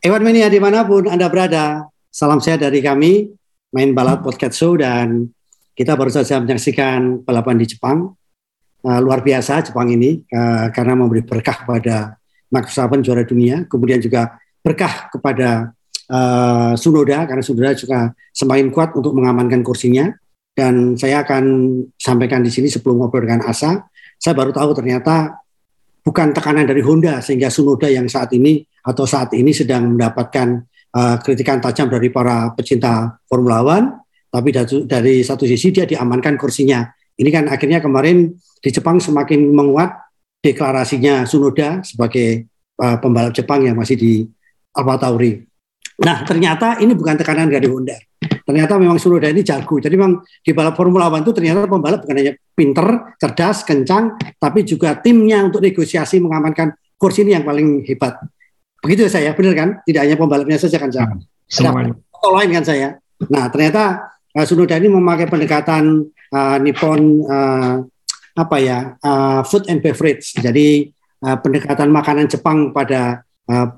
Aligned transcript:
Ewan 0.00 0.24
Mania 0.24 0.48
di 0.48 0.56
mana 0.56 0.80
pun 0.80 1.04
Anda 1.12 1.28
berada, 1.28 1.84
salam 2.08 2.40
sehat 2.40 2.64
dari 2.64 2.80
kami, 2.80 3.36
main 3.68 3.92
balap 3.92 4.24
podcast 4.24 4.56
show 4.56 4.72
dan 4.72 5.28
kita 5.76 5.92
baru 5.92 6.08
saja 6.08 6.40
menyaksikan 6.40 7.20
balapan 7.20 7.60
di 7.60 7.68
Jepang. 7.68 8.16
Uh, 8.80 8.96
luar 9.04 9.20
biasa 9.20 9.60
Jepang 9.60 9.92
ini 9.92 10.24
uh, 10.32 10.72
karena 10.72 10.96
memberi 10.96 11.20
berkah 11.20 11.52
kepada 11.52 12.16
Max 12.48 12.72
Verstappen 12.72 13.04
juara 13.04 13.28
dunia, 13.28 13.68
kemudian 13.68 14.00
juga 14.00 14.40
berkah 14.64 15.12
kepada 15.12 15.76
uh, 16.08 16.72
Sunoda 16.80 17.28
karena 17.28 17.44
Sunoda 17.44 17.76
juga 17.76 18.16
semakin 18.32 18.72
kuat 18.72 18.96
untuk 18.96 19.12
mengamankan 19.12 19.60
kursinya. 19.60 20.08
Dan 20.56 20.96
saya 20.96 21.28
akan 21.28 21.44
sampaikan 22.00 22.40
di 22.40 22.48
sini 22.48 22.72
sebelum 22.72 23.04
ngobrol 23.04 23.28
dengan 23.28 23.44
Asa, 23.44 23.84
saya 24.16 24.32
baru 24.32 24.48
tahu 24.56 24.72
ternyata 24.72 25.44
bukan 26.00 26.32
tekanan 26.32 26.64
dari 26.64 26.80
Honda 26.80 27.20
sehingga 27.20 27.52
Sunoda 27.52 27.92
yang 27.92 28.08
saat 28.08 28.32
ini 28.32 28.64
atau 28.84 29.04
saat 29.04 29.32
ini 29.36 29.52
sedang 29.52 29.96
mendapatkan 29.96 30.64
uh, 30.94 31.16
kritikan 31.22 31.60
tajam 31.60 31.90
dari 31.90 32.08
para 32.10 32.52
pecinta 32.56 33.20
Formula 33.26 33.62
One, 33.62 33.86
tapi 34.30 34.54
dari, 34.54 34.86
dari 34.86 35.14
satu 35.26 35.44
sisi 35.44 35.74
dia 35.74 35.86
diamankan 35.86 36.38
kursinya. 36.38 36.86
Ini 37.20 37.28
kan 37.28 37.44
akhirnya 37.52 37.84
kemarin 37.84 38.32
di 38.60 38.70
Jepang 38.72 38.96
semakin 39.02 39.52
menguat 39.52 39.92
deklarasinya 40.40 41.28
Sunoda 41.28 41.84
sebagai 41.84 42.48
uh, 42.80 42.96
pembalap 42.96 43.36
Jepang 43.36 43.64
yang 43.64 43.76
masih 43.76 43.96
di 43.96 44.12
Alfa 44.72 44.96
Tauri. 44.96 45.36
Nah, 46.00 46.24
ternyata 46.24 46.80
ini 46.80 46.96
bukan 46.96 47.20
tekanan 47.20 47.52
dari 47.52 47.68
Honda. 47.68 47.92
Ternyata 48.20 48.80
memang 48.80 48.96
Sunoda 48.96 49.28
ini 49.28 49.44
jago. 49.44 49.76
Jadi 49.78 49.94
memang 50.00 50.24
di 50.40 50.50
balap 50.56 50.74
Formula 50.74 51.12
One 51.12 51.22
itu 51.22 51.32
ternyata 51.36 51.68
pembalap 51.68 52.02
bukan 52.02 52.16
hanya 52.16 52.32
pinter, 52.56 53.14
cerdas, 53.20 53.62
kencang, 53.68 54.16
tapi 54.40 54.64
juga 54.64 54.96
timnya 54.96 55.44
untuk 55.44 55.60
negosiasi 55.60 56.18
mengamankan 56.24 56.72
kursi 56.96 57.22
ini 57.22 57.36
yang 57.36 57.44
paling 57.44 57.84
hebat. 57.84 58.16
Begitu 58.80 59.06
ya 59.06 59.10
saya, 59.12 59.30
benar 59.36 59.54
kan? 59.56 59.68
Tidak 59.84 60.00
hanya 60.00 60.16
pembalapnya 60.16 60.56
saja 60.56 60.80
kan 60.80 60.90
saya. 60.90 61.06
Hmm, 61.12 61.20
semuanya. 61.46 61.94
Ada 61.96 62.28
lain 62.32 62.50
kan 62.56 62.64
saya. 62.64 62.88
Nah 63.28 63.44
ternyata 63.52 64.12
uh, 64.32 64.44
Sunoda 64.48 64.76
ini 64.80 64.88
memakai 64.88 65.28
pendekatan 65.28 66.08
uh, 66.32 66.56
Nippon 66.60 67.00
uh, 67.28 67.84
apa 68.36 68.56
ya 68.56 68.96
uh, 69.04 69.40
food 69.44 69.68
and 69.68 69.84
beverage. 69.84 70.32
Jadi 70.36 70.88
uh, 71.24 71.36
pendekatan 71.40 71.92
makanan 71.92 72.28
Jepang 72.32 72.72
pada 72.72 73.20
uh, 73.48 73.68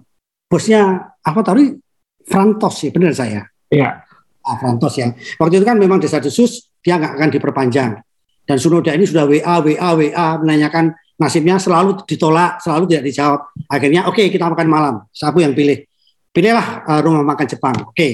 bosnya 0.47 1.15
apa 1.23 1.41
tadi 1.43 1.75
Frantos 2.23 2.87
ya, 2.87 2.91
benar 2.95 3.13
saya. 3.15 3.43
Iya. 3.73 4.07
Ah, 4.43 4.57
Frantos 4.59 4.95
ya. 4.99 5.11
Waktu 5.39 5.63
itu 5.63 5.67
kan 5.67 5.79
memang 5.79 5.99
desa 6.03 6.19
desus 6.23 6.71
dia 6.83 6.99
nggak 6.99 7.19
akan 7.19 7.31
diperpanjang. 7.31 7.93
Dan 8.43 8.57
Sunoda 8.59 8.91
ini 8.91 9.07
sudah 9.07 9.23
WA, 9.27 9.63
WA, 9.63 9.91
WA 9.95 10.29
menanyakan 10.43 10.95
nasibnya 11.23 11.63
selalu 11.63 12.03
ditolak, 12.03 12.59
selalu 12.59 12.91
tidak 12.91 13.05
dijawab. 13.07 13.41
Akhirnya 13.71 14.11
oke 14.11 14.19
okay, 14.19 14.27
kita 14.27 14.51
makan 14.51 14.67
malam. 14.67 14.95
Siapa 15.15 15.39
yang 15.39 15.55
pilih? 15.55 15.87
Pilihlah 16.35 16.83
uh, 16.83 17.01
rumah 17.07 17.23
makan 17.23 17.47
Jepang. 17.47 17.77
Oke, 17.87 17.95
okay. 17.95 18.13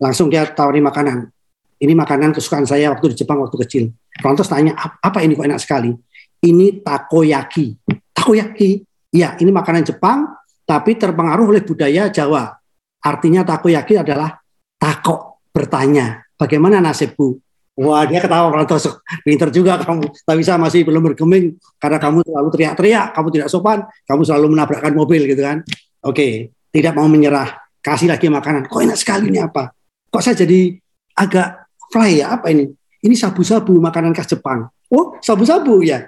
langsung 0.00 0.32
dia 0.32 0.48
tawari 0.48 0.80
makanan. 0.80 1.28
Ini 1.76 1.92
makanan 1.92 2.32
kesukaan 2.32 2.64
saya 2.64 2.88
waktu 2.96 3.12
di 3.12 3.16
Jepang 3.20 3.36
waktu 3.44 3.56
kecil. 3.68 3.84
Lantas 4.24 4.48
tanya 4.48 4.72
apa 4.80 5.20
ini 5.20 5.36
kok 5.36 5.44
enak 5.44 5.60
sekali? 5.60 5.92
Ini 6.40 6.80
takoyaki. 6.80 7.76
Takoyaki, 8.16 8.80
ya 9.12 9.36
ini 9.36 9.52
makanan 9.52 9.84
Jepang 9.84 10.24
tapi 10.64 10.96
terpengaruh 10.96 11.52
oleh 11.52 11.62
budaya 11.62 12.08
Jawa. 12.08 12.56
Artinya 13.04 13.44
takoyaki 13.44 14.00
adalah 14.00 14.34
takok 14.80 15.46
bertanya. 15.52 16.26
Bagaimana 16.36 16.82
nasibku? 16.82 17.38
Wah 17.76 18.08
dia 18.08 18.24
ketawa 18.24 18.48
Prantos, 18.48 18.88
pinter 19.20 19.52
juga 19.52 19.76
kamu. 19.76 20.08
Tapi 20.24 20.40
saya 20.40 20.56
masih 20.56 20.80
belum 20.88 21.12
bergeming 21.12 21.60
karena 21.76 22.00
kamu 22.00 22.24
selalu 22.24 22.48
teriak-teriak, 22.48 23.12
kamu 23.12 23.28
tidak 23.36 23.48
sopan, 23.52 23.84
kamu 24.08 24.24
selalu 24.24 24.46
menabrakkan 24.56 24.96
mobil 24.96 25.28
gitu 25.28 25.44
kan. 25.44 25.60
Oke, 26.00 26.56
tidak 26.72 26.96
mau 26.96 27.04
menyerah, 27.04 27.60
kasih 27.84 28.08
lagi 28.08 28.32
makanan. 28.32 28.64
Kok 28.72 28.80
enak 28.80 28.96
sekali 28.96 29.28
ini 29.28 29.44
apa? 29.44 29.76
Kok 30.08 30.22
saya 30.24 30.40
jadi 30.40 30.72
agak 31.20 31.68
fly 31.92 32.24
ya? 32.24 32.40
Apa 32.40 32.48
ini? 32.48 32.64
Ini 33.04 33.12
sabu-sabu 33.12 33.76
makanan 33.76 34.16
khas 34.16 34.32
Jepang. 34.32 34.72
Oh, 34.88 35.20
sabu-sabu 35.20 35.84
ya. 35.84 36.00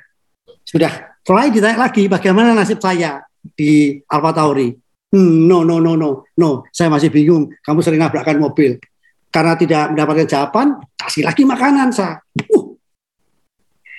Sudah 0.64 1.20
fly 1.20 1.52
ditanya 1.52 1.84
lagi, 1.84 2.08
bagaimana 2.08 2.56
nasib 2.56 2.80
saya 2.80 3.20
di 3.44 4.00
Alfa 4.08 4.32
Tauri? 4.32 4.72
Hmm, 5.12 5.44
no, 5.44 5.68
no, 5.68 5.84
no, 5.84 6.00
no, 6.00 6.24
no. 6.32 6.64
Saya 6.72 6.88
masih 6.88 7.12
bingung. 7.12 7.52
Kamu 7.60 7.84
sering 7.84 8.00
nabrakkan 8.00 8.40
mobil 8.40 8.80
karena 9.28 9.54
tidak 9.60 9.92
mendapatkan 9.92 10.28
jawaban, 10.28 10.66
kasih 10.96 11.24
lagi 11.24 11.44
makanan 11.44 11.92
saya. 11.92 12.20
Uh, 12.48 12.76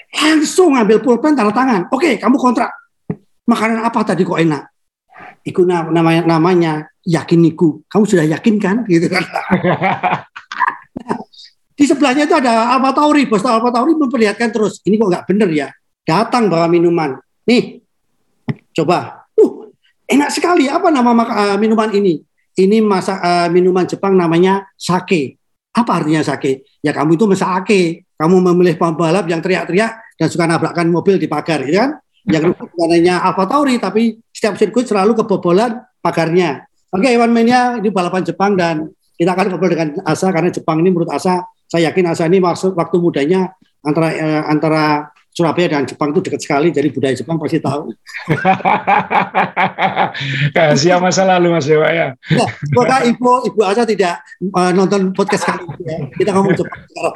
langsung 0.09 0.73
ambil 0.73 1.01
pulpen 1.01 1.37
tanda 1.37 1.53
tangan. 1.53 1.85
Oke, 1.93 2.17
kamu 2.17 2.37
kontrak. 2.37 2.73
Makanan 3.45 3.85
apa 3.85 3.99
tadi 4.05 4.25
kok 4.25 4.37
enak? 4.37 4.63
Iku 5.45 5.65
namanya 5.65 6.25
namanya 6.25 6.71
yakiniku. 7.05 7.85
Kamu 7.89 8.03
sudah 8.05 8.25
yakin 8.25 8.55
kan? 8.57 8.75
Gitu 8.89 9.09
kan. 9.09 9.25
Di 11.79 11.87
sebelahnya 11.87 12.27
itu 12.27 12.35
ada 12.35 12.75
Alfa 12.75 12.91
Tauri, 12.91 13.23
bos 13.23 13.45
Alfa 13.45 13.71
Tauri 13.71 13.95
memperlihatkan 13.95 14.51
terus. 14.51 14.83
Ini 14.83 14.99
kok 14.99 15.09
nggak 15.09 15.25
bener 15.29 15.49
ya? 15.53 15.67
Datang 16.03 16.51
bawa 16.51 16.67
minuman. 16.67 17.15
Nih, 17.47 17.79
coba. 18.75 19.29
Uh, 19.37 19.69
enak 20.09 20.33
sekali. 20.33 20.67
Apa 20.67 20.89
nama 20.89 21.13
uh, 21.13 21.57
minuman 21.61 21.93
ini? 21.93 22.28
Ini 22.59 22.83
masa 22.83 23.17
uh, 23.23 23.47
minuman 23.47 23.87
Jepang 23.87 24.19
namanya 24.19 24.67
sake. 24.75 25.39
Apa 25.71 26.03
artinya 26.03 26.19
sake? 26.19 26.67
Ya 26.83 26.91
kamu 26.91 27.15
itu 27.15 27.25
mesake. 27.29 28.03
Kamu 28.19 28.43
memilih 28.51 28.75
pembalap 28.75 29.31
yang 29.31 29.39
teriak-teriak 29.39 30.19
dan 30.19 30.27
suka 30.27 30.43
nabrakkan 30.43 30.91
mobil 30.91 31.15
di 31.15 31.31
pagar, 31.31 31.63
ya 31.63 31.87
kan? 31.87 31.91
Yang 32.27 32.51
namanya 32.75 33.23
Alfa 33.23 33.47
Tauri, 33.47 33.79
tapi 33.79 34.19
setiap 34.35 34.59
sirkuit 34.59 34.83
selalu 34.83 35.15
kebobolan 35.23 35.79
pagarnya. 36.03 36.67
Oke, 36.91 37.07
okay, 37.07 37.15
Iwan 37.15 37.31
Mania 37.31 37.79
ini 37.79 37.87
balapan 37.95 38.27
Jepang 38.27 38.59
dan 38.59 38.91
kita 39.15 39.31
akan 39.31 39.55
ngobrol 39.55 39.71
dengan 39.71 39.95
Asa 40.03 40.35
karena 40.35 40.51
Jepang 40.51 40.83
ini 40.83 40.91
menurut 40.91 41.11
Asa, 41.15 41.47
saya 41.63 41.91
yakin 41.91 42.11
Asa 42.11 42.27
ini 42.27 42.43
maksud 42.43 42.75
waktu 42.75 42.99
mudanya 42.99 43.55
antara 43.83 44.07
eh, 44.11 44.43
antara 44.47 45.11
Surabaya 45.39 45.71
dan 45.71 45.87
Jepang 45.87 46.11
itu 46.11 46.19
dekat 46.19 46.43
sekali, 46.43 46.67
jadi 46.75 46.91
budaya 46.91 47.15
Jepang 47.15 47.39
pasti 47.39 47.63
tahu. 47.63 47.95
Siapa 50.83 50.99
masa 50.99 51.23
lalu 51.23 51.55
Mas 51.55 51.63
Dewa 51.63 51.87
ya. 51.87 52.11
ya 52.27 52.45
semoga 52.67 53.07
Ibu 53.07 53.47
Ibu 53.47 53.61
Asa 53.63 53.87
tidak 53.87 54.19
uh, 54.51 54.75
nonton 54.75 55.15
podcast 55.15 55.47
kali 55.47 55.63
ini 55.63 55.83
ya. 55.87 55.97
Kita 56.11 56.29
ngomong 56.35 56.59
Jepang 56.59 56.81
sekarang. 56.91 57.15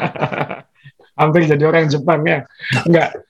Hampir 1.20 1.40
jadi 1.44 1.64
orang 1.68 1.92
Jepang 1.92 2.24
ya. 2.24 2.48
Enggak. 2.88 3.20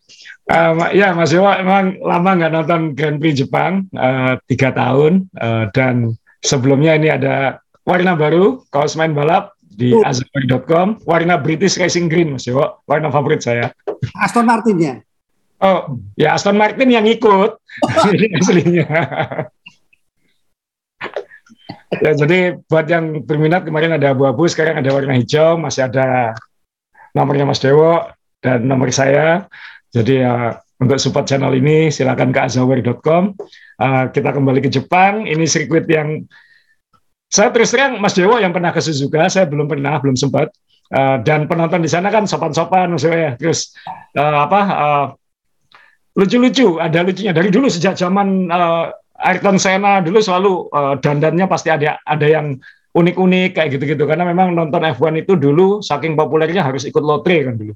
Uh, 0.47 0.95
ya 0.95 1.11
Mas 1.19 1.35
Dewa 1.35 1.59
emang 1.59 1.99
lama 1.99 2.31
nggak 2.39 2.53
nonton 2.55 2.81
Grand 2.95 3.19
Prix 3.19 3.43
Jepang 3.43 3.91
uh, 3.99 4.39
tiga 4.47 4.71
tahun 4.71 5.27
uh, 5.35 5.67
dan 5.75 6.15
sebelumnya 6.47 6.95
ini 6.95 7.11
ada 7.11 7.59
warna 7.83 8.15
baru 8.15 8.63
kaos 8.71 8.95
main 8.95 9.17
balap 9.17 9.54
di 9.75 9.91
uh. 9.93 10.07
azabari.com 10.07 11.03
warna 11.05 11.37
British 11.37 11.77
Racing 11.77 12.07
Green 12.07 12.35
Mas 12.35 12.47
Dewo 12.47 12.83
warna 12.87 13.11
favorit 13.11 13.43
saya. 13.43 13.75
Aston 14.23 14.47
Martin 14.47 14.77
ya 14.79 14.95
oh 15.65 15.81
ya 16.15 16.37
Aston 16.37 16.61
Martin 16.61 16.93
yang 16.93 17.07
ikut. 17.09 17.57
Aslinya. 18.39 18.87
Ya 22.03 22.13
jadi 22.19 22.59
buat 22.67 22.91
yang 22.91 23.23
berminat 23.23 23.65
kemarin 23.65 23.95
ada 23.95 24.13
abu-abu 24.13 24.51
sekarang 24.51 24.83
ada 24.83 24.91
warna 24.91 25.15
hijau 25.15 25.57
masih 25.57 25.87
ada 25.87 26.35
nomornya 27.15 27.47
Mas 27.49 27.63
Dewo 27.63 28.03
dan 28.45 28.67
nomor 28.67 28.91
saya. 28.91 29.47
Jadi 29.95 30.27
ya 30.27 30.59
untuk 30.83 30.99
support 30.99 31.31
channel 31.31 31.55
ini 31.55 31.89
silakan 31.89 32.35
ke 32.35 32.41
azawari.com 32.51 33.39
uh, 33.79 34.05
kita 34.11 34.35
kembali 34.35 34.61
ke 34.61 34.71
Jepang. 34.75 35.25
Ini 35.25 35.47
sirkuit 35.47 35.87
yang 35.87 36.27
saya 37.35 37.51
terus 37.51 37.75
terang 37.75 37.99
Mas 37.99 38.15
Dewo 38.15 38.39
yang 38.39 38.55
pernah 38.55 38.71
ke 38.71 38.79
Suzuka, 38.79 39.27
saya 39.27 39.51
belum 39.51 39.67
pernah, 39.67 39.99
belum 39.99 40.15
sempat. 40.15 40.55
Uh, 40.95 41.19
dan 41.27 41.51
penonton 41.51 41.83
di 41.83 41.91
sana 41.91 42.07
kan 42.15 42.31
sopan-sopan 42.31 42.95
maksudnya. 42.95 43.35
Terus 43.35 43.75
uh, 44.15 44.47
apa 44.47 44.61
uh, 44.71 45.07
lucu-lucu, 46.15 46.79
ada 46.79 47.03
lucunya 47.03 47.35
dari 47.35 47.51
dulu 47.51 47.67
sejak 47.67 47.99
zaman 47.99 48.47
uh, 48.55 48.95
Ayrton 49.19 49.59
Senna 49.59 49.99
dulu 49.99 50.23
selalu 50.23 50.71
uh, 50.71 50.95
dandannya 51.03 51.51
pasti 51.51 51.75
ada 51.75 51.99
ada 52.07 52.27
yang 52.31 52.55
unik-unik 52.95 53.59
kayak 53.59 53.69
gitu-gitu 53.75 54.07
karena 54.07 54.23
memang 54.23 54.55
nonton 54.55 54.87
F1 54.87 55.27
itu 55.27 55.35
dulu 55.35 55.83
saking 55.83 56.15
populernya 56.15 56.63
harus 56.63 56.87
ikut 56.87 57.03
lotre 57.03 57.51
kan 57.51 57.59
dulu. 57.59 57.75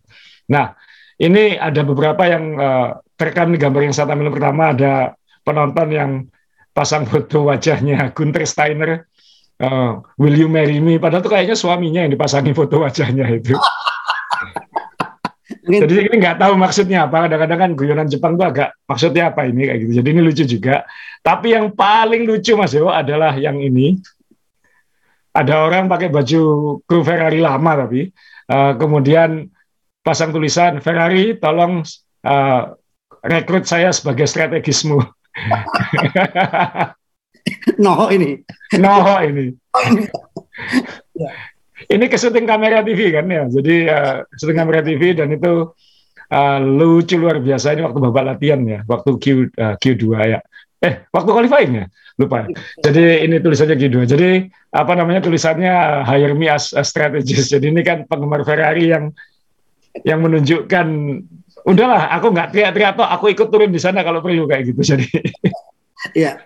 Nah, 0.55 0.79
ini 1.19 1.59
ada 1.59 1.83
beberapa 1.83 2.23
yang 2.31 2.45
uh, 2.55 2.89
terekam 3.19 3.51
di 3.51 3.59
gambar 3.59 3.91
yang 3.91 3.95
saya 3.97 4.15
tampilkan 4.15 4.35
pertama 4.39 4.71
ada 4.71 5.19
penonton 5.43 5.89
yang 5.91 6.11
pasang 6.71 7.03
foto 7.11 7.51
wajahnya 7.51 8.15
Gunter 8.15 8.47
Steiner 8.47 9.08
uh, 9.63 10.03
Will 10.19 10.37
you 10.39 10.49
marry 10.51 10.79
me? 10.79 10.99
Padahal 10.99 11.23
tuh 11.23 11.33
kayaknya 11.35 11.57
suaminya 11.59 12.07
yang 12.07 12.13
dipasangi 12.15 12.55
foto 12.55 12.83
wajahnya 12.83 13.27
itu. 13.31 13.55
Jadi 15.69 16.09
ini 16.09 16.17
nggak 16.17 16.41
tahu 16.41 16.57
maksudnya 16.57 17.05
apa. 17.05 17.29
Kadang-kadang 17.29 17.59
kan 17.61 17.71
guyonan 17.77 18.09
Jepang 18.09 18.41
tuh 18.41 18.49
agak 18.49 18.73
maksudnya 18.89 19.29
apa 19.29 19.45
ini 19.45 19.69
kayak 19.69 19.79
gitu. 19.85 19.93
Jadi 20.01 20.09
ini 20.17 20.21
lucu 20.25 20.45
juga. 20.49 20.89
Tapi 21.21 21.53
yang 21.53 21.77
paling 21.77 22.25
lucu 22.25 22.57
Mas 22.57 22.73
Dewo 22.73 22.89
adalah 22.89 23.37
yang 23.37 23.61
ini. 23.61 24.01
Ada 25.37 25.69
orang 25.69 25.87
pakai 25.87 26.09
baju 26.09 26.43
kru 26.83 27.01
Ferrari 27.05 27.39
lama 27.39 27.87
tapi 27.87 28.11
uh, 28.51 28.75
kemudian 28.75 29.47
pasang 30.03 30.35
tulisan 30.35 30.81
Ferrari 30.81 31.39
tolong 31.39 31.85
uh, 32.25 32.63
rekrut 33.23 33.69
saya 33.69 33.93
sebagai 33.93 34.27
strategismu. 34.27 34.99
Noho 37.85 38.07
ini. 38.13 38.43
Noho 38.77 39.15
ini. 39.25 39.45
ya. 41.23 41.31
Ini 41.89 42.05
ke 42.11 42.17
syuting 42.19 42.45
kamera 42.45 42.83
TV 42.83 43.15
kan 43.15 43.27
ya. 43.31 43.47
Jadi 43.47 43.87
uh, 43.87 44.27
syuting 44.35 44.59
kamera 44.59 44.81
TV 44.83 45.15
dan 45.15 45.31
itu 45.31 45.71
uh, 46.33 46.59
lucu 46.61 47.17
luar 47.17 47.39
biasa 47.39 47.79
ini 47.79 47.87
waktu 47.87 47.99
babak 48.03 48.25
latihan 48.35 48.61
ya, 48.67 48.81
waktu 48.85 49.11
Q 49.17 49.25
uh, 49.57 49.75
Q2 49.79 50.05
ya. 50.27 50.41
Eh, 50.79 50.95
waktu 51.11 51.31
qualifying 51.31 51.73
ya? 51.75 51.87
Lupa. 52.19 52.47
Jadi 52.83 53.27
ini 53.27 53.39
tulisannya 53.39 53.79
Q2. 53.79 53.97
Jadi 54.11 54.31
apa 54.75 54.93
namanya 54.99 55.23
tulisannya 55.23 56.03
hire 56.03 56.35
me 56.35 56.51
as 56.51 56.75
a 56.75 56.83
strategist. 56.83 57.55
Jadi 57.55 57.71
ini 57.71 57.83
kan 57.87 58.07
penggemar 58.11 58.43
Ferrari 58.43 58.91
yang 58.91 59.15
yang 60.03 60.23
menunjukkan 60.23 60.87
udahlah 61.67 62.11
aku 62.15 62.31
nggak 62.31 62.55
teriak-teriak 62.55 62.91
atau 62.95 63.07
aku 63.07 63.35
ikut 63.35 63.49
turun 63.51 63.71
di 63.71 63.81
sana 63.83 64.03
kalau 64.03 64.23
perlu 64.23 64.47
kayak 64.51 64.75
gitu. 64.75 64.95
Jadi 64.95 65.07
Iya. 66.15 66.43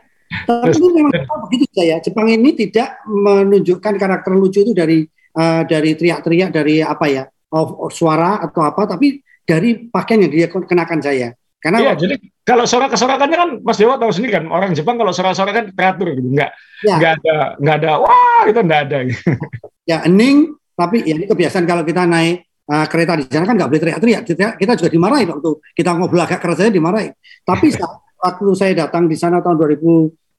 Tapi 0.48 0.76
ini 0.78 1.00
memang 1.06 1.40
begitu 1.48 1.66
saya. 1.72 2.00
Jepang 2.00 2.28
ini 2.28 2.56
tidak 2.56 3.04
menunjukkan 3.06 3.94
karakter 4.00 4.32
lucu 4.32 4.64
itu 4.64 4.72
dari 4.72 5.04
uh, 5.36 5.62
dari 5.68 5.96
teriak-teriak 5.96 6.50
dari 6.50 6.80
apa 6.80 7.06
ya 7.08 7.24
of, 7.52 7.68
of 7.88 7.90
suara 7.92 8.40
atau 8.40 8.64
apa, 8.64 8.96
tapi 8.96 9.20
dari 9.44 9.88
pakaian 9.88 10.26
yang 10.26 10.32
dia 10.32 10.48
kenakan 10.48 11.00
saya. 11.02 11.36
Karena 11.62 11.78
iya, 11.78 11.92
jadi 11.94 12.18
kalau 12.42 12.66
sorak-sorakannya 12.66 13.36
kan 13.38 13.50
Mas 13.62 13.78
Dewa 13.78 13.94
tahu 13.94 14.10
sendiri 14.10 14.42
kan 14.42 14.50
orang 14.50 14.74
Jepang 14.74 14.98
kalau 14.98 15.14
sorak-sorak 15.14 15.54
kan 15.54 15.66
teratur 15.70 16.10
gitu, 16.18 16.34
nggak 16.34 16.50
ya. 16.82 16.96
nggak 16.98 17.12
ada 17.22 17.36
nggak 17.62 17.76
ada 17.78 17.90
wah 18.02 18.42
itu 18.50 18.60
nggak 18.60 18.80
ada. 18.90 18.98
Gitu. 19.06 19.22
Ya 19.82 19.98
hening, 20.06 20.54
tapi 20.78 21.02
ya 21.02 21.18
ini 21.18 21.26
kebiasaan 21.26 21.66
kalau 21.66 21.82
kita 21.82 22.06
naik 22.06 22.46
uh, 22.70 22.86
kereta 22.86 23.18
di 23.18 23.26
sana 23.26 23.42
kan 23.50 23.58
nggak 23.58 23.66
boleh 23.66 23.82
teriak-teriak. 23.82 24.22
Kita 24.54 24.72
juga 24.78 24.90
dimarahin 24.94 25.26
waktu 25.26 25.50
kita 25.74 25.90
ngobrol 25.98 26.22
agak 26.22 26.38
keras 26.38 26.62
saja 26.62 26.70
dimarahin. 26.70 27.10
Tapi 27.42 27.66
saat 27.74 27.98
waktu 28.22 28.46
saya 28.54 28.72
datang 28.86 29.10
di 29.10 29.18
sana 29.18 29.42
tahun 29.42 29.58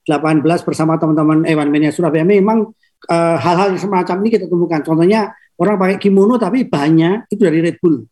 2018 0.04 0.68
bersama 0.68 1.00
teman-teman 1.00 1.48
Ewan 1.48 1.72
Mania 1.72 1.92
Surabaya 1.96 2.28
memang 2.28 2.72
uh, 3.08 3.38
hal-hal 3.40 3.76
semacam 3.80 4.16
ini 4.24 4.30
kita 4.36 4.46
temukan. 4.52 4.80
Contohnya 4.84 5.32
orang 5.60 5.76
pakai 5.80 5.98
kimono 6.00 6.36
tapi 6.36 6.68
bahannya 6.68 7.28
itu 7.32 7.42
dari 7.44 7.60
Red 7.64 7.78
Bull. 7.80 8.04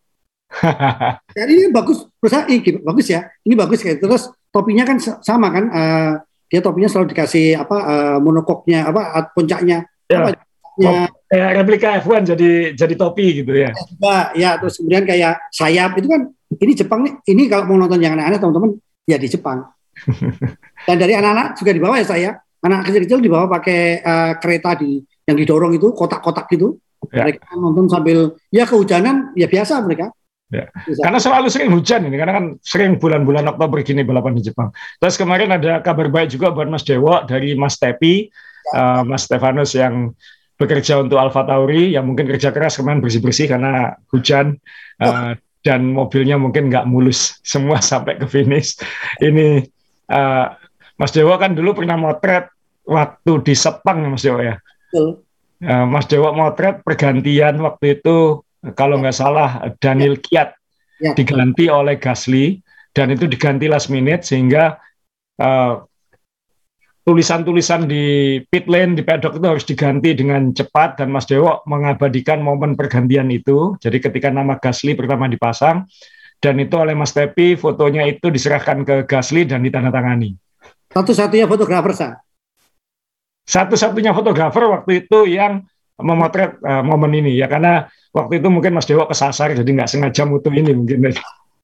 Jadi 1.38 1.52
ini 1.52 1.68
bagus, 1.72 2.04
berusaha, 2.20 2.48
ini 2.52 2.60
bagus 2.84 3.08
ya. 3.08 3.28
Ini 3.44 3.54
bagus 3.56 3.80
kayak 3.84 4.04
terus 4.04 4.32
topinya 4.52 4.84
kan 4.84 4.98
sama 5.00 5.48
kan. 5.52 5.66
Uh, 5.72 6.14
dia 6.52 6.60
topinya 6.60 6.92
selalu 6.92 7.16
dikasih 7.16 7.56
apa 7.56 7.78
uh, 7.80 8.18
monokoknya 8.20 8.92
apa 8.92 9.32
puncaknya. 9.32 9.88
Ya. 10.12 10.20
Apa, 10.20 10.30
ya. 10.76 11.08
Replika 11.32 12.04
F1 12.04 12.36
jadi 12.36 12.76
jadi 12.76 12.94
topi 13.00 13.44
gitu 13.44 13.56
ya. 13.56 13.72
Ya, 14.04 14.20
ya 14.36 14.50
terus 14.60 14.76
kemudian 14.80 15.08
kayak 15.08 15.40
sayap 15.56 15.96
itu 15.96 16.12
kan 16.12 16.28
ini 16.60 16.72
Jepang 16.76 17.00
nih. 17.08 17.14
Ini 17.24 17.48
kalau 17.48 17.72
mau 17.72 17.80
nonton 17.80 18.04
yang 18.04 18.20
aneh-aneh 18.20 18.40
teman-teman 18.40 18.76
ya 19.08 19.16
di 19.16 19.32
Jepang. 19.32 19.64
Dan 20.88 20.96
dari 20.98 21.14
anak-anak 21.14 21.48
juga 21.58 21.72
dibawa 21.72 21.96
ya 22.02 22.08
saya. 22.08 22.32
Anak 22.62 22.90
kecil-kecil 22.90 23.20
dibawa 23.26 23.50
pakai 23.50 24.06
uh, 24.06 24.34
kereta 24.38 24.78
di 24.78 25.02
yang 25.26 25.38
didorong 25.38 25.74
itu 25.74 25.94
kotak-kotak 25.94 26.46
gitu. 26.54 26.78
Ya. 27.10 27.26
Mereka 27.26 27.58
nonton 27.58 27.90
sambil 27.90 28.38
ya 28.54 28.70
kehujanan 28.70 29.34
ya 29.34 29.50
biasa 29.50 29.82
mereka. 29.82 30.14
Ya. 30.52 30.68
Karena 31.00 31.16
selalu 31.16 31.48
sering 31.48 31.72
hujan 31.72 32.12
ini, 32.12 32.20
karena 32.20 32.36
kan 32.36 32.46
sering 32.60 33.00
bulan-bulan 33.00 33.48
Oktober 33.56 33.80
gini 33.88 34.04
balapan 34.04 34.36
di 34.36 34.44
Jepang. 34.44 34.76
Terus 35.00 35.16
kemarin 35.16 35.48
ada 35.48 35.80
kabar 35.80 36.12
baik 36.12 36.36
juga 36.36 36.52
buat 36.52 36.68
Mas 36.68 36.84
Dewo 36.84 37.24
dari 37.24 37.56
Mas 37.56 37.80
Tepi, 37.80 38.28
ya. 38.76 39.00
uh, 39.00 39.02
Mas 39.08 39.32
Stefanus 39.32 39.72
yang 39.80 40.12
bekerja 40.60 41.00
untuk 41.00 41.18
Alfa 41.18 41.48
Tauri, 41.48 41.96
yang 41.96 42.04
mungkin 42.04 42.28
kerja 42.28 42.52
keras 42.52 42.76
kemarin 42.76 43.00
bersih-bersih 43.00 43.48
karena 43.48 43.96
hujan 44.12 44.60
uh, 45.00 45.08
oh. 45.08 45.34
dan 45.64 45.88
mobilnya 45.88 46.36
mungkin 46.36 46.68
nggak 46.68 46.84
mulus 46.84 47.40
semua 47.48 47.80
sampai 47.92 48.20
ke 48.20 48.28
finish. 48.28 48.76
Ini 49.24 49.64
uh, 50.12 50.54
Mas 51.00 51.16
Dewo 51.16 51.34
kan 51.40 51.56
dulu 51.56 51.82
pernah 51.82 51.98
motret 51.98 52.52
waktu 52.86 53.42
di 53.42 53.54
Sepang, 53.56 54.04
Mas 54.12 54.22
Dewo 54.22 54.44
ya. 54.44 54.60
Uh, 54.94 55.16
Mas 55.88 56.06
Dewo 56.06 56.36
motret 56.36 56.84
pergantian 56.84 57.58
waktu 57.64 57.98
itu 57.98 58.44
kalau 58.78 59.02
nggak 59.02 59.16
salah 59.16 59.72
Daniel 59.82 60.20
Kiat 60.20 60.54
ya. 61.02 61.18
diganti 61.18 61.66
oleh 61.72 61.98
Gasly 61.98 62.62
dan 62.94 63.10
itu 63.10 63.26
diganti 63.26 63.66
last 63.66 63.90
minute 63.90 64.22
sehingga 64.22 64.78
uh, 65.42 65.82
tulisan-tulisan 67.02 67.90
di 67.90 68.38
pit 68.46 68.70
lane 68.70 68.94
di 68.94 69.02
paddock 69.02 69.42
itu 69.42 69.48
harus 69.50 69.66
diganti 69.66 70.14
dengan 70.14 70.54
cepat 70.54 71.02
dan 71.02 71.10
Mas 71.10 71.26
Dewo 71.26 71.66
mengabadikan 71.66 72.46
momen 72.46 72.78
pergantian 72.78 73.26
itu. 73.34 73.74
Jadi 73.82 73.98
ketika 73.98 74.30
nama 74.30 74.62
Gasly 74.62 74.94
pertama 74.94 75.26
dipasang 75.26 75.90
dan 76.42 76.58
itu 76.58 76.74
oleh 76.74 76.98
Mas 76.98 77.14
Tepi 77.14 77.54
fotonya 77.54 78.10
itu 78.10 78.34
diserahkan 78.34 78.82
ke 78.82 78.96
Gasly 79.06 79.46
dan 79.46 79.62
ditandatangani. 79.62 80.34
Satu-satunya 80.90 81.46
fotografer 81.46 81.94
sah. 81.94 82.14
Satu-satunya 83.46 84.12
fotografer 84.12 84.66
waktu 84.66 85.06
itu 85.06 85.30
yang 85.30 85.62
memotret 86.02 86.58
uh, 86.66 86.82
momen 86.82 87.14
ini 87.14 87.38
ya 87.38 87.46
karena 87.46 87.86
waktu 88.10 88.42
itu 88.42 88.48
mungkin 88.50 88.74
Mas 88.74 88.90
Dewa 88.90 89.06
kesasar 89.06 89.54
jadi 89.54 89.70
nggak 89.70 89.90
sengaja 89.90 90.26
mutu 90.26 90.50
ini 90.50 90.74
mungkin. 90.74 91.14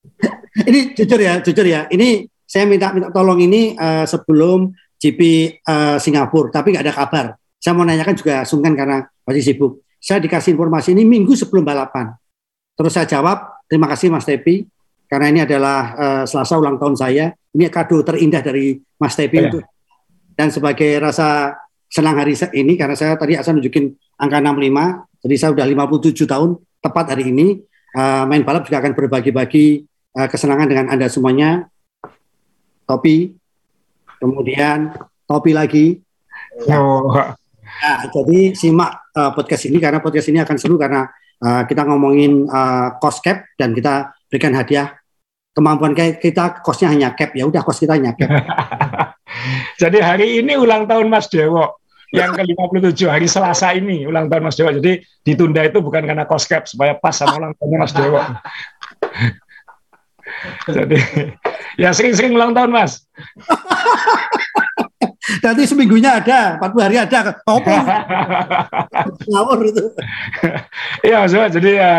ini 0.70 0.94
jujur 0.94 1.20
ya, 1.20 1.42
jujur 1.42 1.66
ya. 1.66 1.90
Ini 1.90 2.30
saya 2.46 2.70
minta 2.70 2.94
minta 2.94 3.10
tolong 3.10 3.42
ini 3.42 3.74
uh, 3.76 4.06
sebelum 4.06 4.72
GP 4.98 5.22
uh, 5.62 5.96
eh, 5.96 5.98
Singapura, 6.02 6.50
tapi 6.50 6.74
nggak 6.74 6.86
ada 6.86 6.96
kabar. 6.96 7.26
Saya 7.62 7.74
mau 7.78 7.86
nanyakan 7.86 8.16
juga 8.18 8.42
sungkan 8.46 8.74
karena 8.74 9.06
masih 9.26 9.54
sibuk. 9.54 9.86
Saya 9.98 10.18
dikasih 10.22 10.58
informasi 10.58 10.94
ini 10.94 11.06
minggu 11.06 11.38
sebelum 11.38 11.66
balapan. 11.66 12.14
Terus 12.78 12.94
saya 12.94 13.06
jawab, 13.06 13.57
terima 13.68 13.88
kasih 13.92 14.10
Mas 14.10 14.26
Tepi, 14.26 14.66
karena 15.12 15.28
ini 15.32 15.40
adalah 15.44 15.80
uh, 15.96 16.24
Selasa 16.28 16.58
ulang 16.58 16.80
tahun 16.80 16.96
saya. 16.96 17.36
Ini 17.54 17.72
kado 17.72 18.04
terindah 18.04 18.42
dari 18.44 18.80
Mas 19.00 19.16
Tepi 19.16 19.38
ya. 19.38 19.44
untuk 19.52 19.64
dan 20.38 20.54
sebagai 20.54 21.02
rasa 21.02 21.58
senang 21.90 22.22
hari 22.22 22.38
ini 22.54 22.78
karena 22.78 22.94
saya 22.94 23.18
tadi 23.18 23.34
asal 23.34 23.58
nunjukin 23.58 23.90
angka 24.22 24.38
65, 24.38 25.26
jadi 25.26 25.36
saya 25.36 25.50
sudah 25.58 25.66
57 25.66 26.30
tahun 26.30 26.50
tepat 26.84 27.06
hari 27.18 27.34
ini. 27.34 27.66
Uh, 27.98 28.30
main 28.30 28.46
balap 28.46 28.70
juga 28.70 28.78
akan 28.84 28.94
berbagi-bagi 28.94 29.82
uh, 30.14 30.28
kesenangan 30.30 30.70
dengan 30.70 30.86
Anda 30.94 31.10
semuanya. 31.10 31.66
Topi, 32.86 33.34
kemudian 34.22 34.94
topi 35.26 35.52
lagi. 35.58 35.98
Oh. 36.70 37.10
Nah, 37.78 38.06
jadi 38.14 38.54
simak 38.54 39.12
uh, 39.18 39.34
podcast 39.34 39.66
ini 39.66 39.82
karena 39.82 39.98
podcast 39.98 40.30
ini 40.30 40.40
akan 40.42 40.56
seru 40.62 40.78
karena 40.78 41.10
uh, 41.42 41.64
kita 41.66 41.86
ngomongin 41.86 42.46
uh, 42.50 42.98
cost 43.02 43.22
cap 43.22 43.46
dan 43.58 43.74
kita 43.74 44.14
berikan 44.30 44.54
hadiah 44.54 44.98
kemampuan 45.58 45.98
kita 45.98 46.62
kosnya 46.62 46.94
hanya 46.94 47.18
cap 47.18 47.34
ya 47.34 47.50
udah 47.50 47.66
kos 47.66 47.82
kita 47.82 47.98
hanya 47.98 48.14
cap. 48.14 48.30
Jadi 49.82 49.98
hari 49.98 50.38
ini 50.46 50.54
ulang 50.54 50.86
tahun 50.86 51.10
Mas 51.10 51.26
Dewo 51.34 51.82
yang 52.14 52.32
ke-57 52.38 53.04
hari 53.10 53.28
Selasa 53.28 53.74
ini 53.74 54.06
ulang 54.06 54.30
tahun 54.30 54.46
Mas 54.46 54.54
Dewo. 54.54 54.70
Jadi 54.70 55.02
ditunda 55.26 55.66
itu 55.66 55.82
bukan 55.82 56.06
karena 56.06 56.30
cost 56.30 56.46
cap 56.46 56.70
supaya 56.70 56.94
pas 56.94 57.18
sama 57.18 57.42
ulang 57.42 57.54
tahunnya 57.58 57.80
Mas 57.82 57.94
Dewo. 57.98 58.22
Jadi 60.78 61.00
ya 61.82 61.90
sering-sering 61.90 62.38
ulang 62.38 62.54
tahun 62.54 62.70
Mas. 62.70 63.02
Nanti 65.44 65.68
seminggunya 65.68 66.24
ada, 66.24 66.56
40 66.60 66.86
hari 66.88 66.96
ada. 66.96 67.36
Apa? 67.44 67.76
Ngawur 69.32 69.60
itu. 69.68 69.84
Iya 71.04 71.28
Mas 71.28 71.36
jadi 71.36 71.70
ya 71.76 71.92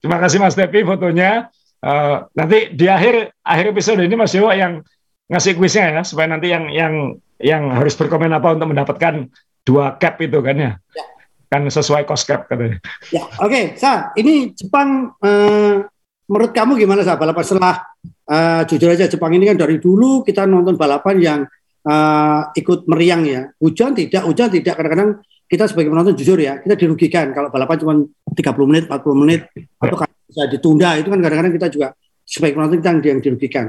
terima 0.00 0.18
kasih 0.20 0.38
Mas 0.40 0.56
Tepi 0.56 0.80
fotonya. 0.84 1.52
Uh, 1.80 2.28
nanti 2.36 2.76
di 2.76 2.92
akhir 2.92 3.32
akhir 3.40 3.72
episode 3.72 4.04
ini 4.04 4.12
Mas 4.12 4.36
Dewo 4.36 4.52
yang 4.52 4.84
ngasih 5.32 5.56
kuisnya 5.56 5.96
ya 5.96 6.02
supaya 6.04 6.28
nanti 6.28 6.52
yang 6.52 6.68
yang 6.68 7.16
yang 7.40 7.72
harus 7.72 7.96
berkomen 7.96 8.36
apa 8.36 8.52
untuk 8.52 8.68
mendapatkan 8.68 9.32
dua 9.64 9.96
cap 9.96 10.20
itu 10.20 10.40
kan 10.44 10.56
ya. 10.56 10.72
ya. 10.76 11.04
Kan 11.50 11.66
sesuai 11.66 12.04
cost 12.04 12.28
cap 12.28 12.46
katanya. 12.46 12.78
Ya, 13.10 13.26
oke, 13.42 13.50
okay. 13.50 13.64
Sa, 13.74 14.14
ini 14.14 14.54
Jepang 14.54 15.18
eh, 15.18 15.82
menurut 16.30 16.54
kamu 16.54 16.78
gimana 16.78 17.02
Sa 17.02 17.18
balapan 17.18 17.42
setelah 17.42 17.74
eh, 18.06 18.62
jujur 18.70 18.92
aja 18.92 19.10
Jepang 19.10 19.34
ini 19.34 19.50
kan 19.50 19.58
dari 19.58 19.82
dulu 19.82 20.22
kita 20.22 20.46
nonton 20.46 20.78
balapan 20.78 21.16
yang 21.18 21.40
eh, 21.86 22.40
ikut 22.60 22.80
meriang 22.90 23.22
ya. 23.24 23.48
Hujan 23.60 23.96
tidak, 23.96 24.22
hujan 24.26 24.48
tidak 24.52 24.74
kadang-kadang 24.76 25.10
kita 25.50 25.66
sebagai 25.66 25.90
penonton 25.90 26.14
jujur 26.14 26.38
ya, 26.38 26.62
kita 26.62 26.78
dirugikan 26.78 27.34
kalau 27.34 27.50
balapan 27.50 27.76
cuma 27.82 27.94
30 28.38 28.70
menit, 28.70 28.84
40 28.86 29.22
menit 29.26 29.40
atau 29.82 29.98
kan 29.98 30.10
bisa 30.30 30.46
ditunda 30.46 30.94
itu 30.94 31.10
kan 31.10 31.18
kadang-kadang 31.18 31.54
kita 31.58 31.66
juga 31.74 31.88
sebagai 32.22 32.54
penonton 32.54 32.78
kita 32.78 32.90
yang 33.02 33.18
dirugikan. 33.18 33.66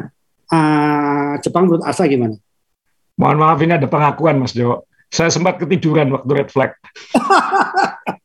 Uh, 0.52 1.42
Jepang 1.42 1.66
menurut 1.66 1.82
Asa 1.82 2.06
gimana? 2.06 2.38
Mohon 3.18 3.38
maaf 3.42 3.60
ini 3.66 3.74
ada 3.74 3.90
pengakuan 3.90 4.38
Mas 4.38 4.54
Jo. 4.54 4.86
Saya 5.10 5.34
sempat 5.34 5.58
ketiduran 5.58 6.14
waktu 6.14 6.32
red 6.32 6.50
flag. 6.54 6.78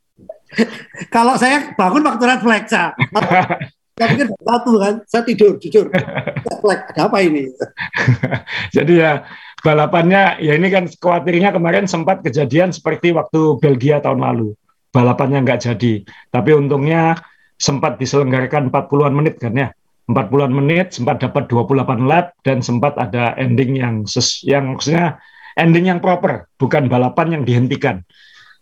Kalau 1.14 1.34
saya 1.36 1.74
bangun 1.74 2.06
waktu 2.06 2.24
red 2.24 2.42
flag, 2.44 2.64
saya. 2.68 2.92
Saya 3.96 4.12
pikir 4.12 4.28
satu 4.28 4.76
kan, 4.76 4.94
saya 5.08 5.24
tidur, 5.24 5.56
jujur. 5.56 5.88
Red 5.88 6.58
flag, 6.60 6.84
ada 6.92 7.08
apa 7.08 7.16
ini? 7.24 7.48
Jadi 8.76 9.00
ya 9.00 9.24
balapannya, 9.66 10.38
ya 10.38 10.54
ini 10.54 10.70
kan 10.70 10.86
khawatirnya 10.86 11.50
kemarin 11.50 11.90
sempat 11.90 12.22
kejadian 12.22 12.70
seperti 12.70 13.10
waktu 13.10 13.58
Belgia 13.58 13.98
tahun 13.98 14.22
lalu. 14.22 14.54
Balapannya 14.94 15.42
nggak 15.42 15.60
jadi. 15.66 16.06
Tapi 16.30 16.50
untungnya 16.54 17.18
sempat 17.58 17.98
diselenggarakan 17.98 18.70
40-an 18.70 19.14
menit 19.18 19.42
kan 19.42 19.50
ya. 19.58 19.74
40-an 20.06 20.54
menit 20.54 20.94
sempat 20.94 21.18
dapat 21.18 21.50
28 21.50 22.06
lap 22.06 22.30
dan 22.46 22.62
sempat 22.62 22.94
ada 22.94 23.34
ending 23.34 23.74
yang 23.82 24.06
ses, 24.06 24.46
yang 24.46 24.78
maksudnya 24.78 25.18
ending 25.58 25.90
yang 25.90 25.98
proper, 25.98 26.46
bukan 26.62 26.86
balapan 26.86 27.34
yang 27.34 27.42
dihentikan. 27.42 28.06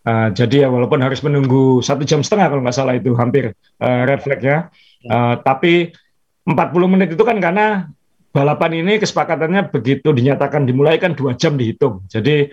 Uh, 0.04 0.32
jadi 0.32 0.64
ya 0.64 0.68
walaupun 0.72 1.00
harus 1.00 1.20
menunggu 1.20 1.80
satu 1.80 2.04
jam 2.04 2.20
setengah 2.20 2.52
kalau 2.52 2.60
nggak 2.64 2.76
salah 2.76 2.96
itu 2.96 3.12
hampir 3.12 3.52
uh, 3.84 4.08
red 4.08 4.24
flag 4.24 4.40
ya. 4.40 4.58
Uh, 5.04 5.36
tapi 5.44 5.92
40 6.48 6.92
menit 6.92 7.12
itu 7.12 7.24
kan 7.24 7.36
karena 7.40 7.92
balapan 8.34 8.82
ini 8.82 8.98
kesepakatannya 8.98 9.70
begitu 9.70 10.10
dinyatakan 10.10 10.66
dimulai 10.66 10.98
kan 10.98 11.14
dua 11.14 11.38
jam 11.38 11.54
dihitung. 11.54 12.02
Jadi 12.10 12.50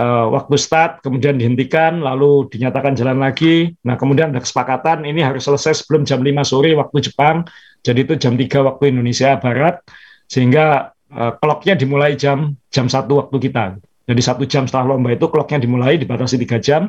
uh, 0.00 0.26
waktu 0.32 0.56
start 0.56 1.04
kemudian 1.04 1.36
dihentikan 1.36 2.00
lalu 2.00 2.48
dinyatakan 2.48 2.96
jalan 2.96 3.20
lagi. 3.20 3.76
Nah 3.84 4.00
kemudian 4.00 4.32
ada 4.32 4.40
kesepakatan 4.40 5.04
ini 5.04 5.20
harus 5.20 5.44
selesai 5.44 5.84
sebelum 5.84 6.08
jam 6.08 6.24
5 6.24 6.32
sore 6.48 6.72
waktu 6.72 7.12
Jepang. 7.12 7.44
Jadi 7.84 8.08
itu 8.08 8.14
jam 8.16 8.40
3 8.40 8.48
waktu 8.64 8.84
Indonesia 8.88 9.36
Barat 9.36 9.84
sehingga 10.24 10.96
uh, 11.12 11.32
clocknya 11.36 11.76
dimulai 11.76 12.16
jam 12.16 12.56
jam 12.72 12.88
satu 12.88 13.20
waktu 13.20 13.36
kita. 13.36 13.76
Jadi 14.08 14.20
satu 14.24 14.48
jam 14.48 14.64
setelah 14.64 14.96
lomba 14.96 15.12
itu 15.12 15.28
clocknya 15.28 15.60
dimulai 15.60 16.00
dibatasi 16.00 16.40
tiga 16.40 16.56
jam. 16.56 16.88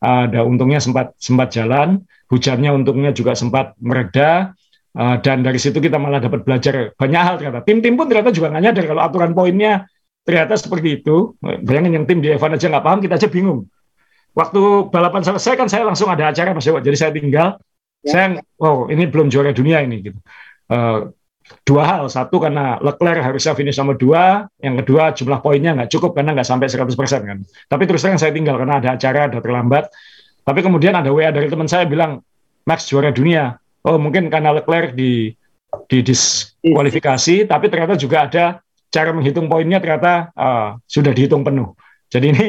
Ada 0.00 0.44
untungnya 0.44 0.80
sempat 0.80 1.12
sempat 1.16 1.52
jalan, 1.52 2.04
hujannya 2.28 2.72
untungnya 2.72 3.16
juga 3.16 3.32
sempat 3.32 3.72
mereda. 3.80 4.52
Uh, 4.90 5.22
dan 5.22 5.46
dari 5.46 5.54
situ 5.62 5.78
kita 5.78 6.02
malah 6.02 6.18
dapat 6.18 6.42
belajar 6.42 6.90
banyak 6.98 7.22
hal 7.22 7.34
ternyata. 7.38 7.62
Tim-tim 7.62 7.94
pun 7.94 8.10
ternyata 8.10 8.34
juga 8.34 8.50
nggak 8.50 8.62
nyadar 8.66 8.84
kalau 8.90 9.02
aturan 9.06 9.30
poinnya 9.38 9.86
ternyata 10.26 10.58
seperti 10.58 11.02
itu. 11.02 11.38
Bayangin 11.40 12.02
yang 12.02 12.04
tim 12.10 12.18
di 12.18 12.34
Evan 12.34 12.58
aja 12.58 12.66
nggak 12.66 12.84
paham, 12.84 12.98
kita 12.98 13.14
aja 13.14 13.28
bingung. 13.30 13.70
Waktu 14.34 14.90
balapan 14.90 15.22
selesai 15.26 15.54
kan 15.58 15.66
saya 15.70 15.86
langsung 15.86 16.10
ada 16.10 16.30
acara 16.30 16.54
Mas 16.54 16.66
Dewa, 16.66 16.82
jadi 16.82 16.96
saya 16.98 17.10
tinggal. 17.14 17.58
Ya. 18.00 18.10
Saya, 18.10 18.26
oh 18.62 18.88
ini 18.88 19.06
belum 19.06 19.28
juara 19.30 19.54
dunia 19.54 19.82
ini 19.82 20.02
gitu. 20.02 20.18
Uh, 20.70 21.14
dua 21.66 21.82
hal. 21.86 22.02
Satu 22.10 22.38
karena 22.38 22.78
Leclerc 22.78 23.22
harusnya 23.22 23.52
finish 23.54 23.78
nomor 23.78 23.98
dua, 23.98 24.46
yang 24.62 24.78
kedua 24.80 25.14
jumlah 25.14 25.38
poinnya 25.42 25.74
nggak 25.74 25.90
cukup 25.90 26.14
karena 26.14 26.34
nggak 26.34 26.46
sampai 26.46 26.66
100% 26.70 26.94
kan. 27.26 27.38
Tapi 27.44 27.82
terus 27.86 28.00
terang 28.02 28.18
saya 28.18 28.32
tinggal 28.34 28.58
karena 28.58 28.78
ada 28.78 28.94
acara, 28.94 29.30
ada 29.30 29.38
terlambat. 29.42 29.90
Tapi 30.46 30.60
kemudian 30.64 30.96
ada 30.96 31.10
WA 31.12 31.30
dari 31.30 31.46
teman 31.46 31.68
saya 31.68 31.84
bilang, 31.86 32.22
Max 32.64 32.88
juara 32.88 33.10
dunia. 33.12 33.58
Oh 33.86 33.96
mungkin 33.96 34.28
karena 34.28 34.52
Leclerc 34.52 34.92
di 34.92 35.32
di 35.86 35.98
diskualifikasi, 36.02 37.46
tapi 37.46 37.66
ternyata 37.70 37.94
juga 37.94 38.26
ada 38.26 38.44
cara 38.90 39.14
menghitung 39.14 39.46
poinnya 39.46 39.78
ternyata 39.78 40.34
uh, 40.34 40.76
sudah 40.84 41.14
dihitung 41.14 41.46
penuh. 41.46 41.72
Jadi 42.10 42.26
ini 42.34 42.46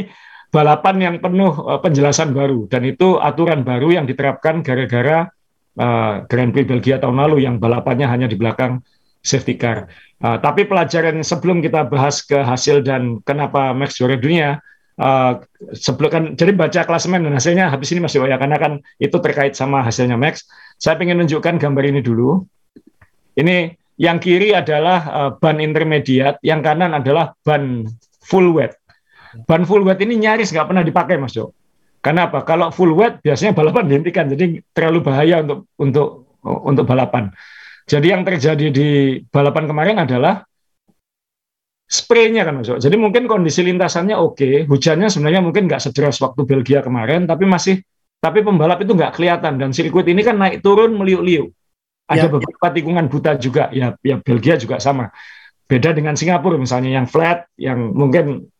balapan 0.49 0.95
yang 0.99 1.15
penuh 1.21 1.53
uh, 1.53 1.79
penjelasan 1.79 2.33
baru 2.33 2.65
dan 2.67 2.83
itu 2.83 3.21
aturan 3.21 3.61
baru 3.61 3.93
yang 3.93 4.05
diterapkan 4.09 4.65
gara-gara 4.65 5.29
uh, 5.77 6.25
Grand 6.25 6.51
Prix 6.51 6.65
Belgia 6.65 6.97
tahun 6.97 7.21
lalu 7.21 7.45
yang 7.45 7.61
balapannya 7.61 8.09
hanya 8.09 8.27
di 8.27 8.35
belakang 8.35 8.81
safety 9.21 9.55
car. 9.55 9.85
Uh, 10.21 10.41
tapi 10.41 10.65
pelajaran 10.65 11.21
sebelum 11.21 11.61
kita 11.61 11.85
bahas 11.85 12.25
ke 12.25 12.41
hasil 12.41 12.81
dan 12.81 13.21
kenapa 13.21 13.71
Max 13.77 14.01
juara 14.01 14.17
dunia, 14.17 14.57
uh, 14.97 15.41
sebelum 15.77 16.09
kan 16.09 16.23
jadi 16.33 16.51
baca 16.57 16.81
klasemen 16.89 17.21
dan 17.25 17.37
hasilnya 17.37 17.69
habis 17.69 17.93
ini 17.93 18.01
Mas 18.01 18.17
ya 18.17 18.37
karena 18.37 18.57
kan 18.57 18.81
itu 18.97 19.17
terkait 19.21 19.53
sama 19.53 19.85
hasilnya 19.85 20.17
Max. 20.17 20.49
Saya 20.81 20.97
ingin 20.97 21.21
menunjukkan 21.21 21.61
gambar 21.61 21.83
ini 21.93 22.01
dulu. 22.01 22.41
Ini 23.37 23.69
yang 24.01 24.17
kiri 24.17 24.57
adalah 24.57 24.99
uh, 25.05 25.31
ban 25.37 25.61
intermediate, 25.61 26.41
yang 26.41 26.65
kanan 26.65 26.97
adalah 26.97 27.37
ban 27.45 27.85
full 28.25 28.57
wet. 28.57 28.81
Ban 29.45 29.61
full 29.61 29.85
wet 29.85 30.01
ini 30.01 30.17
nyaris 30.17 30.49
nggak 30.49 30.73
pernah 30.73 30.81
dipakai 30.81 31.21
Mas 31.21 31.37
Jo. 31.37 31.53
Karena 32.01 32.25
apa? 32.33 32.41
Kalau 32.41 32.73
full 32.73 32.97
wet 32.97 33.21
biasanya 33.21 33.53
balapan 33.53 33.85
dihentikan, 33.93 34.25
jadi 34.33 34.57
terlalu 34.73 35.05
bahaya 35.05 35.45
untuk 35.45 35.69
untuk 35.77 36.07
untuk 36.41 36.89
balapan. 36.89 37.29
Jadi 37.85 38.07
yang 38.09 38.25
terjadi 38.25 38.67
di 38.73 39.21
balapan 39.29 39.69
kemarin 39.69 40.01
adalah 40.01 40.41
spraynya 41.85 42.41
kan 42.41 42.57
masuk. 42.57 42.81
Jadi 42.81 42.95
mungkin 42.97 43.29
kondisi 43.29 43.61
lintasannya 43.61 44.17
oke, 44.17 44.65
hujannya 44.65 45.13
sebenarnya 45.13 45.45
mungkin 45.45 45.69
nggak 45.69 45.83
sederas 45.83 46.17
waktu 46.23 46.41
Belgia 46.47 46.81
kemarin, 46.81 47.29
tapi 47.29 47.45
masih 47.45 47.85
tapi 48.21 48.45
pembalap 48.45 48.85
itu 48.85 48.93
nggak 48.93 49.17
kelihatan 49.17 49.57
dan 49.57 49.73
sirkuit 49.73 50.05
ini 50.05 50.21
kan 50.21 50.37
naik 50.37 50.61
turun 50.61 50.93
meliuk-liuk. 50.93 51.49
Ada 52.05 52.27
ya, 52.27 52.31
beberapa 52.31 52.67
ya. 52.69 52.73
tikungan 52.77 53.05
buta 53.09 53.31
juga, 53.41 53.73
ya, 53.73 53.97
ya 54.05 54.21
Belgia 54.21 54.61
juga 54.61 54.77
sama. 54.77 55.09
Beda 55.65 55.89
dengan 55.95 56.13
Singapura 56.13 56.59
misalnya 56.59 57.01
yang 57.01 57.07
flat, 57.09 57.49
yang 57.57 57.95
mungkin 57.95 58.51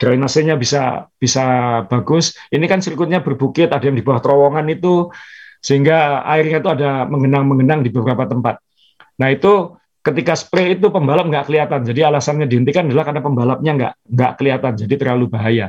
drainasenya 0.00 0.56
bisa 0.56 1.12
bisa 1.20 1.44
bagus. 1.92 2.40
Ini 2.48 2.64
kan 2.64 2.80
sirkuitnya 2.80 3.20
berbukit, 3.20 3.68
ada 3.68 3.84
yang 3.84 3.98
di 3.98 4.06
bawah 4.06 4.22
terowongan 4.24 4.64
itu, 4.72 5.12
sehingga 5.60 6.24
airnya 6.24 6.64
itu 6.64 6.70
ada 6.72 6.90
mengenang-mengenang 7.04 7.84
di 7.84 7.90
beberapa 7.92 8.24
tempat. 8.24 8.62
Nah 9.20 9.28
itu 9.28 9.76
ketika 10.00 10.38
spray 10.38 10.78
itu 10.78 10.88
pembalap 10.88 11.26
nggak 11.26 11.44
kelihatan. 11.50 11.82
Jadi 11.82 12.00
alasannya 12.00 12.46
dihentikan 12.48 12.86
adalah 12.86 13.04
karena 13.12 13.20
pembalapnya 13.20 13.72
nggak 13.76 13.92
nggak 14.08 14.32
kelihatan, 14.40 14.72
jadi 14.86 14.94
terlalu 14.96 15.26
bahaya. 15.28 15.68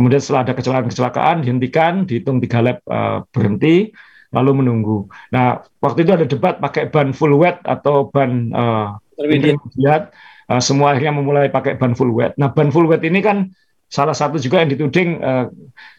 Kemudian 0.00 0.16
setelah 0.16 0.48
ada 0.48 0.56
kecelakaan-kecelakaan 0.56 1.44
dihentikan, 1.44 2.08
dihitung 2.08 2.40
tiga 2.40 2.64
lap 2.64 2.80
uh, 2.88 3.20
berhenti, 3.28 3.92
lalu 4.32 4.64
menunggu. 4.64 5.12
Nah 5.28 5.60
waktu 5.84 6.08
itu 6.08 6.12
ada 6.16 6.24
debat 6.24 6.56
pakai 6.56 6.88
ban 6.88 7.12
full 7.12 7.36
wet 7.36 7.60
atau 7.68 8.08
ban 8.08 8.48
uh, 8.56 8.96
intermediate 9.20 10.08
uh, 10.50 10.62
semua 10.62 10.94
akhirnya 10.94 11.14
memulai 11.14 11.46
pakai 11.52 11.78
ban 11.78 11.94
full 11.94 12.10
wet. 12.10 12.34
Nah, 12.34 12.50
ban 12.50 12.74
full 12.74 12.90
wet 12.90 13.06
ini 13.06 13.22
kan 13.22 13.52
salah 13.86 14.14
satu 14.14 14.38
juga 14.42 14.62
yang 14.62 14.70
dituding 14.74 15.22
uh, 15.22 15.46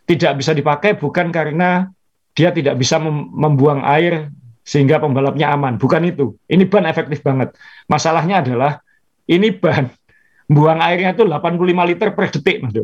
tidak 0.08 0.40
bisa 0.40 0.52
dipakai 0.52 1.00
bukan 1.00 1.32
karena 1.32 1.88
dia 2.36 2.52
tidak 2.52 2.80
bisa 2.80 3.00
mem 3.00 3.32
membuang 3.32 3.84
air 3.88 4.32
sehingga 4.68 5.00
pembalapnya 5.00 5.52
aman. 5.52 5.80
Bukan 5.80 6.04
itu. 6.08 6.36
Ini 6.48 6.68
ban 6.68 6.88
efektif 6.88 7.24
banget. 7.24 7.56
Masalahnya 7.88 8.44
adalah 8.44 8.72
ini 9.28 9.52
ban 9.56 9.88
buang 10.56 10.84
airnya 10.84 11.16
itu 11.16 11.24
85 11.24 11.90
liter 11.92 12.10
per 12.12 12.28
detik, 12.28 12.58
Mas. 12.64 12.76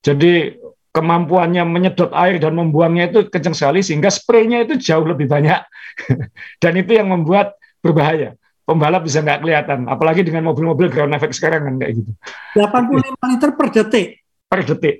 Jadi 0.00 0.56
kemampuannya 0.90 1.62
menyedot 1.68 2.10
air 2.16 2.42
dan 2.42 2.58
membuangnya 2.58 3.12
itu 3.12 3.30
kencang 3.30 3.54
sekali 3.54 3.80
sehingga 3.84 4.10
spraynya 4.10 4.66
itu 4.66 4.74
jauh 4.80 5.06
lebih 5.06 5.30
banyak 5.30 5.62
dan 6.62 6.72
itu 6.74 6.98
yang 6.98 7.06
membuat 7.12 7.54
berbahaya 7.78 8.34
pembalap 8.70 9.02
bisa 9.02 9.18
nggak 9.18 9.42
kelihatan. 9.42 9.78
Apalagi 9.90 10.22
dengan 10.22 10.46
mobil-mobil 10.46 10.86
ground 10.94 11.10
effect 11.18 11.34
sekarang 11.34 11.66
kan 11.66 11.74
kayak 11.82 11.98
gitu. 11.98 12.10
85 12.54 13.30
liter 13.34 13.50
per 13.58 13.66
detik. 13.74 14.08
Per 14.46 14.60
detik. 14.62 14.96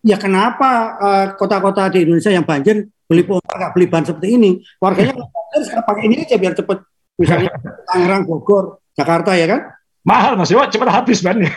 Ya 0.00 0.16
kenapa 0.16 0.96
uh, 0.96 1.26
kota-kota 1.36 1.92
di 1.92 2.08
Indonesia 2.08 2.32
yang 2.32 2.48
banjir 2.48 2.88
beli 3.04 3.20
pompa 3.20 3.52
nggak 3.52 3.72
beli 3.76 3.86
ban 3.92 4.04
seperti 4.08 4.40
ini? 4.40 4.50
Warganya 4.80 5.12
banjir 5.12 5.60
sekarang 5.68 5.84
pakai 5.84 6.02
ini 6.08 6.14
aja 6.24 6.36
biar 6.40 6.54
cepet. 6.56 6.78
Misalnya 7.20 7.52
Tangerang, 7.92 8.24
Bogor, 8.24 8.80
Jakarta 8.96 9.36
ya 9.36 9.44
kan? 9.44 9.60
Mahal 10.00 10.40
mas, 10.40 10.48
Wah, 10.56 10.64
cepet 10.64 10.88
habis 10.88 11.20
bannya. 11.20 11.52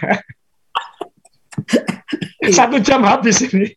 Satu 2.57 2.77
jam 2.83 3.01
habis 3.03 3.41
ini. 3.45 3.67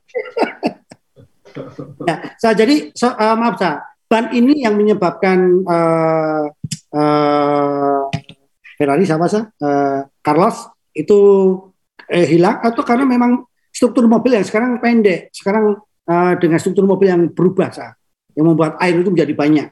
ya, 2.05 2.17
saya 2.37 2.55
jadi 2.55 2.93
so, 2.93 3.09
uh, 3.09 3.37
maaf 3.39 3.57
saya 3.57 3.81
ban 4.07 4.31
ini 4.31 4.63
yang 4.63 4.79
menyebabkan 4.79 5.67
uh, 5.67 6.45
uh, 6.95 8.03
Ferrari 8.79 9.05
sih? 9.07 9.17
Uh, 9.59 10.07
Carlos 10.23 10.71
itu 10.97 11.19
eh, 12.09 12.25
hilang 12.25 12.63
atau 12.63 12.83
karena 12.87 13.05
memang 13.05 13.45
struktur 13.69 14.09
mobil 14.09 14.39
yang 14.39 14.47
sekarang 14.47 14.81
pendek, 14.81 15.29
sekarang 15.35 15.77
uh, 16.09 16.33
dengan 16.41 16.57
struktur 16.57 16.89
mobil 16.89 17.13
yang 17.13 17.23
berubah 17.29 17.69
sah, 17.69 17.93
yang 18.33 18.49
membuat 18.49 18.81
air 18.81 18.97
itu 18.97 19.11
menjadi 19.13 19.35
banyak. 19.37 19.69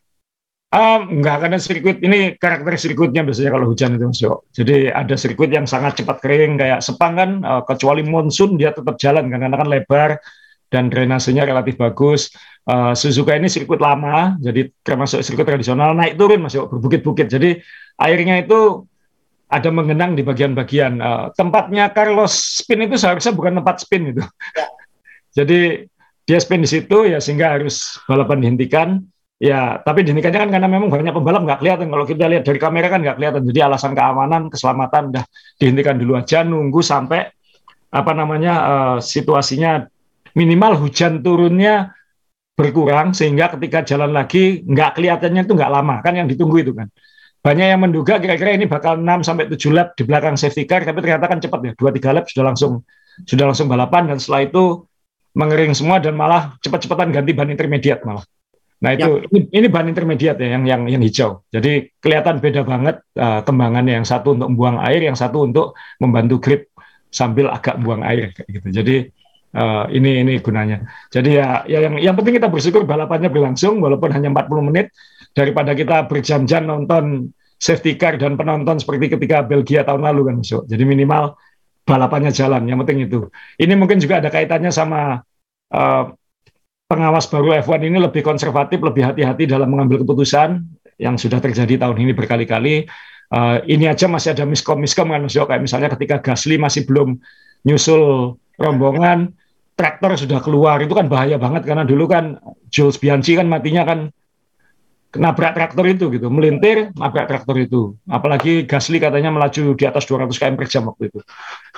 Um, 0.75 1.23
enggak, 1.23 1.47
karena 1.47 1.59
sirkuit 1.63 1.99
ini 2.03 2.35
karakter 2.35 2.75
sirkuitnya 2.75 3.23
biasanya 3.23 3.55
kalau 3.55 3.71
hujan 3.71 3.95
itu 3.95 4.11
Mas 4.11 4.23
Jadi 4.59 4.91
ada 4.91 5.15
sirkuit 5.15 5.55
yang 5.55 5.71
sangat 5.71 6.03
cepat 6.03 6.19
kering 6.19 6.59
kayak 6.59 6.83
Sepang 6.83 7.15
kan, 7.15 7.31
uh, 7.47 7.63
kecuali 7.63 8.03
monsun 8.03 8.59
dia 8.59 8.75
tetap 8.75 8.99
jalan 8.99 9.31
karena 9.31 9.55
kan 9.55 9.71
lebar 9.71 10.19
dan 10.75 10.91
drainasenya 10.91 11.47
relatif 11.47 11.79
bagus. 11.79 12.35
Uh, 12.67 12.91
Suzuka 12.91 13.39
ini 13.39 13.47
sirkuit 13.47 13.79
lama, 13.79 14.35
jadi 14.43 14.67
termasuk 14.83 15.23
sirkuit 15.23 15.47
tradisional 15.47 15.95
naik 15.95 16.19
turun 16.19 16.43
masih 16.43 16.67
berbukit-bukit. 16.67 17.31
Jadi 17.31 17.63
airnya 18.03 18.43
itu 18.43 18.83
ada 19.47 19.71
mengenang 19.71 20.19
di 20.19 20.27
bagian-bagian. 20.27 20.99
Uh, 20.99 21.31
tempatnya 21.39 21.95
Carlos 21.95 22.35
spin 22.35 22.83
itu 22.83 22.99
seharusnya 22.99 23.31
bukan 23.31 23.63
tempat 23.63 23.79
spin 23.79 24.11
itu. 24.11 24.27
Ya. 24.27 24.67
jadi 25.39 25.61
dia 26.27 26.39
spin 26.43 26.65
di 26.65 26.71
situ 26.71 27.07
ya 27.07 27.23
sehingga 27.23 27.55
harus 27.55 28.01
balapan 28.11 28.43
dihentikan. 28.43 28.89
Ya, 29.45 29.77
tapi 29.85 30.09
dihentikannya 30.09 30.41
kan 30.41 30.51
karena 30.57 30.69
memang 30.73 30.89
banyak 30.89 31.13
pembalap 31.13 31.43
nggak 31.45 31.59
kelihatan. 31.61 31.93
Kalau 31.93 32.05
kita 32.09 32.25
lihat 32.33 32.49
dari 32.49 32.57
kamera 32.57 32.89
kan 32.89 33.05
nggak 33.05 33.17
kelihatan. 33.21 33.43
Jadi 33.45 33.61
alasan 33.61 33.93
keamanan, 33.93 34.49
keselamatan 34.49 35.03
udah 35.13 35.25
dihentikan 35.61 36.01
dulu 36.01 36.17
aja, 36.17 36.41
nunggu 36.49 36.81
sampai 36.81 37.29
apa 37.93 38.13
namanya 38.17 38.55
uh, 38.65 38.97
situasinya 39.05 39.85
minimal 40.33 40.81
hujan 40.81 41.21
turunnya 41.21 41.93
berkurang 42.57 43.13
sehingga 43.13 43.53
ketika 43.55 43.85
jalan 43.85 44.11
lagi 44.15 44.65
nggak 44.67 44.99
kelihatannya 44.99 45.47
itu 45.47 45.55
nggak 45.55 45.71
lama 45.71 46.03
kan 46.03 46.15
yang 46.15 46.27
ditunggu 46.27 46.63
itu 46.63 46.73
kan 46.75 46.91
banyak 47.43 47.67
yang 47.71 47.83
menduga 47.83 48.19
kira-kira 48.19 48.55
ini 48.55 48.67
bakal 48.67 48.99
6 48.99 49.27
sampai 49.27 49.47
7 49.47 49.75
lap 49.75 49.95
di 49.99 50.03
belakang 50.07 50.35
safety 50.39 50.67
car 50.67 50.87
tapi 50.87 51.03
ternyata 51.03 51.27
kan 51.27 51.39
cepat 51.43 51.61
ya 51.67 51.73
2 51.75 51.99
3 51.99 52.15
lap 52.15 52.25
sudah 52.31 52.45
langsung 52.47 52.73
sudah 53.27 53.45
langsung 53.51 53.67
balapan 53.71 54.11
dan 54.11 54.19
setelah 54.19 54.47
itu 54.47 54.87
mengering 55.35 55.75
semua 55.75 55.99
dan 55.99 56.15
malah 56.15 56.55
cepat-cepatan 56.63 57.11
ganti 57.11 57.35
ban 57.35 57.51
intermediate 57.51 58.03
malah. 58.07 58.23
Nah 58.85 58.93
itu 58.93 59.11
ya. 59.25 59.25
ini, 59.33 59.41
ini 59.49 59.67
ban 59.73 59.89
intermediate 59.89 60.39
ya 60.45 60.49
yang 60.61 60.69
yang 60.69 60.83
yang 60.85 61.01
hijau. 61.01 61.41
Jadi 61.49 61.89
kelihatan 62.05 62.37
beda 62.45 62.69
banget 62.69 63.01
uh, 63.17 63.41
kembangannya 63.41 63.97
yang 63.97 64.05
satu 64.05 64.37
untuk 64.37 64.53
membuang 64.53 64.77
air, 64.85 65.01
yang 65.09 65.17
satu 65.17 65.49
untuk 65.49 65.73
membantu 65.97 66.37
grip 66.45 66.69
sambil 67.09 67.49
agak 67.49 67.81
buang 67.81 68.05
air 68.05 68.37
kayak 68.37 68.61
gitu. 68.61 68.69
Jadi 68.69 68.97
uh, 69.57 69.89
ini 69.89 70.21
ini 70.21 70.33
gunanya. 70.45 70.85
Jadi 71.09 71.41
ya, 71.41 71.65
ya 71.65 71.89
yang 71.89 71.97
yang 71.97 72.13
penting 72.13 72.37
kita 72.37 72.53
bersyukur 72.53 72.85
balapannya 72.85 73.33
berlangsung 73.33 73.81
walaupun 73.81 74.13
hanya 74.13 74.29
40 74.29 74.69
menit 74.69 74.93
daripada 75.33 75.73
kita 75.73 76.05
berjam-jam 76.05 76.69
nonton 76.69 77.33
safety 77.57 77.97
car 77.97 78.21
dan 78.21 78.37
penonton 78.37 78.77
seperti 78.77 79.17
ketika 79.17 79.41
Belgia 79.41 79.81
tahun 79.89 80.05
lalu 80.05 80.21
kan 80.29 80.37
so. 80.45 80.61
Jadi 80.69 80.85
minimal 80.85 81.41
balapannya 81.89 82.37
jalan. 82.37 82.69
Yang 82.69 82.79
penting 82.85 82.99
itu. 83.09 83.21
Ini 83.57 83.73
mungkin 83.81 83.97
juga 83.97 84.21
ada 84.21 84.29
kaitannya 84.29 84.69
sama 84.69 85.25
uh, 85.73 86.05
pengawas 86.95 87.27
baru 87.27 87.59
F1 87.59 87.83
ini 87.91 87.99
lebih 87.99 88.23
konservatif, 88.23 88.79
lebih 88.79 89.03
hati-hati 89.03 89.51
dalam 89.51 89.67
mengambil 89.67 90.07
keputusan 90.07 90.63
yang 91.03 91.19
sudah 91.19 91.43
terjadi 91.43 91.83
tahun 91.83 91.99
ini 91.99 92.15
berkali-kali. 92.15 92.87
Uh, 93.35 93.59
ini 93.67 93.91
aja 93.91 94.07
masih 94.07 94.31
ada 94.31 94.47
miskom 94.47 94.79
miskom 94.79 95.11
kan 95.11 95.19
Mas 95.19 95.35
kayak 95.35 95.59
misalnya 95.59 95.91
ketika 95.91 96.23
Gasly 96.23 96.55
masih 96.55 96.87
belum 96.87 97.19
nyusul 97.67 98.37
rombongan 98.55 99.35
traktor 99.75 100.15
sudah 100.15 100.39
keluar. 100.39 100.79
Itu 100.79 100.95
kan 100.95 101.11
bahaya 101.11 101.35
banget 101.35 101.67
karena 101.67 101.83
dulu 101.83 102.07
kan 102.07 102.39
Jules 102.71 102.95
Bianchi 103.03 103.35
kan 103.35 103.51
matinya 103.51 103.83
kan 103.83 104.15
nabrak 105.17 105.53
traktor 105.55 105.85
itu 105.87 106.11
gitu 106.11 106.27
melintir 106.29 106.91
nabrak 106.95 107.27
traktor 107.31 107.57
itu. 107.59 107.95
Apalagi 108.07 108.67
Gasly 108.67 108.99
katanya 108.99 109.31
melaju 109.31 109.75
di 109.75 109.85
atas 109.87 110.05
200 110.07 110.31
km 110.35 110.55
per 110.59 110.69
jam 110.69 110.83
waktu 110.91 111.11
itu. 111.11 111.21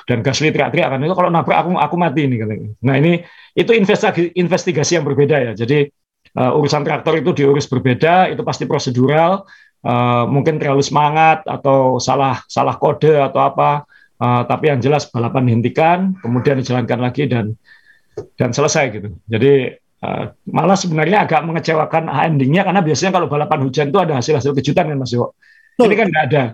Dan 0.08 0.24
Gasly 0.24 0.50
teriak-teriak 0.52 0.88
kan 0.96 1.00
itu 1.02 1.14
kalau 1.14 1.30
nabrak 1.30 1.56
aku 1.64 1.70
aku 1.76 1.96
mati 1.96 2.24
ini 2.24 2.36
katanya. 2.40 2.68
nah 2.80 2.94
ini 2.96 3.20
itu 3.56 3.72
investigasi 3.72 4.36
investigasi 4.36 5.00
yang 5.00 5.04
berbeda 5.04 5.36
ya. 5.40 5.52
Jadi 5.52 5.88
uh, 6.36 6.58
urusan 6.58 6.82
traktor 6.84 7.16
itu 7.16 7.30
diurus 7.32 7.66
berbeda 7.68 8.32
itu 8.32 8.42
pasti 8.44 8.64
prosedural. 8.68 9.44
Uh, 9.86 10.26
mungkin 10.26 10.58
terlalu 10.58 10.82
semangat 10.82 11.46
atau 11.46 12.02
salah 12.02 12.42
salah 12.50 12.76
kode 12.76 13.14
atau 13.16 13.40
apa. 13.42 13.86
Uh, 14.16 14.48
tapi 14.48 14.72
yang 14.72 14.80
jelas 14.80 15.04
balapan 15.12 15.44
dihentikan 15.44 16.16
kemudian 16.24 16.56
dijalankan 16.56 17.04
lagi 17.04 17.28
dan 17.28 17.52
dan 18.40 18.50
selesai 18.52 18.84
gitu. 18.96 19.08
Jadi 19.28 19.76
malah 20.50 20.76
sebenarnya 20.78 21.26
agak 21.28 21.40
mengecewakan 21.46 22.10
endingnya 22.10 22.62
karena 22.66 22.80
biasanya 22.82 23.12
kalau 23.14 23.26
balapan 23.30 23.60
hujan 23.64 23.88
itu 23.90 23.98
ada 24.00 24.14
hasil-hasil 24.18 24.52
kejutan 24.56 24.90
kan 24.90 24.98
Mas 24.98 25.12
Yo 25.12 25.32
ini 25.80 25.94
kan 25.96 26.06
nggak 26.08 26.24
ada 26.32 26.44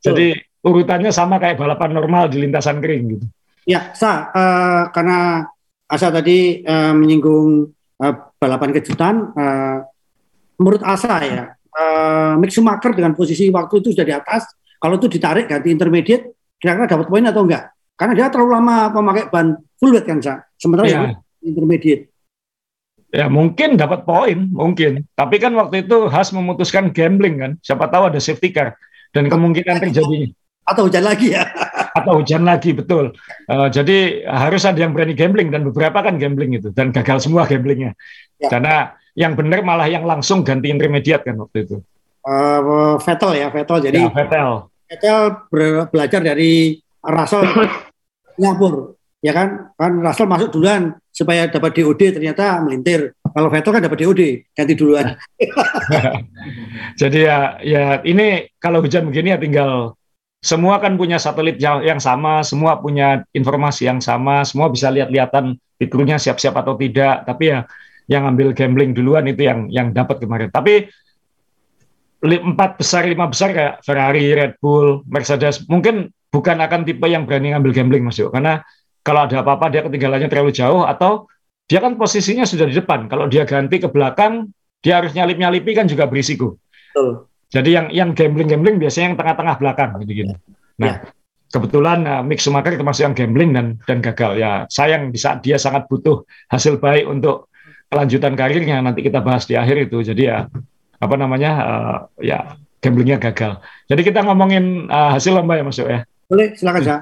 jadi 0.00 0.26
urutannya 0.64 1.12
sama 1.12 1.36
kayak 1.40 1.60
balapan 1.60 1.90
normal 1.96 2.28
di 2.32 2.40
lintasan 2.40 2.80
kering 2.80 3.04
gitu 3.16 3.26
ya 3.68 3.92
sa 3.92 4.32
uh, 4.32 4.82
karena 4.92 5.48
Asa 5.90 6.14
tadi 6.14 6.62
uh, 6.62 6.94
menyinggung 6.94 7.66
uh, 7.98 8.14
balapan 8.38 8.70
kejutan 8.70 9.34
uh, 9.34 9.82
menurut 10.56 10.82
Asa 10.86 11.18
ya 11.26 11.60
uh, 11.76 12.32
Mick 12.38 12.52
Schumacher 12.52 12.92
dengan 12.94 13.14
posisi 13.14 13.48
waktu 13.48 13.74
itu 13.82 13.94
sudah 13.94 14.06
di 14.06 14.14
atas, 14.14 14.50
kalau 14.80 14.96
itu 14.98 15.06
ditarik 15.06 15.46
ganti 15.46 15.68
intermediate, 15.70 16.56
kira-kira 16.58 16.86
dapat 16.88 17.06
poin 17.06 17.24
atau 17.26 17.42
enggak? 17.44 17.70
Karena 17.94 18.12
dia 18.16 18.26
terlalu 18.32 18.50
lama 18.56 18.76
memakai 18.96 19.24
ban 19.28 19.46
full 19.76 19.92
weight 19.92 20.06
kan, 20.08 20.18
Sa. 20.24 20.40
Sementara 20.56 20.88
ya. 20.88 21.12
intermediate. 21.44 22.09
Ya 23.10 23.26
mungkin 23.26 23.74
dapat 23.74 24.06
poin, 24.06 24.46
mungkin. 24.54 25.02
Tapi 25.18 25.42
kan 25.42 25.50
waktu 25.58 25.82
itu 25.82 26.06
Has 26.06 26.30
memutuskan 26.30 26.94
gambling 26.94 27.42
kan. 27.42 27.52
Siapa 27.58 27.90
tahu 27.90 28.14
ada 28.14 28.22
safety 28.22 28.54
car 28.54 28.78
dan 29.10 29.26
kemungkinan 29.26 29.82
terjadinya. 29.82 30.30
Atau 30.62 30.86
hujan 30.86 31.02
lagi 31.02 31.34
ya. 31.34 31.50
Atau 31.98 32.22
hujan 32.22 32.46
lagi 32.46 32.70
betul. 32.70 33.10
Uh, 33.50 33.66
jadi 33.66 34.22
harus 34.30 34.62
ada 34.62 34.78
yang 34.78 34.94
berani 34.94 35.18
gambling 35.18 35.50
dan 35.50 35.66
beberapa 35.66 36.06
kan 36.06 36.22
gambling 36.22 36.54
itu 36.54 36.70
dan 36.70 36.94
gagal 36.94 37.26
semua 37.26 37.50
gamblingnya. 37.50 37.98
Ya. 38.38 38.46
Karena 38.46 38.94
yang 39.18 39.34
benar 39.34 39.66
malah 39.66 39.90
yang 39.90 40.06
langsung 40.06 40.46
ganti 40.46 40.70
intermediate 40.70 41.26
kan 41.26 41.34
waktu 41.42 41.66
itu. 41.66 41.76
Uh, 42.22 42.94
Vettel 43.02 43.32
ya, 43.42 43.50
Vettel. 43.50 43.78
Jadi 43.90 44.00
ya, 44.06 44.10
Vettel. 44.14 44.50
Vettel 44.86 45.18
belajar 45.90 46.20
dari 46.22 46.78
Russell 47.02 47.42
nyabur, 48.40 48.99
ya 49.20 49.32
kan? 49.32 49.72
Kan 49.76 50.00
Russell 50.00 50.28
masuk 50.28 50.48
duluan 50.56 50.96
supaya 51.12 51.48
dapat 51.48 51.76
DOD 51.76 52.20
ternyata 52.20 52.60
melintir. 52.64 53.16
Kalau 53.20 53.46
Vettel 53.46 53.72
kan 53.72 53.82
dapat 53.84 53.98
DOD, 54.02 54.22
ganti 54.56 54.74
duluan. 54.74 55.14
Jadi 57.00 57.18
ya, 57.22 57.60
ya 57.62 58.02
ini 58.02 58.50
kalau 58.58 58.82
hujan 58.82 59.06
begini 59.06 59.36
ya 59.36 59.38
tinggal 59.38 59.94
semua 60.40 60.80
kan 60.80 60.96
punya 60.96 61.20
satelit 61.20 61.60
yang, 61.60 61.84
yang 61.84 62.00
sama, 62.00 62.40
semua 62.40 62.80
punya 62.80 63.22
informasi 63.36 63.86
yang 63.86 64.00
sama, 64.00 64.42
semua 64.42 64.72
bisa 64.72 64.88
lihat-lihatan 64.88 65.60
fiturnya 65.76 66.16
siap-siap 66.16 66.56
atau 66.56 66.74
tidak. 66.80 67.28
Tapi 67.28 67.44
ya 67.52 67.60
yang 68.10 68.26
ambil 68.26 68.50
gambling 68.56 68.90
duluan 68.96 69.28
itu 69.30 69.46
yang 69.46 69.70
yang 69.70 69.94
dapat 69.94 70.18
kemarin. 70.18 70.50
Tapi 70.50 70.90
empat 72.20 72.76
besar 72.76 73.06
lima 73.06 73.28
besar 73.30 73.52
kayak 73.54 73.74
Ferrari, 73.84 74.32
Red 74.32 74.60
Bull, 74.60 75.06
Mercedes 75.08 75.64
mungkin 75.70 76.12
bukan 76.28 76.56
akan 76.60 76.84
tipe 76.84 77.06
yang 77.08 77.24
berani 77.24 77.54
ngambil 77.54 77.72
gambling 77.72 78.04
Mas 78.04 78.20
Karena 78.20 78.60
kalau 79.00 79.26
ada 79.26 79.40
apa-apa 79.40 79.72
dia 79.72 79.82
ketinggalannya 79.84 80.28
terlalu 80.28 80.52
jauh 80.52 80.84
atau 80.84 81.26
dia 81.70 81.78
kan 81.78 81.94
posisinya 81.94 82.42
sudah 82.42 82.66
di 82.66 82.74
depan. 82.74 83.06
Kalau 83.06 83.30
dia 83.30 83.46
ganti 83.46 83.78
ke 83.78 83.86
belakang, 83.86 84.50
dia 84.82 84.98
harus 84.98 85.14
nyalip-nyalipi 85.14 85.70
kan 85.72 85.86
juga 85.86 86.10
berisiko. 86.10 86.58
Betul. 86.90 87.30
Jadi 87.50 87.70
yang 87.74 87.86
yang 87.90 88.10
gambling-gambling 88.14 88.78
biasanya 88.78 89.14
yang 89.14 89.18
tengah-tengah 89.18 89.54
belakang 89.58 89.90
gitu 90.02 90.12
gitu. 90.26 90.34
Nah, 90.82 91.02
ya. 91.02 91.10
kebetulan 91.50 92.06
uh, 92.06 92.22
Mick 92.22 92.38
Schumacher 92.42 92.74
termasuk 92.78 93.06
yang 93.06 93.14
gambling 93.14 93.50
dan 93.54 93.66
dan 93.86 93.98
gagal. 94.02 94.38
Ya, 94.38 94.66
sayang 94.70 95.10
di 95.10 95.18
saat 95.18 95.42
dia 95.42 95.58
sangat 95.58 95.86
butuh 95.90 96.26
hasil 96.50 96.78
baik 96.78 97.06
untuk 97.06 97.50
kelanjutan 97.90 98.38
karirnya 98.38 98.78
nanti 98.82 99.02
kita 99.02 99.18
bahas 99.22 99.46
di 99.46 99.58
akhir 99.58 99.90
itu. 99.90 100.02
Jadi 100.02 100.30
ya 100.30 100.46
apa 101.00 101.14
namanya 101.18 101.50
uh, 101.58 101.98
ya 102.22 102.54
gamblingnya 102.78 103.18
gagal. 103.18 103.58
Jadi 103.90 104.02
kita 104.06 104.22
ngomongin 104.26 104.86
uh, 104.86 105.18
hasil 105.18 105.34
lomba 105.34 105.58
ya 105.58 105.64
masuk 105.66 105.86
ya. 105.86 106.06
Boleh 106.30 106.54
silakan 106.54 106.82
ya. 106.82 106.98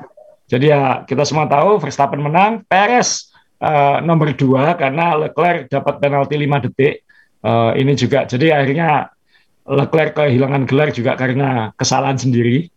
Jadi 0.49 0.73
ya 0.73 1.05
kita 1.05 1.29
semua 1.29 1.45
tahu 1.45 1.77
Verstappen 1.77 2.25
menang, 2.25 2.65
Perez 2.65 3.29
uh, 3.61 4.01
nomor 4.01 4.33
dua 4.33 4.73
karena 4.81 5.13
Leclerc 5.21 5.69
dapat 5.69 6.01
penalti 6.01 6.41
5 6.41 6.65
detik. 6.69 7.05
Uh, 7.39 7.71
ini 7.79 7.95
juga 7.95 8.27
jadi 8.27 8.57
akhirnya 8.59 9.13
Leclerc 9.69 10.17
kehilangan 10.17 10.65
gelar 10.65 10.89
juga 10.91 11.13
karena 11.15 11.71
kesalahan 11.77 12.17
sendiri. 12.17 12.73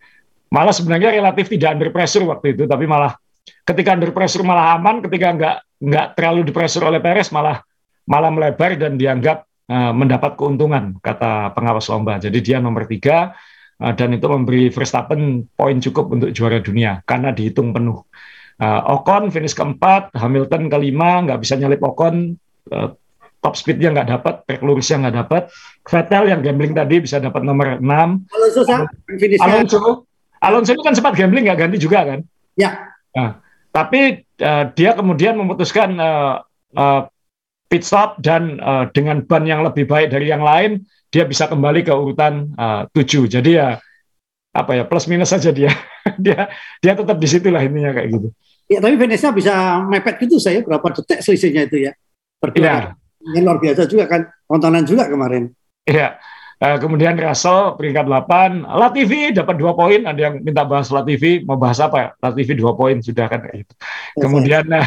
Malah 0.52 0.76
sebenarnya 0.76 1.16
relatif 1.16 1.48
tidak 1.48 1.80
under 1.80 1.90
pressure 1.96 2.28
waktu 2.28 2.52
itu, 2.52 2.68
tapi 2.68 2.84
malah 2.84 3.16
ketika 3.64 3.96
under 3.96 4.12
pressure 4.12 4.44
malah 4.44 4.76
aman, 4.76 5.00
ketika 5.08 5.32
nggak 5.32 5.56
nggak 5.80 6.08
terlalu 6.20 6.44
di 6.44 6.52
pressure 6.52 6.84
oleh 6.84 7.00
Perez 7.00 7.32
malah 7.32 7.64
malah 8.04 8.28
melebar 8.28 8.76
dan 8.76 9.00
dianggap 9.00 9.48
uh, 9.72 9.96
mendapat 9.96 10.36
keuntungan 10.36 11.00
kata 11.00 11.56
pengawas 11.56 11.88
lomba. 11.88 12.20
Jadi 12.20 12.44
dia 12.44 12.60
nomor 12.60 12.84
tiga 12.84 13.32
uh, 13.82 13.94
dan 13.98 14.14
itu 14.14 14.30
memberi 14.30 14.70
Verstappen 14.70 15.50
poin 15.58 15.82
cukup 15.82 16.14
untuk 16.14 16.30
juara 16.32 16.62
dunia 16.62 17.02
karena 17.10 17.34
dihitung 17.34 17.74
penuh. 17.74 18.06
Uh, 18.62 18.94
Ocon 18.94 19.34
finish 19.34 19.58
keempat, 19.58 20.14
Hamilton 20.14 20.70
kelima, 20.70 21.26
nggak 21.26 21.42
bisa 21.42 21.58
nyalip 21.58 21.82
Ocon, 21.82 22.38
uh, 22.70 22.94
top 23.42 23.58
speednya 23.58 23.90
nggak 23.90 24.10
dapat, 24.14 24.36
track 24.46 24.62
lurusnya 24.62 25.02
nggak 25.02 25.18
dapat. 25.26 25.44
Vettel 25.82 26.30
yang 26.30 26.46
gambling 26.46 26.78
tadi 26.78 27.02
bisa 27.02 27.18
dapat 27.18 27.42
nomor 27.42 27.82
enam. 27.82 28.22
Alonso, 28.30 28.62
Alonso, 29.42 29.80
Alonso 30.46 30.72
itu 30.78 30.84
kan 30.86 30.94
sempat 30.94 31.18
gambling 31.18 31.50
nggak 31.50 31.58
ganti 31.58 31.78
juga 31.82 32.06
kan? 32.06 32.20
Ya. 32.54 32.94
Nah, 33.18 33.42
tapi 33.74 34.22
uh, 34.46 34.70
dia 34.78 34.94
kemudian 34.94 35.42
memutuskan 35.42 35.98
uh, 35.98 36.46
uh, 36.78 37.02
pit 37.66 37.82
stop 37.82 38.22
dan 38.22 38.62
uh, 38.62 38.86
dengan 38.94 39.26
ban 39.26 39.48
yang 39.48 39.66
lebih 39.66 39.90
baik 39.90 40.14
dari 40.14 40.30
yang 40.30 40.46
lain 40.46 40.86
dia 41.12 41.24
bisa 41.28 41.46
kembali 41.52 41.84
ke 41.84 41.92
urutan 41.92 42.56
uh, 42.56 42.88
Jadi 43.28 43.52
ya 43.60 43.78
apa 44.52 44.72
ya 44.76 44.84
plus 44.84 45.08
minus 45.08 45.32
saja 45.32 45.52
dia 45.52 45.72
dia 46.26 46.52
dia 46.80 46.94
tetap 46.96 47.16
di 47.20 47.28
situ 47.28 47.52
lah 47.52 47.62
intinya 47.62 47.92
kayak 47.92 48.10
gitu. 48.16 48.28
Ya 48.72 48.80
tapi 48.80 48.96
finishnya 48.96 49.36
bisa 49.36 49.54
mepet 49.84 50.16
gitu 50.24 50.40
saya 50.40 50.64
berapa 50.64 50.88
detik 50.96 51.20
selisihnya 51.20 51.68
itu 51.68 51.92
ya. 51.92 51.92
Berdua. 52.40 52.96
Ya. 53.22 53.40
luar 53.44 53.62
biasa 53.62 53.86
juga 53.86 54.10
kan 54.10 54.26
tontonan 54.50 54.88
juga 54.88 55.06
kemarin. 55.12 55.52
Iya. 55.86 56.18
Uh, 56.62 56.78
kemudian 56.78 57.18
Russell 57.18 57.74
peringkat 57.74 58.06
8, 58.06 58.70
Latifi 58.70 59.34
dapat 59.34 59.58
dua 59.58 59.74
poin. 59.74 60.06
Ada 60.06 60.30
yang 60.30 60.36
minta 60.46 60.62
bahas 60.62 60.94
Latifi, 60.94 61.42
mau 61.42 61.58
bahas 61.58 61.82
apa? 61.82 62.14
Latifi 62.22 62.54
dua 62.54 62.78
poin 62.78 63.02
sudah 63.02 63.26
kan 63.26 63.46
kayak 63.46 63.66
gitu. 63.66 63.74
Kemudian 64.22 64.70
uh, 64.70 64.86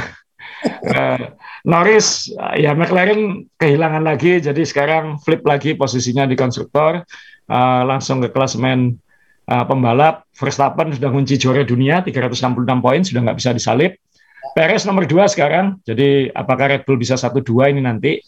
Norris 1.65 2.29
ya 2.61 2.77
McLaren 2.77 3.49
kehilangan 3.57 4.05
lagi 4.05 4.37
jadi 4.37 4.63
sekarang 4.69 5.17
flip 5.25 5.41
lagi 5.49 5.73
posisinya 5.73 6.29
di 6.29 6.37
konstruktor. 6.37 7.05
Uh, 7.45 7.85
langsung 7.85 8.25
ke 8.25 8.33
klasemen 8.33 8.97
uh, 9.49 9.65
pembalap. 9.69 10.25
Verstappen 10.35 10.97
sudah 10.97 11.13
kunci 11.13 11.37
juara 11.37 11.61
dunia 11.63 12.01
366 12.01 12.57
poin 12.81 13.01
sudah 13.05 13.21
nggak 13.25 13.39
bisa 13.39 13.51
disalip. 13.53 14.01
Perez 14.53 14.85
nomor 14.85 15.09
dua 15.09 15.25
sekarang 15.27 15.81
jadi 15.83 16.31
apakah 16.37 16.71
Red 16.71 16.83
Bull 16.85 17.01
bisa 17.01 17.17
satu 17.17 17.41
dua 17.41 17.73
ini 17.73 17.81
nanti? 17.81 18.21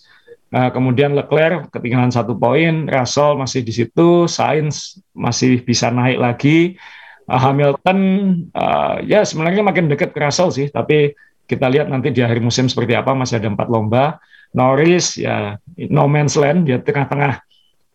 Uh, 0.55 0.71
kemudian 0.71 1.13
Leclerc 1.13 1.69
ketinggalan 1.75 2.13
satu 2.13 2.39
poin. 2.39 2.89
Russell 2.89 3.37
masih 3.37 3.61
di 3.67 3.73
situ 3.75 4.31
Sainz 4.31 5.01
masih 5.13 5.61
bisa 5.61 5.93
naik 5.93 6.19
lagi. 6.21 6.59
Uh, 7.27 7.41
Hamilton 7.41 7.99
uh, 8.55 9.03
ya 9.03 9.27
sebenarnya 9.27 9.61
makin 9.67 9.91
dekat 9.91 10.15
ke 10.15 10.19
Russell 10.23 10.55
sih 10.55 10.71
tapi 10.71 11.13
kita 11.47 11.67
lihat 11.71 11.87
nanti 11.89 12.11
di 12.11 12.21
akhir 12.21 12.43
musim 12.43 12.67
seperti 12.67 12.99
apa 12.99 13.15
masih 13.15 13.39
ada 13.39 13.49
empat 13.51 13.71
lomba 13.71 14.19
Norris 14.55 15.19
ya 15.19 15.59
no 15.91 16.11
man's 16.11 16.35
land 16.35 16.67
dia 16.67 16.83
tengah-tengah 16.83 17.43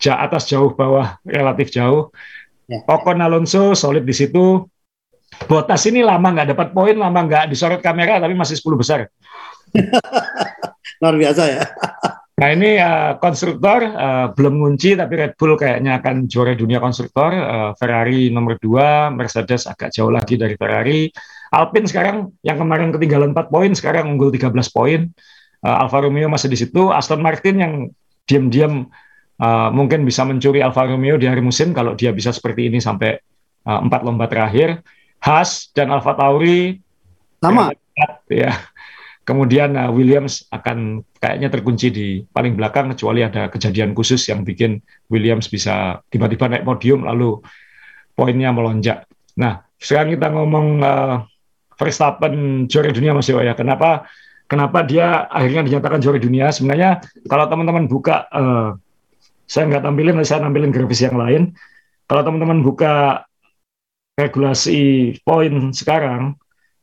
atas 0.02 0.50
jauh 0.50 0.74
bawah 0.74 1.22
relatif 1.28 1.70
jauh 1.70 2.10
ya. 2.66 2.82
Ocon 2.90 3.22
Alonso 3.22 3.78
solid 3.78 4.02
di 4.02 4.16
situ 4.16 4.66
Botas 5.48 5.88
ini 5.90 6.06
lama 6.06 6.28
nggak 6.28 6.54
dapat 6.54 6.68
poin, 6.76 6.94
lama 6.94 7.20
nggak 7.26 7.50
disorot 7.50 7.82
kamera, 7.82 8.22
tapi 8.22 8.36
masih 8.38 8.60
10 8.60 8.78
besar. 8.78 9.00
Luar 11.02 11.16
biasa 11.18 11.44
ya. 11.50 11.62
Nah 12.42 12.58
ini 12.58 12.82
uh, 12.82 13.22
konstruktor 13.22 13.86
uh, 13.86 14.34
belum 14.34 14.66
ngunci, 14.66 14.98
tapi 14.98 15.14
Red 15.14 15.38
Bull 15.38 15.54
kayaknya 15.54 16.02
akan 16.02 16.26
juara 16.26 16.58
dunia 16.58 16.82
konstruktor. 16.82 17.30
Uh, 17.30 17.78
Ferrari 17.78 18.34
nomor 18.34 18.58
2, 18.58 19.14
Mercedes 19.14 19.70
agak 19.70 19.94
jauh 19.94 20.10
lagi 20.10 20.42
dari 20.42 20.58
Ferrari. 20.58 21.06
Alpine 21.54 21.86
sekarang 21.86 22.34
yang 22.42 22.58
kemarin 22.58 22.90
ketinggalan 22.90 23.38
4 23.38 23.54
poin, 23.54 23.70
sekarang 23.78 24.18
unggul 24.18 24.34
13 24.34 24.58
poin. 24.74 25.14
Uh, 25.62 25.86
Alfa 25.86 26.02
Romeo 26.02 26.34
masih 26.34 26.50
di 26.50 26.58
situ. 26.58 26.90
Aston 26.90 27.22
Martin 27.22 27.62
yang 27.62 27.74
diam-diam 28.26 28.90
uh, 29.38 29.70
mungkin 29.70 30.02
bisa 30.02 30.26
mencuri 30.26 30.66
Alfa 30.66 30.90
Romeo 30.90 31.22
di 31.22 31.30
hari 31.30 31.46
musim 31.46 31.78
kalau 31.78 31.94
dia 31.94 32.10
bisa 32.10 32.34
seperti 32.34 32.74
ini 32.74 32.82
sampai 32.82 33.22
uh, 33.70 33.86
empat 33.86 34.02
lomba 34.02 34.26
terakhir. 34.26 34.82
Haas 35.22 35.70
dan 35.78 35.94
Alfa 35.94 36.18
Tauri 36.18 36.82
sama 37.38 37.70
ya. 38.34 38.58
Kemudian 39.32 39.80
uh, 39.80 39.88
Williams 39.96 40.44
akan 40.52 41.08
kayaknya 41.16 41.48
terkunci 41.48 41.88
di 41.88 42.20
paling 42.36 42.60
belakang 42.60 42.92
kecuali 42.92 43.24
ada 43.24 43.48
kejadian 43.48 43.96
khusus 43.96 44.28
yang 44.28 44.44
bikin 44.44 44.84
Williams 45.08 45.48
bisa 45.48 46.04
tiba-tiba 46.12 46.52
naik 46.52 46.68
podium 46.68 47.08
lalu 47.08 47.40
poinnya 48.12 48.52
melonjak. 48.52 49.08
Nah, 49.40 49.64
sekarang 49.80 50.20
kita 50.20 50.36
ngomong 50.36 50.84
uh, 50.84 51.24
Verstappen 51.80 52.68
juara 52.68 52.92
dunia 52.92 53.16
Mas 53.16 53.32
Dewa 53.32 53.48
ya. 53.48 53.56
Kenapa 53.56 54.04
kenapa 54.52 54.84
dia 54.84 55.32
akhirnya 55.32 55.64
dinyatakan 55.64 56.04
juara 56.04 56.20
dunia? 56.20 56.52
Sebenarnya 56.52 57.00
kalau 57.32 57.48
teman-teman 57.48 57.88
buka 57.88 58.28
uh, 58.36 58.76
saya 59.48 59.64
nggak 59.72 59.88
tampilin, 59.88 60.20
saya 60.28 60.44
tampilin 60.44 60.76
grafis 60.76 61.08
yang 61.08 61.16
lain. 61.16 61.56
Kalau 62.04 62.28
teman-teman 62.28 62.60
buka 62.68 63.24
regulasi 64.20 65.16
poin 65.24 65.72
sekarang, 65.72 66.36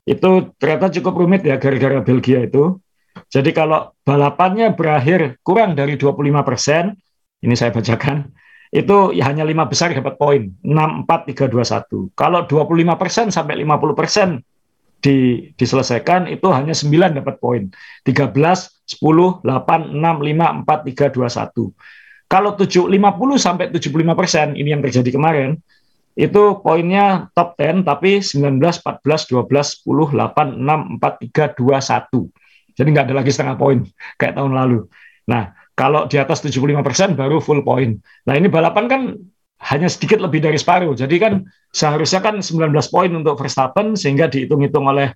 itu 0.09 0.57
ternyata 0.57 0.89
cukup 0.89 1.21
rumit 1.21 1.45
ya 1.45 1.61
gara-gara 1.61 2.01
Belgia 2.01 2.49
itu. 2.49 2.81
Jadi 3.29 3.53
kalau 3.53 3.93
balapannya 4.09 4.73
berakhir 4.73 5.37
kurang 5.45 5.77
dari 5.77 6.01
25 6.01 6.49
persen, 6.49 6.97
ini 7.45 7.53
saya 7.53 7.75
bacakan, 7.75 8.33
itu 8.73 9.13
ya 9.13 9.29
hanya 9.29 9.45
lima 9.45 9.69
besar 9.69 9.93
dapat 9.93 10.17
poin, 10.17 10.49
6, 10.65 11.05
4, 11.05 11.29
3, 11.29 11.49
2, 11.53 11.61
1. 11.61 12.17
Kalau 12.17 12.41
25 12.49 13.01
persen 13.01 13.27
sampai 13.29 13.61
50 13.61 13.93
persen 13.93 14.29
di, 15.05 15.51
diselesaikan, 15.61 16.29
itu 16.33 16.49
hanya 16.57 16.73
9 16.73 17.21
dapat 17.21 17.37
poin. 17.37 17.69
13, 18.05 18.33
10, 18.33 19.45
8, 19.45 19.45
6, 19.45 19.45
5, 19.45 20.65
4, 20.65 20.89
3, 20.89 21.13
2, 21.13 21.29
1. 21.29 22.29
Kalau 22.29 22.51
7, 22.61 22.93
50 22.93 23.41
sampai 23.41 23.73
75 23.73 24.13
persen, 24.13 24.47
ini 24.53 24.73
yang 24.73 24.85
terjadi 24.85 25.17
kemarin, 25.17 25.57
itu 26.19 26.59
poinnya 26.67 27.31
top 27.31 27.55
10, 27.55 27.87
tapi 27.87 28.19
19, 28.19 28.59
14, 28.59 29.31
12, 29.31 29.87
10, 29.87 30.19
8, 30.19 30.59
6, 30.59 30.99
4, 30.99 31.31
3, 31.31 31.55
2, 31.55 31.79
1. 31.79 32.75
Jadi 32.75 32.89
nggak 32.91 33.07
ada 33.07 33.17
lagi 33.23 33.31
setengah 33.31 33.55
poin 33.55 33.87
kayak 34.19 34.35
tahun 34.35 34.53
lalu. 34.59 34.91
Nah, 35.31 35.55
kalau 35.79 36.11
di 36.11 36.19
atas 36.19 36.43
75 36.43 36.83
persen 36.83 37.15
baru 37.15 37.39
full 37.39 37.63
poin. 37.63 38.03
Nah, 38.27 38.35
ini 38.35 38.51
balapan 38.51 38.91
kan 38.91 39.03
hanya 39.71 39.87
sedikit 39.87 40.19
lebih 40.19 40.43
dari 40.43 40.59
separuh. 40.59 40.91
Jadi 40.99 41.23
kan 41.23 41.47
seharusnya 41.71 42.19
kan 42.19 42.43
19 42.43 42.71
poin 42.91 43.11
untuk 43.15 43.39
Verstappen 43.39 43.95
sehingga 43.95 44.27
dihitung-hitung 44.27 44.91
oleh 44.91 45.15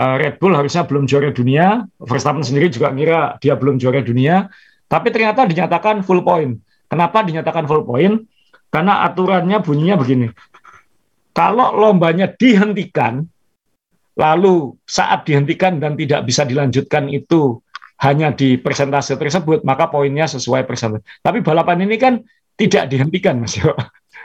uh, 0.00 0.16
Red 0.16 0.40
Bull 0.40 0.56
harusnya 0.56 0.88
belum 0.88 1.04
juara 1.04 1.28
dunia. 1.28 1.84
Verstappen 2.00 2.40
sendiri 2.40 2.72
juga 2.72 2.88
ngira 2.88 3.36
dia 3.40 3.52
belum 3.52 3.76
juara 3.76 4.00
dunia. 4.00 4.48
Tapi 4.88 5.12
ternyata 5.12 5.44
dinyatakan 5.44 6.00
full 6.04 6.24
point. 6.24 6.56
Kenapa 6.88 7.20
dinyatakan 7.20 7.68
full 7.68 7.84
point? 7.84 8.24
Karena 8.68 9.04
aturannya 9.08 9.58
bunyinya 9.64 9.96
begini. 9.96 10.26
Kalau 11.32 11.72
lombanya 11.72 12.28
dihentikan, 12.28 13.24
lalu 14.18 14.74
saat 14.84 15.24
dihentikan 15.24 15.78
dan 15.78 15.94
tidak 15.94 16.26
bisa 16.26 16.42
dilanjutkan 16.42 17.06
itu 17.08 17.62
hanya 18.02 18.34
di 18.34 18.58
persentase 18.58 19.18
tersebut, 19.18 19.62
maka 19.66 19.90
poinnya 19.90 20.26
sesuai 20.26 20.66
persentase. 20.66 21.06
Tapi 21.22 21.42
balapan 21.42 21.86
ini 21.86 21.96
kan 21.98 22.18
tidak 22.58 22.90
dihentikan, 22.90 23.38
Mas 23.38 23.54
Yo. 23.54 23.74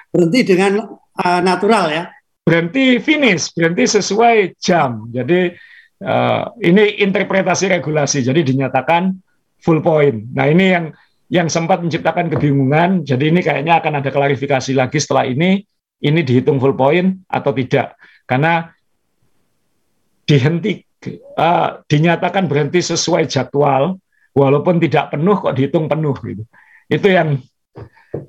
Berhenti 0.10 0.42
dengan 0.46 0.98
uh, 0.98 1.42
natural 1.42 1.90
ya? 1.90 2.04
Berhenti 2.44 2.98
finish, 3.02 3.54
berhenti 3.54 3.86
sesuai 3.88 4.58
jam. 4.58 5.10
Jadi 5.10 5.54
uh, 6.02 6.44
ini 6.62 7.02
interpretasi 7.02 7.70
regulasi. 7.70 8.26
Jadi 8.26 8.46
dinyatakan 8.46 9.14
full 9.62 9.80
point. 9.80 10.34
Nah 10.34 10.46
ini 10.50 10.66
yang 10.70 10.86
yang 11.34 11.50
sempat 11.50 11.82
menciptakan 11.82 12.30
kebingungan. 12.30 13.02
Jadi 13.02 13.34
ini 13.34 13.42
kayaknya 13.42 13.82
akan 13.82 14.06
ada 14.06 14.14
klarifikasi 14.14 14.78
lagi 14.78 15.02
setelah 15.02 15.26
ini. 15.26 15.66
Ini 16.04 16.22
dihitung 16.22 16.62
full 16.62 16.78
point 16.78 17.26
atau 17.26 17.50
tidak? 17.58 17.98
Karena 18.30 18.70
dihenti 20.30 20.86
uh, 21.40 21.82
dinyatakan 21.90 22.46
berhenti 22.46 22.86
sesuai 22.86 23.26
jadwal, 23.26 23.98
walaupun 24.38 24.78
tidak 24.78 25.16
penuh 25.16 25.34
kok 25.42 25.56
dihitung 25.58 25.90
penuh 25.90 26.14
gitu. 26.22 26.44
Itu 26.86 27.08
yang 27.10 27.42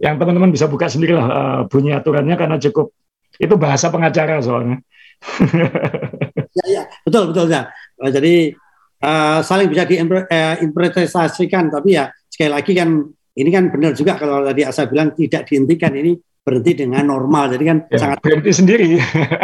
yang 0.00 0.16
teman-teman 0.16 0.48
bisa 0.48 0.64
buka 0.64 0.88
sendiri 0.88 1.12
lah 1.12 1.28
uh, 1.28 1.60
bunyi 1.68 1.92
aturannya 1.92 2.40
karena 2.40 2.56
cukup 2.56 2.94
itu 3.36 3.54
bahasa 3.60 3.92
pengacara 3.92 4.40
soalnya. 4.40 4.80
ya, 6.56 6.64
ya, 6.70 6.82
betul 7.04 7.34
betul 7.34 7.52
ya. 7.52 7.68
Jadi 8.00 8.54
uh, 9.02 9.44
saling 9.44 9.68
bisa 9.68 9.84
diinterpretasikan 9.84 11.68
tapi 11.68 12.00
ya 12.00 12.08
sekali 12.34 12.50
lagi 12.50 12.74
kan 12.74 13.06
ini 13.38 13.50
kan 13.54 13.70
benar 13.70 13.94
juga 13.94 14.18
kalau 14.18 14.42
tadi 14.42 14.66
Asa 14.66 14.90
bilang 14.90 15.14
tidak 15.14 15.46
dihentikan 15.46 15.94
ini 15.94 16.18
berhenti 16.42 16.84
dengan 16.84 17.06
normal. 17.06 17.54
Jadi 17.54 17.64
kan 17.64 17.78
ya, 17.88 17.98
sangat 17.98 18.18
berhenti 18.20 18.50
sendiri. 18.50 18.88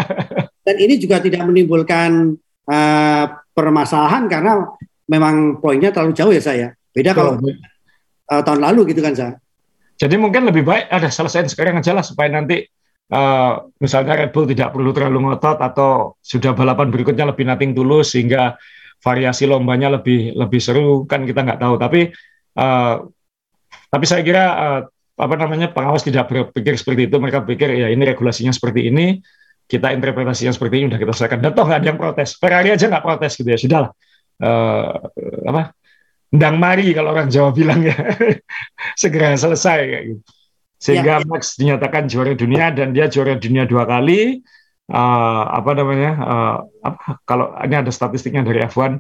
Dan 0.67 0.77
ini 0.77 0.99
juga 0.99 1.23
tidak 1.23 1.47
menimbulkan 1.47 2.35
uh, 2.71 3.25
permasalahan 3.55 4.31
karena 4.31 4.67
memang 5.11 5.59
poinnya 5.59 5.91
terlalu 5.91 6.15
jauh 6.15 6.31
ya 6.31 6.43
saya 6.43 6.69
beda 6.95 7.11
kalau 7.13 7.39
uh, 7.43 8.43
tahun 8.47 8.61
lalu 8.63 8.95
gitu 8.95 9.03
kan 9.03 9.15
saya 9.19 9.35
jadi 9.99 10.17
mungkin 10.17 10.47
lebih 10.49 10.65
baik 10.65 10.87
ada 10.89 11.11
selesai 11.11 11.51
sekarang 11.53 11.83
aja 11.83 11.93
lah 11.93 12.07
supaya 12.07 12.31
nanti 12.31 12.63
uh, 13.13 13.69
misalnya 13.83 14.17
Red 14.17 14.31
Bull 14.31 14.49
tidak 14.49 14.73
perlu 14.73 14.95
terlalu 14.95 15.29
ngotot 15.29 15.59
atau 15.61 16.17
sudah 16.23 16.55
balapan 16.55 16.89
berikutnya 16.89 17.29
lebih 17.29 17.45
nating 17.45 17.75
tulus 17.75 18.15
sehingga 18.15 18.57
variasi 19.03 19.45
lombanya 19.45 19.93
lebih 20.01 20.33
lebih 20.39 20.61
seru 20.61 21.05
kan 21.05 21.25
kita 21.25 21.41
nggak 21.45 21.61
tahu. 21.61 21.81
Tapi 21.81 22.13
uh, 22.57 23.07
tapi 23.91 24.05
saya 24.07 24.23
kira 24.23 24.45
uh, 24.47 24.81
apa 25.21 25.35
namanya 25.37 25.69
pengawas 25.69 26.07
tidak 26.07 26.31
berpikir 26.33 26.79
seperti 26.81 27.11
itu. 27.11 27.17
Mereka 27.21 27.45
pikir 27.45 27.69
ya 27.77 27.89
ini 27.93 28.03
regulasinya 28.07 28.55
seperti 28.55 28.89
ini 28.89 29.21
kita 29.71 29.95
interpretasinya 29.95 30.51
seperti 30.51 30.83
ini 30.83 30.85
udah 30.91 30.99
kita 30.99 31.13
selesaikan. 31.15 31.39
Dan 31.45 31.53
toh 31.55 31.65
nggak 31.69 31.79
ada 31.85 31.89
yang 31.95 32.01
protes. 32.01 32.35
Ferrari 32.41 32.75
aja 32.75 32.87
nggak 32.91 33.05
protes 33.05 33.33
gitu 33.37 33.49
ya. 33.51 33.59
Sudah 33.61 33.81
uh, 34.43 34.91
apa 35.47 35.75
ndang 36.31 36.63
mari 36.63 36.95
kalau 36.95 37.13
orang 37.15 37.29
Jawa 37.29 37.51
bilang 37.53 37.85
ya. 37.85 37.95
Segera 39.01 39.37
selesai 39.37 39.79
kayak 39.87 40.05
gitu. 40.15 40.23
Sehingga 40.81 41.21
ya. 41.21 41.27
Max 41.29 41.61
dinyatakan 41.61 42.09
juara 42.09 42.33
dunia 42.33 42.73
dan 42.73 42.97
dia 42.97 43.07
juara 43.07 43.37
dunia 43.37 43.69
dua 43.69 43.85
kali 43.85 44.41
uh, 44.91 45.45
apa 45.55 45.71
namanya 45.79 46.13
uh, 46.19 46.57
apa 46.83 47.23
kalau 47.25 47.55
ini 47.63 47.79
ada 47.79 47.93
statistiknya 47.95 48.43
dari 48.43 48.67
F1 48.67 48.79
uh, 48.83 48.91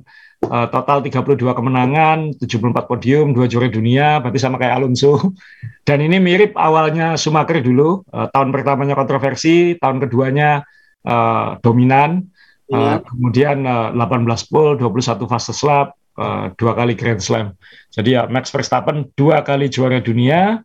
eh, 0.46 0.66
total 0.70 1.02
32 1.04 1.36
kemenangan 1.36 2.18
74 2.38 2.90
podium 2.90 3.34
dua 3.34 3.50
juara 3.50 3.68
dunia 3.68 4.22
berarti 4.22 4.38
sama 4.40 4.56
kayak 4.56 4.80
Alonso. 4.80 5.34
Dan 5.88 6.06
ini 6.06 6.22
mirip 6.22 6.54
awalnya 6.54 7.18
Schumacher 7.18 7.60
dulu 7.60 8.06
uh, 8.14 8.30
tahun 8.30 8.54
pertamanya 8.54 8.94
kontroversi 8.94 9.76
tahun 9.76 9.98
keduanya 10.06 10.62
uh, 11.04 11.58
dominan. 11.60 12.30
Uh, 12.70 13.02
kemudian 13.02 13.66
uh, 13.66 13.90
18 13.90 14.30
pole 14.46 14.78
21 14.78 15.26
fastest 15.26 15.66
lap 15.66 15.98
uh, 16.14 16.54
dua 16.54 16.78
kali 16.78 16.94
Grand 16.94 17.18
Slam. 17.18 17.58
Jadi 17.90 18.14
ya 18.14 18.30
Max 18.30 18.54
Verstappen 18.54 19.10
dua 19.18 19.42
kali 19.42 19.66
juara 19.66 19.98
dunia 19.98 20.62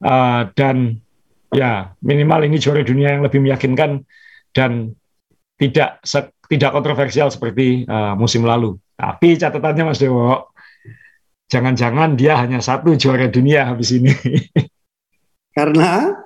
uh, 0.00 0.42
dan 0.56 0.96
ya 1.52 1.92
minimal 2.00 2.48
ini 2.48 2.56
juara 2.56 2.80
dunia 2.80 3.12
yang 3.12 3.22
lebih 3.28 3.44
meyakinkan 3.44 4.00
dan 4.52 4.92
tidak 5.56 6.00
tidak 6.48 6.70
kontroversial 6.72 7.28
seperti 7.32 7.88
uh, 7.88 8.12
musim 8.16 8.44
lalu. 8.44 8.76
Tapi 8.96 9.40
catatannya 9.40 9.84
Mas 9.88 9.98
Dewo, 9.98 10.52
jangan-jangan 11.48 12.14
dia 12.14 12.36
hanya 12.38 12.60
satu 12.60 12.94
juara 12.94 13.28
dunia 13.32 13.66
habis 13.66 13.92
ini. 13.96 14.12
Karena 15.56 16.16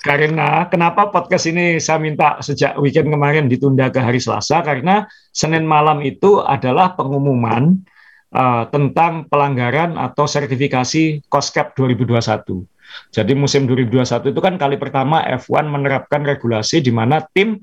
karena 0.00 0.64
kenapa 0.72 1.12
podcast 1.12 1.52
ini 1.52 1.76
saya 1.82 2.00
minta 2.00 2.40
sejak 2.40 2.80
weekend 2.80 3.12
kemarin 3.12 3.44
ditunda 3.44 3.92
ke 3.92 4.00
hari 4.00 4.16
Selasa 4.16 4.64
karena 4.64 5.04
Senin 5.36 5.68
malam 5.68 6.00
itu 6.00 6.40
adalah 6.40 6.96
pengumuman 6.96 7.84
uh, 8.32 8.64
tentang 8.72 9.28
pelanggaran 9.28 10.00
atau 10.00 10.24
sertifikasi 10.24 11.28
COSCAP 11.28 11.76
2021. 11.76 12.75
Jadi 13.12 13.32
musim 13.32 13.64
2021 13.64 14.32
itu 14.32 14.40
kan 14.42 14.54
kali 14.60 14.76
pertama 14.76 15.24
F1 15.24 15.66
menerapkan 15.68 16.22
regulasi 16.22 16.84
di 16.84 16.92
mana 16.92 17.24
tim 17.32 17.60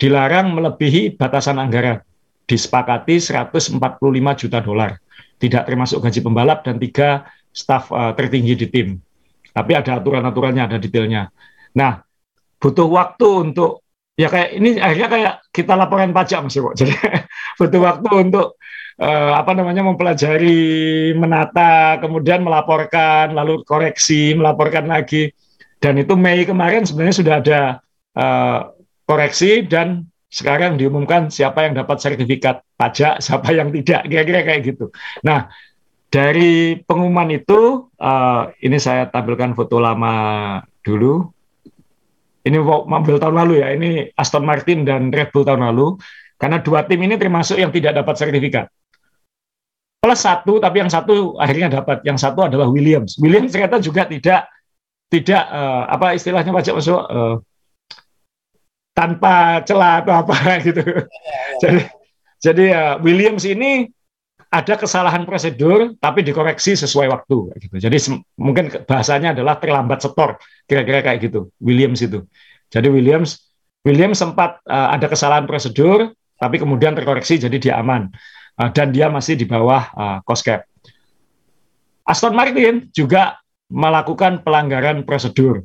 dilarang 0.00 0.56
melebihi 0.56 1.16
batasan 1.16 1.60
anggaran. 1.60 2.00
Disepakati 2.48 3.20
145 3.20 3.78
juta 4.40 4.58
dolar. 4.58 4.98
Tidak 5.40 5.62
termasuk 5.64 6.02
gaji 6.04 6.20
pembalap 6.20 6.66
dan 6.66 6.76
tiga 6.76 7.24
staf 7.52 7.88
uh, 7.92 8.12
tertinggi 8.16 8.54
di 8.58 8.66
tim. 8.68 8.88
Tapi 9.50 9.72
ada 9.74 9.98
aturan-aturannya, 9.98 10.62
ada 10.66 10.78
detailnya. 10.78 11.30
Nah, 11.74 12.02
butuh 12.58 12.86
waktu 12.86 13.50
untuk 13.50 13.82
ya 14.14 14.28
kayak 14.28 14.50
ini 14.52 14.76
akhirnya 14.76 15.08
kayak 15.08 15.34
kita 15.50 15.72
laporan 15.74 16.12
pajak 16.12 16.44
mas. 16.44 16.56
Jadi 16.80 16.94
butuh 17.56 17.80
waktu 17.80 18.10
untuk 18.28 18.60
uh, 19.00 19.32
apa 19.40 19.56
namanya 19.56 19.82
mempelajari, 19.82 21.12
menata, 21.16 21.96
kemudian 21.98 22.44
melaporkan, 22.44 23.32
lalu 23.32 23.64
koreksi, 23.64 24.36
melaporkan 24.36 24.86
lagi. 24.86 25.32
Dan 25.80 25.96
itu 25.96 26.12
Mei 26.14 26.44
kemarin 26.44 26.84
sebenarnya 26.84 27.16
sudah 27.16 27.34
ada 27.40 27.60
uh, 28.14 28.58
koreksi 29.08 29.64
dan 29.64 30.04
sekarang 30.30 30.78
diumumkan 30.78 31.32
siapa 31.32 31.66
yang 31.66 31.74
dapat 31.74 31.96
sertifikat 31.98 32.60
pajak, 32.76 33.18
siapa 33.24 33.48
yang 33.56 33.72
tidak, 33.72 34.06
kira-kira 34.06 34.40
kayak 34.44 34.60
gitu. 34.76 34.92
Nah, 35.24 35.48
dari 36.12 36.76
pengumuman 36.84 37.32
itu, 37.32 37.88
uh, 37.96 38.52
ini 38.60 38.76
saya 38.76 39.08
tampilkan 39.08 39.56
foto 39.56 39.80
lama 39.80 40.58
dulu. 40.84 41.32
Ini 42.40 42.56
mobil 42.64 43.20
tahun 43.20 43.36
lalu 43.36 43.60
ya, 43.60 43.68
ini 43.76 44.08
Aston 44.16 44.48
Martin 44.48 44.88
dan 44.88 45.12
Red 45.12 45.28
Bull 45.28 45.44
tahun 45.44 45.60
lalu. 45.60 46.00
Karena 46.40 46.56
dua 46.56 46.88
tim 46.88 47.04
ini 47.04 47.20
termasuk 47.20 47.60
yang 47.60 47.68
tidak 47.68 48.00
dapat 48.00 48.16
sertifikat 48.16 48.72
plus 50.00 50.20
satu, 50.24 50.56
tapi 50.56 50.80
yang 50.80 50.90
satu 50.90 51.36
akhirnya 51.36 51.68
dapat. 51.80 52.00
Yang 52.02 52.24
satu 52.24 52.48
adalah 52.48 52.66
Williams. 52.72 53.20
Williams 53.20 53.52
ternyata 53.52 53.78
juga 53.78 54.08
tidak 54.08 54.48
tidak 55.12 55.42
uh, 55.52 55.84
apa 55.90 56.16
istilahnya 56.16 56.50
pajak 56.50 56.74
masuk 56.80 57.00
uh, 57.04 57.36
tanpa 58.96 59.60
celah 59.68 60.00
atau 60.00 60.14
apa 60.24 60.36
gitu. 60.66 60.82
Jadi 61.60 61.80
jadi 62.40 62.64
uh, 62.72 62.94
Williams 63.04 63.44
ini 63.44 63.86
ada 64.50 64.74
kesalahan 64.74 65.22
prosedur 65.22 65.94
tapi 66.02 66.26
dikoreksi 66.26 66.74
sesuai 66.74 67.06
waktu 67.06 67.36
gitu. 67.60 67.76
Jadi 67.78 67.96
mungkin 68.40 68.72
bahasanya 68.88 69.36
adalah 69.36 69.60
terlambat 69.62 70.02
setor 70.02 70.40
kira-kira 70.66 71.04
kayak 71.06 71.30
gitu 71.30 71.52
Williams 71.62 72.02
itu. 72.02 72.26
Jadi 72.72 72.88
Williams 72.90 73.50
Williams 73.86 74.18
sempat 74.18 74.58
uh, 74.66 74.90
ada 74.90 75.06
kesalahan 75.06 75.46
prosedur 75.46 76.10
tapi 76.40 76.56
kemudian 76.56 76.96
terkoreksi 76.96 77.36
jadi 77.38 77.56
dia 77.60 77.74
aman. 77.78 78.10
Ah, 78.60 78.68
dan 78.68 78.92
dia 78.92 79.08
masih 79.08 79.40
di 79.40 79.48
bawah 79.48 79.88
uh, 79.96 80.18
cost 80.20 80.44
cap. 80.44 80.68
Aston 82.04 82.36
Martin 82.36 82.92
juga 82.92 83.40
melakukan 83.72 84.44
pelanggaran 84.44 85.00
prosedur, 85.08 85.64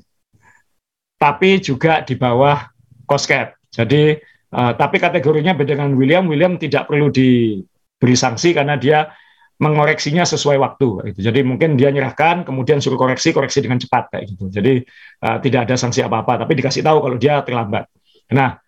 tapi 1.19 1.60
juga 1.60 2.08
di 2.08 2.15
bawah 2.15 2.71
cost 3.03 3.27
cap. 3.27 3.60
Jadi, 3.67 4.15
uh, 4.55 4.71
tapi 4.79 5.03
kategorinya 5.03 5.51
beda 5.51 5.75
dengan 5.75 5.91
William. 5.99 6.23
William 6.31 6.55
tidak 6.55 6.88
perlu 6.88 7.12
diberi 7.12 8.15
sanksi 8.15 8.55
karena 8.55 8.79
dia 8.79 9.12
mengoreksinya 9.60 10.23
sesuai 10.23 10.55
waktu. 10.55 11.12
Gitu. 11.12 11.19
Jadi 11.27 11.43
mungkin 11.43 11.75
dia 11.75 11.91
nyerahkan, 11.91 12.47
kemudian 12.47 12.79
suruh 12.79 12.95
koreksi, 12.95 13.36
koreksi 13.36 13.60
dengan 13.60 13.84
cepat 13.84 14.23
gitu. 14.23 14.47
Jadi 14.47 14.84
tidak 15.19 15.67
ada 15.67 15.75
sanksi 15.79 16.03
apa-apa, 16.03 16.43
tapi 16.43 16.60
dikasih 16.60 16.84
tahu 16.84 16.99
kalau 16.99 17.15
dia 17.15 17.39
terlambat. 17.39 17.88
Nah, 18.36 18.60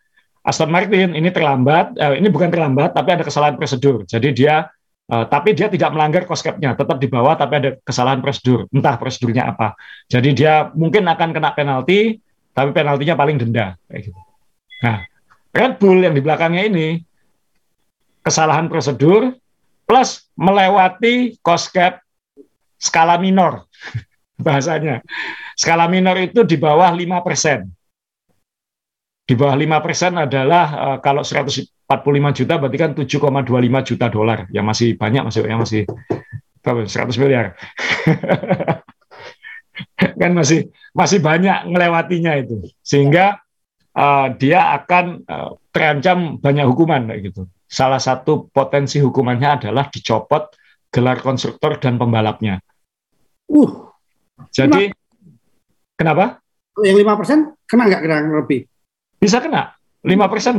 Aston 0.48 0.72
Martin 0.72 1.12
ini 1.12 1.28
terlambat, 1.28 2.00
uh, 2.00 2.16
ini 2.16 2.32
bukan 2.32 2.48
terlambat, 2.48 2.96
tapi 2.96 3.20
ada 3.20 3.28
kesalahan 3.28 3.60
prosedur. 3.60 4.08
Jadi 4.08 4.32
dia, 4.32 4.64
uh, 5.12 5.28
tapi 5.28 5.52
dia 5.52 5.68
tidak 5.68 5.92
melanggar 5.92 6.24
cost 6.24 6.48
tetap 6.48 6.98
di 7.04 7.08
bawah, 7.12 7.36
tapi 7.36 7.54
ada 7.60 7.70
kesalahan 7.84 8.24
prosedur. 8.24 8.64
Entah 8.72 8.96
prosedurnya 8.96 9.52
apa. 9.52 9.76
Jadi 10.08 10.32
dia 10.32 10.72
mungkin 10.72 11.04
akan 11.04 11.36
kena 11.36 11.52
penalti, 11.52 12.24
tapi 12.56 12.72
penaltinya 12.72 13.20
paling 13.20 13.36
denda. 13.36 13.76
Kayak 13.92 14.08
gitu. 14.08 14.20
Nah, 14.88 15.04
Red 15.52 15.84
Bull 15.84 16.00
yang 16.00 16.16
di 16.16 16.24
belakangnya 16.24 16.64
ini 16.64 17.04
kesalahan 18.24 18.72
prosedur 18.72 19.36
plus 19.84 20.32
melewati 20.40 21.36
cost 21.44 21.76
skala 22.80 23.20
minor 23.20 23.68
bahasanya. 24.48 25.04
Skala 25.60 25.92
minor 25.92 26.16
itu 26.24 26.48
di 26.48 26.56
bawah 26.56 26.88
5 26.88 27.04
persen 27.28 27.68
di 29.28 29.36
bawah 29.36 29.60
lima 29.60 29.84
persen 29.84 30.16
adalah 30.16 30.66
uh, 30.72 30.98
kalau 31.04 31.20
145 31.20 31.68
juta 32.32 32.54
berarti 32.56 32.78
kan 32.80 32.92
7,25 32.96 33.90
juta 33.92 34.08
dolar. 34.08 34.48
Yang 34.56 34.66
masih 34.72 34.90
banyak 34.96 35.24
masih 35.28 35.42
yang 35.44 35.60
masih 35.60 35.84
100 36.64 37.12
miliar. 37.20 37.54
Kan 40.18 40.32
masih 40.34 40.72
masih 40.96 41.20
banyak 41.20 41.68
ngelewatinya 41.68 42.40
itu. 42.40 42.72
Sehingga 42.80 43.44
uh, 43.94 44.32
dia 44.40 44.74
akan 44.80 45.28
uh, 45.28 45.60
terancam 45.76 46.40
banyak 46.40 46.66
hukuman 46.66 47.12
kayak 47.12 47.30
gitu. 47.30 47.52
Salah 47.68 48.00
satu 48.00 48.48
potensi 48.48 49.04
hukumannya 49.04 49.62
adalah 49.62 49.92
dicopot 49.92 50.56
gelar 50.88 51.20
konstruktor 51.20 51.78
dan 51.84 52.00
pembalapnya. 52.00 52.64
Uh 53.52 53.92
jadi 54.56 54.94
kenapa? 55.98 56.40
Yang 56.80 56.96
lima 57.04 57.14
persen 57.18 57.58
kena 57.66 57.90
nggak 57.90 58.02
kena 58.06 58.18
lebih 58.42 58.70
bisa 59.18 59.42
kena. 59.42 59.74
5 60.08 60.32
persen 60.32 60.56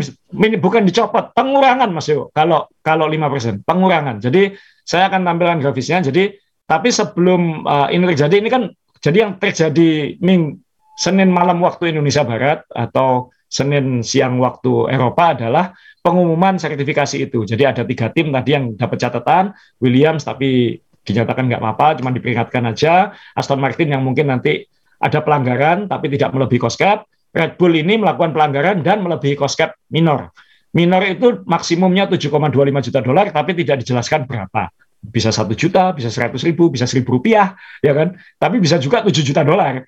bukan 0.60 0.82
dicopot, 0.84 1.32
pengurangan 1.32 1.88
Mas 1.88 2.10
Yo. 2.10 2.28
Kalau 2.36 2.68
kalau 2.84 3.08
5 3.08 3.32
persen, 3.32 3.54
pengurangan. 3.64 4.20
Jadi 4.20 4.52
saya 4.84 5.08
akan 5.08 5.24
tampilkan 5.24 5.58
grafisnya. 5.64 6.04
Jadi 6.04 6.36
tapi 6.68 6.92
sebelum 6.92 7.64
uh, 7.64 7.88
ini 7.88 8.04
terjadi, 8.12 8.44
ini 8.44 8.50
kan 8.52 8.62
jadi 9.00 9.24
yang 9.24 9.32
terjadi 9.40 10.20
Ming 10.20 10.60
Senin 10.98 11.30
malam 11.30 11.62
waktu 11.62 11.94
Indonesia 11.94 12.26
Barat 12.26 12.66
atau 12.74 13.30
Senin 13.48 14.04
siang 14.04 14.36
waktu 14.42 14.92
Eropa 14.92 15.32
adalah 15.32 15.72
pengumuman 16.04 16.60
sertifikasi 16.60 17.30
itu. 17.30 17.46
Jadi 17.46 17.62
ada 17.64 17.82
tiga 17.86 18.12
tim 18.12 18.34
tadi 18.34 18.50
yang 18.52 18.74
dapat 18.76 18.98
catatan, 19.00 19.54
Williams 19.80 20.26
tapi 20.26 20.76
dinyatakan 21.06 21.48
nggak 21.48 21.62
apa-apa, 21.62 22.02
cuma 22.02 22.12
diperingatkan 22.12 22.68
aja. 22.68 23.16
Aston 23.32 23.62
Martin 23.62 23.94
yang 23.94 24.04
mungkin 24.04 24.28
nanti 24.28 24.68
ada 25.00 25.22
pelanggaran 25.22 25.88
tapi 25.88 26.12
tidak 26.12 26.34
melebihi 26.34 26.60
cost 26.60 26.76
cap. 26.76 27.08
Red 27.38 27.54
Bull 27.54 27.78
ini 27.78 27.94
melakukan 27.94 28.34
pelanggaran 28.34 28.82
dan 28.82 29.06
melebihi 29.06 29.38
cost 29.38 29.54
cap 29.54 29.78
minor. 29.94 30.34
Minor 30.74 31.06
itu 31.06 31.46
maksimumnya 31.46 32.10
7,25 32.10 32.86
juta 32.90 33.00
dolar, 33.00 33.30
tapi 33.30 33.54
tidak 33.54 33.86
dijelaskan 33.86 34.26
berapa. 34.26 34.74
Bisa 34.98 35.30
satu 35.30 35.54
juta, 35.54 35.94
bisa 35.94 36.10
seratus 36.10 36.42
ribu, 36.42 36.66
bisa 36.66 36.84
seribu 36.90 37.22
rupiah, 37.22 37.54
ya 37.78 37.94
kan? 37.94 38.18
Tapi 38.42 38.58
bisa 38.58 38.82
juga 38.82 39.06
7 39.06 39.14
juta 39.22 39.46
dolar. 39.46 39.86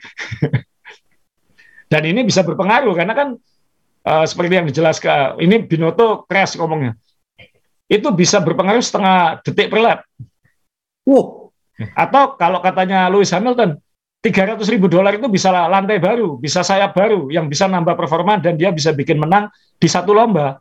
dan 1.93 2.03
ini 2.07 2.23
bisa 2.23 2.47
berpengaruh 2.47 2.95
karena 2.95 3.15
kan 3.19 3.29
uh, 4.07 4.25
seperti 4.25 4.55
yang 4.55 4.67
dijelaskan, 4.71 5.43
ini 5.43 5.67
Binoto 5.67 6.23
crash 6.31 6.55
ngomongnya. 6.55 6.95
Itu 7.91 8.15
bisa 8.15 8.39
berpengaruh 8.39 8.81
setengah 8.81 9.43
detik 9.43 9.67
per 9.67 9.83
lap. 9.83 10.01
Wow. 11.03 11.51
Atau 11.99 12.39
kalau 12.39 12.63
katanya 12.63 13.11
Lewis 13.11 13.35
Hamilton, 13.35 13.83
300 14.21 14.61
ribu 14.69 14.85
dolar 14.85 15.17
itu 15.17 15.33
bisa 15.33 15.49
lantai 15.49 15.97
baru, 15.97 16.37
bisa 16.37 16.61
sayap 16.61 16.93
baru 16.93 17.33
yang 17.33 17.49
bisa 17.49 17.65
nambah 17.65 17.97
performa 17.97 18.37
dan 18.37 18.61
dia 18.61 18.69
bisa 18.69 18.93
bikin 18.93 19.17
menang 19.17 19.49
di 19.81 19.89
satu 19.89 20.13
lomba. 20.13 20.61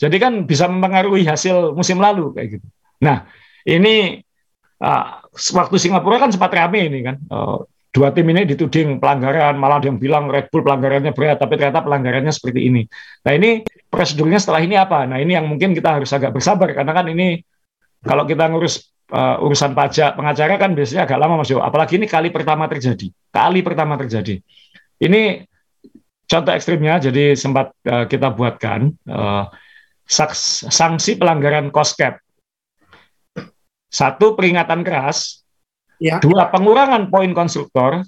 Jadi 0.00 0.16
kan 0.16 0.48
bisa 0.48 0.64
mempengaruhi 0.72 1.28
hasil 1.28 1.76
musim 1.76 2.00
lalu 2.00 2.32
kayak 2.32 2.48
gitu. 2.56 2.66
Nah 3.04 3.28
ini 3.68 4.24
uh, 4.80 5.04
waktu 5.28 5.76
Singapura 5.76 6.16
kan 6.16 6.32
sempat 6.32 6.48
rame 6.56 6.88
ini 6.88 7.04
kan. 7.04 7.20
Uh, 7.28 7.60
dua 7.88 8.12
tim 8.12 8.28
ini 8.30 8.44
dituding 8.44 9.00
pelanggaran, 9.00 9.56
malah 9.56 9.80
yang 9.80 9.96
bilang 9.96 10.28
Red 10.28 10.52
Bull 10.52 10.62
pelanggarannya 10.62 11.16
berat, 11.16 11.40
tapi 11.40 11.56
ternyata 11.56 11.82
pelanggarannya 11.82 12.30
seperti 12.30 12.68
ini. 12.68 12.84
Nah 13.24 13.32
ini 13.34 13.64
prosedurnya 13.88 14.38
setelah 14.38 14.60
ini 14.62 14.76
apa? 14.76 15.08
Nah 15.08 15.18
ini 15.18 15.34
yang 15.34 15.48
mungkin 15.48 15.72
kita 15.72 15.98
harus 15.98 16.12
agak 16.14 16.36
bersabar 16.36 16.68
karena 16.72 16.92
kan 16.94 17.08
ini 17.08 17.42
kalau 18.04 18.28
kita 18.28 18.46
ngurus 18.48 18.92
uh, 19.12 19.44
urusan 19.44 19.72
pajak 19.72 20.14
pengacara 20.16 20.54
kan 20.60 20.72
biasanya 20.76 21.08
agak 21.08 21.18
lama 21.20 21.40
Mas 21.40 21.48
Jo. 21.48 21.60
Apalagi 21.64 21.96
ini 21.96 22.06
kali 22.08 22.28
pertama 22.28 22.68
terjadi. 22.68 23.08
Kali 23.32 23.60
pertama 23.64 23.96
terjadi. 23.96 24.40
Ini 24.98 25.46
contoh 26.28 26.52
ekstrimnya 26.52 27.00
jadi 27.00 27.32
sempat 27.32 27.72
uh, 27.88 28.04
kita 28.04 28.34
buatkan 28.34 28.92
uh, 29.08 29.48
sanksi 30.08 31.20
pelanggaran 31.20 31.68
cost 31.72 31.96
cap. 31.96 32.20
Satu 33.88 34.36
peringatan 34.36 34.84
keras, 34.84 35.40
ya. 35.96 36.20
dua 36.20 36.52
pengurangan 36.52 37.08
poin 37.08 37.32
konstruktor, 37.32 38.04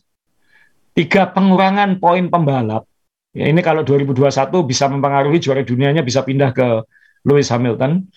tiga 0.92 1.32
pengurangan 1.32 1.96
poin 1.96 2.28
pembalap. 2.28 2.84
Ya, 3.32 3.48
ini 3.48 3.62
kalau 3.62 3.86
2021 3.86 4.28
bisa 4.66 4.90
mempengaruhi 4.90 5.38
juara 5.40 5.62
dunianya 5.64 6.04
bisa 6.04 6.20
pindah 6.20 6.52
ke 6.52 6.84
Lewis 7.24 7.48
Hamilton. 7.48 8.10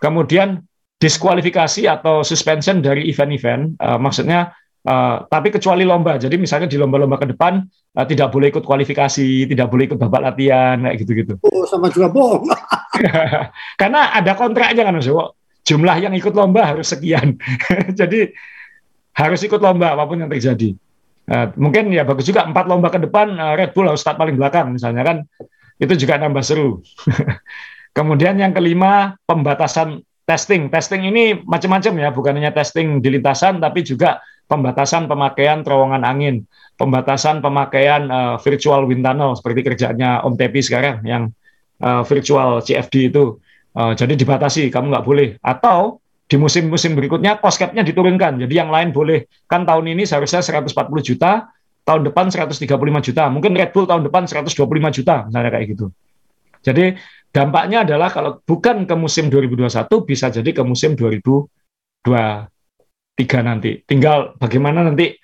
Kemudian 0.00 0.64
diskualifikasi 1.04 1.84
atau 1.84 2.24
suspension 2.24 2.80
dari 2.80 3.04
event-event, 3.12 3.76
uh, 3.76 4.00
maksudnya 4.00 4.56
uh, 4.88 5.28
tapi 5.28 5.52
kecuali 5.52 5.84
lomba. 5.84 6.16
Jadi 6.16 6.40
misalnya 6.40 6.64
di 6.64 6.80
lomba-lomba 6.80 7.20
ke 7.20 7.28
depan 7.36 7.60
uh, 8.00 8.06
tidak 8.08 8.32
boleh 8.32 8.48
ikut 8.48 8.64
kualifikasi, 8.64 9.44
tidak 9.44 9.68
boleh 9.68 9.84
ikut 9.92 10.00
babak 10.00 10.32
latihan, 10.32 10.80
kayak 10.80 10.96
gitu-gitu. 11.04 11.34
Oh, 11.52 11.68
sama 11.68 11.92
juga 11.92 12.08
bohong. 12.08 12.48
Karena 13.80 14.16
ada 14.16 14.32
kontraknya 14.32 14.80
kan 14.80 14.96
Mas 14.96 15.08
Jumlah 15.64 15.96
yang 15.96 16.12
ikut 16.16 16.32
lomba 16.36 16.72
harus 16.72 16.92
sekian. 16.92 17.36
Jadi 18.00 18.32
harus 19.16 19.40
ikut 19.44 19.60
lomba 19.60 19.92
apa 19.92 20.08
pun 20.08 20.24
yang 20.24 20.32
terjadi. 20.32 20.72
Uh, 21.24 21.48
mungkin 21.56 21.88
ya 21.88 22.04
bagus 22.04 22.28
juga 22.28 22.44
empat 22.44 22.68
lomba 22.68 22.92
ke 22.92 23.00
depan 23.00 23.32
uh, 23.40 23.56
Red 23.56 23.72
Bull 23.72 23.88
harus 23.88 24.04
start 24.04 24.20
paling 24.20 24.36
belakang 24.36 24.76
misalnya 24.76 25.00
kan 25.00 25.16
itu 25.80 25.96
juga 25.96 26.20
nambah 26.20 26.44
seru. 26.44 26.84
Kemudian 27.96 28.36
yang 28.36 28.52
kelima 28.52 29.16
pembatasan 29.24 30.04
testing. 30.24 30.72
Testing 30.72 31.04
ini 31.04 31.38
macam-macam 31.44 31.92
ya, 32.00 32.08
bukan 32.12 32.36
hanya 32.40 32.52
testing 32.52 33.00
di 33.00 33.08
lintasan, 33.12 33.60
tapi 33.60 33.84
juga 33.84 34.20
pembatasan 34.48 35.08
pemakaian 35.08 35.64
terowongan 35.64 36.04
angin, 36.04 36.44
pembatasan 36.76 37.40
pemakaian 37.40 38.08
uh, 38.08 38.36
virtual 38.40 38.84
wind 38.84 39.04
tunnel 39.04 39.32
seperti 39.36 39.60
kerjanya 39.64 40.20
Om 40.24 40.36
Tepi 40.36 40.60
sekarang 40.60 41.04
yang 41.04 41.32
uh, 41.80 42.02
virtual 42.04 42.60
CFD 42.60 43.12
itu. 43.12 43.40
Uh, 43.74 43.90
jadi 43.92 44.14
dibatasi, 44.14 44.70
kamu 44.70 44.94
nggak 44.94 45.06
boleh. 45.06 45.28
Atau 45.42 45.98
di 46.24 46.40
musim-musim 46.40 46.96
berikutnya 46.96 47.36
cost 47.42 47.60
diturunkan. 47.60 48.40
Jadi 48.40 48.54
yang 48.54 48.72
lain 48.72 48.94
boleh. 48.94 49.28
Kan 49.44 49.68
tahun 49.68 49.92
ini 49.92 50.08
seharusnya 50.08 50.40
140 50.40 50.72
juta, 51.04 51.52
tahun 51.84 52.02
depan 52.08 52.32
135 52.32 52.64
juta. 53.04 53.28
Mungkin 53.28 53.52
Red 53.52 53.76
Bull 53.76 53.84
tahun 53.84 54.08
depan 54.08 54.24
125 54.24 54.56
juta, 54.94 55.28
misalnya 55.28 55.50
kayak 55.52 55.66
gitu. 55.76 55.86
Jadi 56.64 56.96
dampaknya 57.34 57.82
adalah 57.82 58.14
kalau 58.14 58.38
bukan 58.46 58.86
ke 58.86 58.94
musim 58.94 59.26
2021 59.26 59.90
bisa 60.06 60.30
jadi 60.30 60.46
ke 60.54 60.62
musim 60.62 60.94
2023 60.94 62.46
nanti. 63.42 63.82
Tinggal 63.82 64.38
bagaimana 64.38 64.86
nanti 64.86 65.18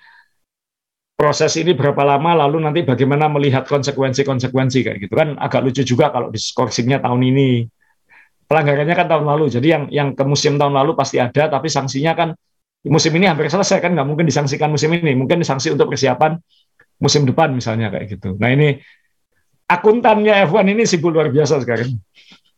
proses 1.15 1.55
ini 1.55 1.71
berapa 1.71 2.03
lama 2.03 2.43
lalu 2.43 2.67
nanti 2.67 2.83
bagaimana 2.83 3.31
melihat 3.31 3.63
konsekuensi-konsekuensi 3.63 4.83
kayak 4.83 4.99
gitu 5.07 5.15
kan. 5.15 5.39
Agak 5.39 5.63
lucu 5.63 5.87
juga 5.87 6.11
kalau 6.11 6.27
diskorsingnya 6.27 6.99
tahun 6.99 7.23
ini. 7.31 7.63
Pelanggarannya 8.51 8.95
kan 8.99 9.07
tahun 9.07 9.25
lalu 9.31 9.47
jadi 9.47 9.67
yang 9.79 9.83
yang 9.87 10.09
ke 10.11 10.27
musim 10.27 10.59
tahun 10.59 10.75
lalu 10.75 10.91
pasti 10.99 11.15
ada 11.23 11.47
tapi 11.47 11.71
sanksinya 11.71 12.11
kan 12.11 12.35
musim 12.83 13.15
ini 13.15 13.23
hampir 13.31 13.47
selesai 13.47 13.79
kan 13.79 13.95
nggak 13.95 14.03
mungkin 14.03 14.27
disangsikan 14.27 14.67
musim 14.67 14.91
ini. 14.91 15.15
Mungkin 15.15 15.39
disangsi 15.39 15.71
untuk 15.71 15.87
persiapan 15.95 16.35
musim 16.99 17.23
depan 17.23 17.55
misalnya 17.55 17.87
kayak 17.87 18.19
gitu. 18.19 18.35
Nah 18.35 18.51
ini 18.51 18.75
akuntannya 19.71 20.47
F1 20.47 20.67
ini 20.67 20.83
sibuk 20.83 21.15
luar 21.15 21.31
biasa 21.31 21.63
sekarang. 21.63 21.95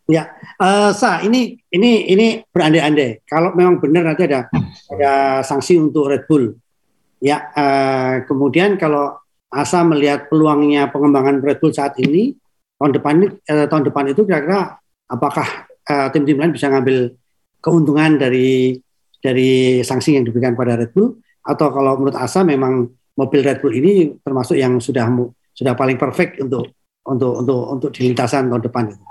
Ya, 0.04 0.36
uh, 0.60 0.92
Sa, 0.92 1.24
ini 1.24 1.56
ini 1.72 2.12
ini 2.12 2.44
berandai-andai. 2.52 3.24
Kalau 3.24 3.56
memang 3.56 3.80
benar 3.80 4.04
nanti 4.04 4.28
ada 4.28 4.52
ada 4.92 5.12
sanksi 5.48 5.80
untuk 5.80 6.12
Red 6.12 6.28
Bull. 6.28 6.52
Ya, 7.24 7.48
uh, 7.56 8.28
kemudian 8.28 8.76
kalau 8.76 9.16
Asa 9.54 9.86
melihat 9.86 10.28
peluangnya 10.28 10.90
pengembangan 10.90 11.40
Red 11.40 11.62
Bull 11.64 11.72
saat 11.72 11.96
ini 12.02 12.36
tahun 12.82 13.00
depan 13.00 13.16
uh, 13.48 13.68
tahun 13.70 13.84
depan 13.88 14.12
itu 14.12 14.28
kira-kira 14.28 14.76
apakah 15.08 15.70
tim-tim 16.12 16.36
uh, 16.36 16.40
lain 16.44 16.52
bisa 16.52 16.68
ngambil 16.68 17.16
keuntungan 17.64 18.20
dari 18.20 18.76
dari 19.24 19.80
sanksi 19.80 20.20
yang 20.20 20.28
diberikan 20.28 20.52
pada 20.52 20.76
Red 20.76 20.92
Bull 20.92 21.16
atau 21.48 21.68
kalau 21.72 21.96
menurut 21.96 22.20
Asa 22.20 22.44
memang 22.44 22.92
mobil 23.16 23.40
Red 23.40 23.64
Bull 23.64 23.78
ini 23.78 24.20
termasuk 24.20 24.60
yang 24.60 24.84
sudah 24.84 25.08
sudah 25.56 25.78
paling 25.80 25.96
perfect 25.96 26.44
untuk 26.44 26.76
untuk 27.04 27.44
untuk 27.44 27.60
untuk 27.68 27.90
di 27.92 28.12
lintasan 28.12 28.48
tahun 28.48 28.64
depan 28.64 28.84
itu. 28.92 29.04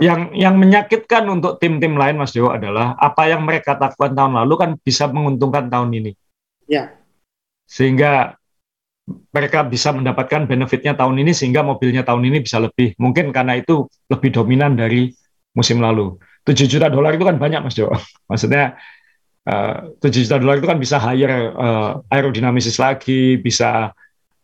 Yang 0.00 0.20
yang 0.38 0.54
menyakitkan 0.56 1.28
untuk 1.28 1.60
tim-tim 1.60 1.94
lain 1.98 2.16
Mas 2.16 2.32
Dewo 2.32 2.50
adalah 2.50 2.96
apa 2.96 3.28
yang 3.28 3.44
mereka 3.44 3.76
lakukan 3.76 4.16
tahun 4.16 4.32
lalu 4.44 4.54
kan 4.56 4.70
bisa 4.80 5.10
menguntungkan 5.10 5.68
tahun 5.68 5.90
ini. 5.92 6.12
Ya. 6.70 6.96
Sehingga 7.68 8.40
mereka 9.34 9.66
bisa 9.66 9.90
mendapatkan 9.90 10.46
benefitnya 10.46 10.94
tahun 10.94 11.18
ini 11.22 11.34
sehingga 11.34 11.66
mobilnya 11.66 12.06
tahun 12.06 12.22
ini 12.30 12.38
bisa 12.42 12.62
lebih. 12.62 12.94
Mungkin 12.96 13.34
karena 13.34 13.58
itu 13.58 13.90
lebih 14.08 14.30
dominan 14.30 14.78
dari 14.78 15.10
musim 15.54 15.82
lalu. 15.82 16.16
7 16.46 16.66
juta 16.66 16.88
dolar 16.88 17.14
itu 17.14 17.26
kan 17.26 17.36
banyak 17.36 17.60
Mas 17.60 17.74
Dewo. 17.76 17.92
Maksudnya 18.30 18.78
uh, 19.46 19.92
7 19.98 20.24
juta 20.26 20.36
dolar 20.38 20.62
itu 20.62 20.68
kan 20.70 20.78
bisa 20.78 20.96
hire 21.02 21.52
uh, 21.52 22.00
aerodinamisis 22.08 22.78
lagi, 22.78 23.36
bisa 23.36 23.92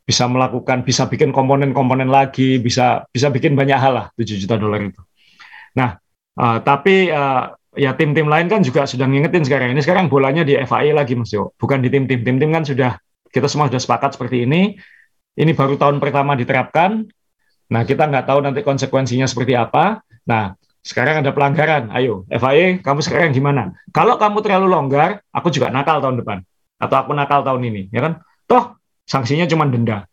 bisa 0.06 0.30
melakukan, 0.30 0.86
bisa 0.86 1.10
bikin 1.10 1.34
komponen-komponen 1.34 2.06
lagi, 2.06 2.62
bisa 2.62 3.02
bisa 3.10 3.26
bikin 3.26 3.58
banyak 3.58 3.74
hal 3.74 3.92
lah 3.92 4.06
7 4.14 4.38
juta 4.38 4.54
dolar 4.54 4.78
itu. 4.78 5.02
Nah, 5.74 5.98
uh, 6.38 6.62
tapi 6.62 7.10
uh, 7.10 7.50
ya 7.74 7.92
tim-tim 7.98 8.30
lain 8.30 8.46
kan 8.46 8.62
juga 8.62 8.86
sudah 8.86 9.10
ngingetin 9.10 9.42
sekarang 9.42 9.74
ini 9.74 9.82
sekarang 9.82 10.06
bolanya 10.06 10.46
di 10.46 10.54
FIA 10.62 10.94
lagi 10.94 11.18
Mas 11.18 11.34
Yo, 11.34 11.50
bukan 11.58 11.82
di 11.82 11.90
tim-tim. 11.90 12.22
Tim-tim 12.22 12.54
kan 12.54 12.62
sudah 12.62 12.94
kita 13.34 13.50
semua 13.50 13.66
sudah 13.66 13.82
sepakat 13.82 14.14
seperti 14.14 14.46
ini. 14.46 14.78
Ini 15.36 15.52
baru 15.52 15.74
tahun 15.74 15.98
pertama 15.98 16.38
diterapkan. 16.38 17.02
Nah, 17.66 17.82
kita 17.82 18.06
nggak 18.06 18.30
tahu 18.30 18.46
nanti 18.46 18.62
konsekuensinya 18.62 19.26
seperti 19.26 19.58
apa. 19.58 20.06
Nah, 20.24 20.54
sekarang 20.86 21.26
ada 21.26 21.34
pelanggaran. 21.34 21.90
Ayo, 21.90 22.22
FIA, 22.30 22.78
kamu 22.78 23.02
sekarang 23.02 23.34
gimana? 23.34 23.74
Kalau 23.90 24.16
kamu 24.22 24.38
terlalu 24.38 24.70
longgar, 24.70 25.18
aku 25.34 25.50
juga 25.50 25.68
nakal 25.74 25.98
tahun 25.98 26.22
depan. 26.22 26.46
Atau 26.78 26.94
aku 26.94 27.10
nakal 27.10 27.42
tahun 27.42 27.66
ini, 27.68 27.82
ya 27.90 28.06
kan? 28.06 28.22
Toh 28.46 28.78
sanksinya 29.06 29.46
cuma 29.46 29.64
denda. 29.70 30.04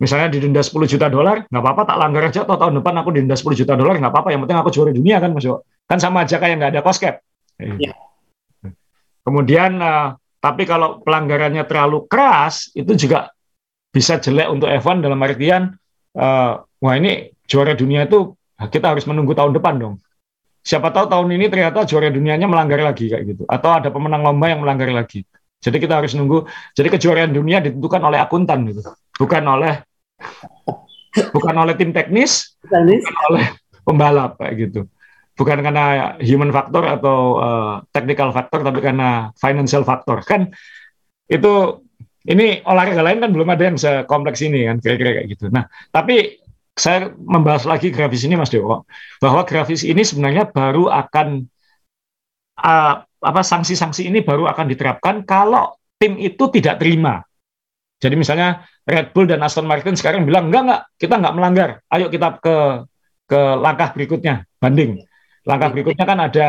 Misalnya 0.00 0.32
didenda 0.32 0.64
10 0.64 0.88
juta 0.88 1.12
dolar, 1.12 1.44
nggak 1.44 1.60
apa-apa 1.60 1.82
tak 1.84 1.96
langgar 2.00 2.22
aja, 2.32 2.40
atau 2.48 2.56
tahun 2.56 2.80
depan 2.80 2.94
aku 3.04 3.12
didenda 3.12 3.36
10 3.36 3.52
juta 3.52 3.76
dolar, 3.76 4.00
nggak 4.00 4.08
apa-apa, 4.08 4.32
yang 4.32 4.40
penting 4.48 4.56
aku 4.56 4.70
juara 4.72 4.90
dunia 4.96 5.20
kan 5.20 5.36
Mas 5.36 5.44
Kan 5.84 5.98
sama 6.00 6.24
aja 6.24 6.40
kayak 6.40 6.56
nggak 6.56 6.70
ada 6.72 6.80
cost 6.80 7.04
cap. 7.04 7.20
Ya. 7.60 7.92
Kemudian, 9.20 9.76
uh, 9.76 10.16
tapi 10.40 10.64
kalau 10.64 11.04
pelanggarannya 11.04 11.68
terlalu 11.68 12.08
keras, 12.08 12.72
itu 12.72 12.96
juga 12.96 13.28
bisa 13.92 14.16
jelek 14.16 14.48
untuk 14.48 14.72
Evan 14.72 15.04
dalam 15.04 15.20
artian, 15.20 15.76
uh, 16.16 16.64
wah 16.64 16.94
ini 16.96 17.36
juara 17.44 17.76
dunia 17.76 18.08
itu 18.08 18.32
kita 18.56 18.96
harus 18.96 19.04
menunggu 19.04 19.36
tahun 19.36 19.52
depan 19.52 19.76
dong. 19.76 19.94
Siapa 20.64 20.88
tahu 20.92 21.12
tahun 21.12 21.28
ini 21.36 21.52
ternyata 21.52 21.84
juara 21.84 22.08
dunianya 22.08 22.48
melanggar 22.48 22.80
lagi 22.80 23.12
kayak 23.12 23.36
gitu, 23.36 23.42
atau 23.44 23.70
ada 23.76 23.92
pemenang 23.92 24.24
lomba 24.24 24.48
yang 24.48 24.64
melanggar 24.64 24.88
lagi. 24.94 25.28
Jadi 25.60 25.76
kita 25.76 26.00
harus 26.00 26.16
nunggu. 26.16 26.48
Jadi 26.72 26.88
kejuaraan 26.88 27.36
dunia 27.36 27.60
ditentukan 27.60 28.00
oleh 28.00 28.18
akuntan 28.20 28.64
gitu, 28.68 28.80
bukan 29.20 29.44
oleh 29.44 29.84
bukan 31.36 31.54
oleh 31.54 31.74
tim 31.76 31.92
teknis, 31.92 32.56
teknis. 32.64 33.04
bukan 33.04 33.16
oleh 33.32 33.44
pembalap 33.84 34.40
kayak 34.40 34.54
gitu. 34.56 34.80
Bukan 35.36 35.64
karena 35.64 36.16
human 36.20 36.52
factor 36.52 36.84
atau 36.84 37.18
uh, 37.40 37.74
technical 37.92 38.32
factor, 38.32 38.60
tapi 38.60 38.80
karena 38.84 39.32
financial 39.36 39.84
factor 39.84 40.20
kan 40.24 40.52
itu 41.30 41.80
ini 42.28 42.60
olahraga 42.68 43.00
lain 43.00 43.24
kan 43.24 43.30
belum 43.32 43.48
ada 43.48 43.62
yang 43.72 43.76
sekompleks 43.80 44.44
ini 44.44 44.68
kan 44.68 44.76
kira-kira 44.80 45.20
kayak 45.20 45.28
gitu. 45.32 45.48
Nah, 45.48 45.64
tapi 45.88 46.40
saya 46.76 47.12
membahas 47.16 47.64
lagi 47.64 47.88
grafis 47.92 48.24
ini 48.24 48.36
Mas 48.36 48.52
Dewo 48.52 48.84
bahwa 49.20 49.44
grafis 49.44 49.84
ini 49.84 50.04
sebenarnya 50.04 50.48
baru 50.48 50.88
akan 50.88 51.48
uh, 52.60 52.94
apa 53.20 53.44
sanksi-sanksi 53.44 54.08
ini 54.08 54.24
baru 54.24 54.48
akan 54.48 54.66
diterapkan 54.68 55.22
kalau 55.28 55.76
tim 56.00 56.16
itu 56.16 56.48
tidak 56.48 56.80
terima. 56.80 57.20
Jadi 58.00 58.16
misalnya 58.16 58.64
Red 58.88 59.12
Bull 59.12 59.28
dan 59.28 59.44
Aston 59.44 59.68
Martin 59.68 59.92
sekarang 59.92 60.24
bilang 60.24 60.48
enggak 60.48 60.62
enggak 60.64 60.80
kita 60.96 61.14
enggak 61.20 61.34
melanggar. 61.36 61.70
Ayo 61.92 62.08
kita 62.08 62.40
ke 62.40 62.56
ke 63.28 63.40
langkah 63.60 63.92
berikutnya 63.92 64.48
banding. 64.56 65.04
Langkah 65.44 65.68
berikutnya 65.68 66.04
kan 66.08 66.18
ada 66.18 66.48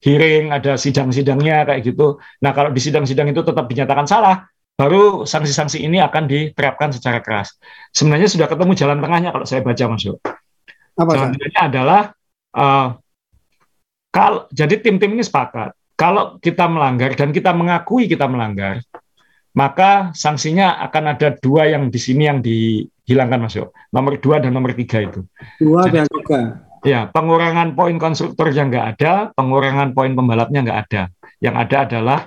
hearing, 0.00 0.54
ada 0.54 0.78
sidang-sidangnya 0.78 1.66
kayak 1.66 1.82
gitu. 1.82 2.22
Nah 2.46 2.54
kalau 2.54 2.70
di 2.70 2.78
sidang-sidang 2.78 3.34
itu 3.34 3.42
tetap 3.42 3.66
dinyatakan 3.66 4.06
salah, 4.06 4.46
baru 4.78 5.26
sanksi-sanksi 5.26 5.82
ini 5.82 5.98
akan 5.98 6.30
diterapkan 6.30 6.94
secara 6.94 7.18
keras. 7.18 7.58
Sebenarnya 7.90 8.30
sudah 8.30 8.46
ketemu 8.46 8.72
jalan 8.78 8.98
tengahnya 9.02 9.30
kalau 9.34 9.46
saya 9.46 9.66
baca 9.66 9.84
masuk. 9.90 10.22
Apa 10.94 11.10
jalan 11.10 11.34
tengahnya 11.34 11.60
adalah 11.66 12.00
uh, 12.54 12.88
kalau 14.14 14.46
jadi 14.54 14.78
tim-tim 14.78 15.10
ini 15.18 15.26
sepakat 15.26 15.74
kalau 15.94 16.38
kita 16.42 16.66
melanggar 16.66 17.14
dan 17.14 17.30
kita 17.30 17.54
mengakui 17.54 18.10
kita 18.10 18.26
melanggar, 18.26 18.82
maka 19.54 20.10
sanksinya 20.12 20.82
akan 20.90 21.14
ada 21.14 21.38
dua 21.38 21.70
yang 21.70 21.86
di 21.86 21.98
sini 22.02 22.26
yang 22.26 22.42
dihilangkan 22.42 23.46
masuk 23.46 23.70
nomor 23.94 24.18
dua 24.18 24.42
dan 24.42 24.50
nomor 24.50 24.74
tiga 24.74 25.06
itu. 25.06 25.22
Dua 25.62 25.86
dan 25.86 26.10
tiga. 26.10 26.66
Ya, 26.84 27.08
pengurangan 27.08 27.72
poin 27.72 27.96
konstruktor 27.96 28.52
yang 28.52 28.68
nggak 28.68 28.98
ada, 28.98 29.32
pengurangan 29.32 29.96
poin 29.96 30.12
pembalapnya 30.12 30.60
nggak 30.60 30.80
ada. 30.84 31.02
Yang 31.40 31.54
ada 31.64 31.76
adalah 31.88 32.18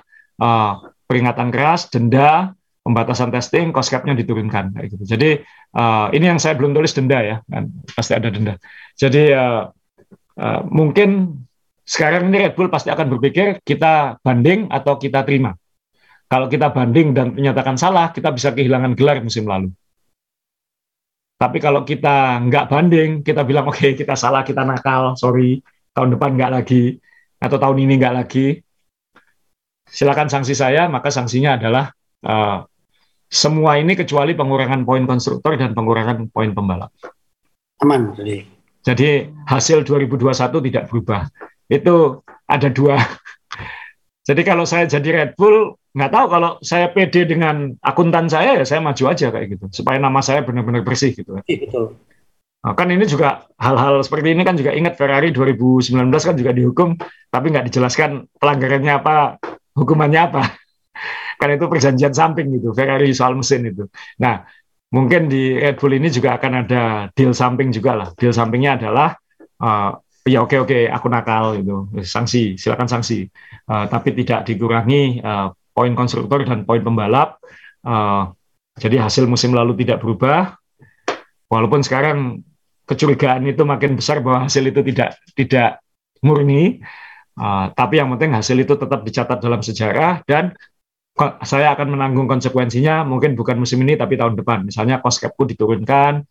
uh, 0.42 0.74
peringatan 1.06 1.54
keras, 1.54 1.94
denda, 1.94 2.58
pembatasan 2.82 3.30
testing, 3.30 3.70
cost 3.70 3.94
cap-nya 3.94 4.18
diturunkan 4.18 4.74
kayak 4.74 4.98
gitu. 4.98 5.04
Jadi 5.06 5.30
uh, 5.78 6.10
ini 6.10 6.26
yang 6.26 6.42
saya 6.42 6.58
belum 6.58 6.74
tulis 6.74 6.90
denda 6.96 7.22
ya, 7.22 7.38
kan 7.46 7.70
pasti 7.94 8.18
ada 8.18 8.34
denda. 8.34 8.58
Jadi 8.98 9.30
uh, 9.30 9.70
uh, 10.42 10.62
mungkin 10.74 11.38
sekarang 11.88 12.28
ini 12.28 12.44
Red 12.44 12.60
Bull 12.60 12.68
pasti 12.68 12.92
akan 12.92 13.08
berpikir 13.16 13.64
kita 13.64 14.20
banding 14.20 14.68
atau 14.68 15.00
kita 15.00 15.24
terima. 15.24 15.56
Kalau 16.28 16.52
kita 16.52 16.68
banding 16.76 17.16
dan 17.16 17.32
menyatakan 17.32 17.80
salah, 17.80 18.12
kita 18.12 18.36
bisa 18.36 18.52
kehilangan 18.52 18.92
gelar 19.00 19.24
musim 19.24 19.48
lalu. 19.48 19.72
Tapi 21.40 21.64
kalau 21.64 21.88
kita 21.88 22.44
nggak 22.44 22.68
banding, 22.68 23.24
kita 23.24 23.48
bilang 23.48 23.72
oke 23.72 23.80
okay, 23.80 23.96
kita 23.96 24.20
salah, 24.20 24.44
kita 24.44 24.68
nakal, 24.68 25.16
sorry, 25.16 25.64
tahun 25.96 26.20
depan 26.20 26.36
nggak 26.36 26.52
lagi, 26.60 27.00
atau 27.40 27.56
tahun 27.56 27.80
ini 27.80 27.94
nggak 28.04 28.16
lagi, 28.20 28.60
silakan 29.88 30.28
sanksi 30.28 30.60
saya, 30.60 30.92
maka 30.92 31.08
sanksinya 31.08 31.56
adalah 31.56 31.96
uh, 32.28 32.68
semua 33.32 33.80
ini 33.80 33.96
kecuali 33.96 34.36
pengurangan 34.36 34.84
poin 34.84 35.08
konstruktor 35.08 35.56
dan 35.56 35.72
pengurangan 35.72 36.28
poin 36.28 36.52
pembalap. 36.52 36.92
Aman, 37.80 38.12
jadi. 38.12 38.44
Jadi 38.84 39.32
hasil 39.48 39.88
2021 39.88 40.36
tidak 40.68 40.84
berubah 40.92 41.28
itu 41.68 42.24
ada 42.48 42.68
dua. 42.72 42.98
Jadi 44.28 44.44
kalau 44.44 44.68
saya 44.68 44.84
jadi 44.84 45.24
Red 45.24 45.40
Bull, 45.40 45.72
nggak 45.96 46.12
tahu 46.12 46.26
kalau 46.28 46.60
saya 46.60 46.92
pede 46.92 47.24
dengan 47.24 47.72
akuntan 47.80 48.28
saya 48.28 48.60
ya 48.60 48.68
saya 48.68 48.84
maju 48.84 49.08
aja 49.08 49.32
kayak 49.32 49.56
gitu 49.56 49.72
supaya 49.72 50.04
nama 50.04 50.20
saya 50.20 50.44
benar-benar 50.44 50.84
bersih 50.84 51.16
gitu. 51.16 51.40
Iya 51.48 51.64
betul. 51.64 51.96
Nah, 52.60 52.76
kan 52.76 52.92
ini 52.92 53.08
juga 53.08 53.48
hal-hal 53.56 54.04
seperti 54.04 54.36
ini 54.36 54.44
kan 54.44 54.60
juga 54.60 54.76
ingat 54.76 55.00
Ferrari 55.00 55.32
2019 55.32 55.96
kan 56.12 56.36
juga 56.36 56.52
dihukum 56.52 57.00
tapi 57.32 57.56
nggak 57.56 57.72
dijelaskan 57.72 58.28
pelanggarannya 58.36 58.94
apa, 59.00 59.40
hukumannya 59.80 60.22
apa. 60.28 60.44
karena 61.40 61.54
itu 61.56 61.66
perjanjian 61.70 62.14
samping 62.14 62.50
gitu 62.58 62.74
Ferrari 62.74 63.14
soal 63.14 63.38
mesin 63.38 63.70
itu 63.70 63.86
nah 64.18 64.44
mungkin 64.90 65.30
di 65.30 65.56
Red 65.56 65.78
Bull 65.78 65.96
ini 65.96 66.10
juga 66.10 66.36
akan 66.36 66.66
ada 66.66 66.84
deal 67.14 67.32
samping 67.32 67.70
juga 67.70 67.92
lah 67.94 68.08
deal 68.18 68.34
sampingnya 68.34 68.82
adalah 68.82 69.16
uh, 69.62 69.92
ya 70.28 70.44
oke 70.44 70.56
oke 70.62 70.92
aku 70.92 71.08
nakal 71.08 71.58
itu 71.58 71.88
sanksi 72.04 72.60
silakan 72.60 72.86
sanksi. 72.86 73.28
Uh, 73.68 73.88
tapi 73.88 74.14
tidak 74.16 74.48
dikurangi 74.48 75.20
uh, 75.24 75.52
poin 75.74 75.92
konstruktor 75.98 76.44
dan 76.44 76.64
poin 76.64 76.84
pembalap. 76.84 77.40
Uh, 77.82 78.32
jadi 78.78 79.02
hasil 79.02 79.26
musim 79.26 79.56
lalu 79.56 79.74
tidak 79.82 80.04
berubah. 80.04 80.56
Walaupun 81.48 81.82
sekarang 81.82 82.44
kecurigaan 82.88 83.48
itu 83.48 83.64
makin 83.64 83.96
besar 83.96 84.20
bahwa 84.20 84.46
hasil 84.48 84.64
itu 84.68 84.84
tidak 84.94 85.18
tidak 85.34 85.82
murni. 86.22 86.84
Uh, 87.38 87.70
tapi 87.78 88.02
yang 88.02 88.10
penting 88.18 88.34
hasil 88.34 88.58
itu 88.58 88.74
tetap 88.74 89.06
dicatat 89.06 89.38
dalam 89.38 89.62
sejarah 89.62 90.26
dan 90.26 90.58
saya 91.46 91.74
akan 91.74 91.98
menanggung 91.98 92.30
konsekuensinya 92.30 93.02
mungkin 93.02 93.34
bukan 93.34 93.58
musim 93.58 93.82
ini 93.82 93.98
tapi 93.98 94.18
tahun 94.18 94.38
depan. 94.38 94.66
Misalnya 94.66 95.02
cost 95.02 95.22
capku 95.22 95.46
diturunkan 95.46 96.26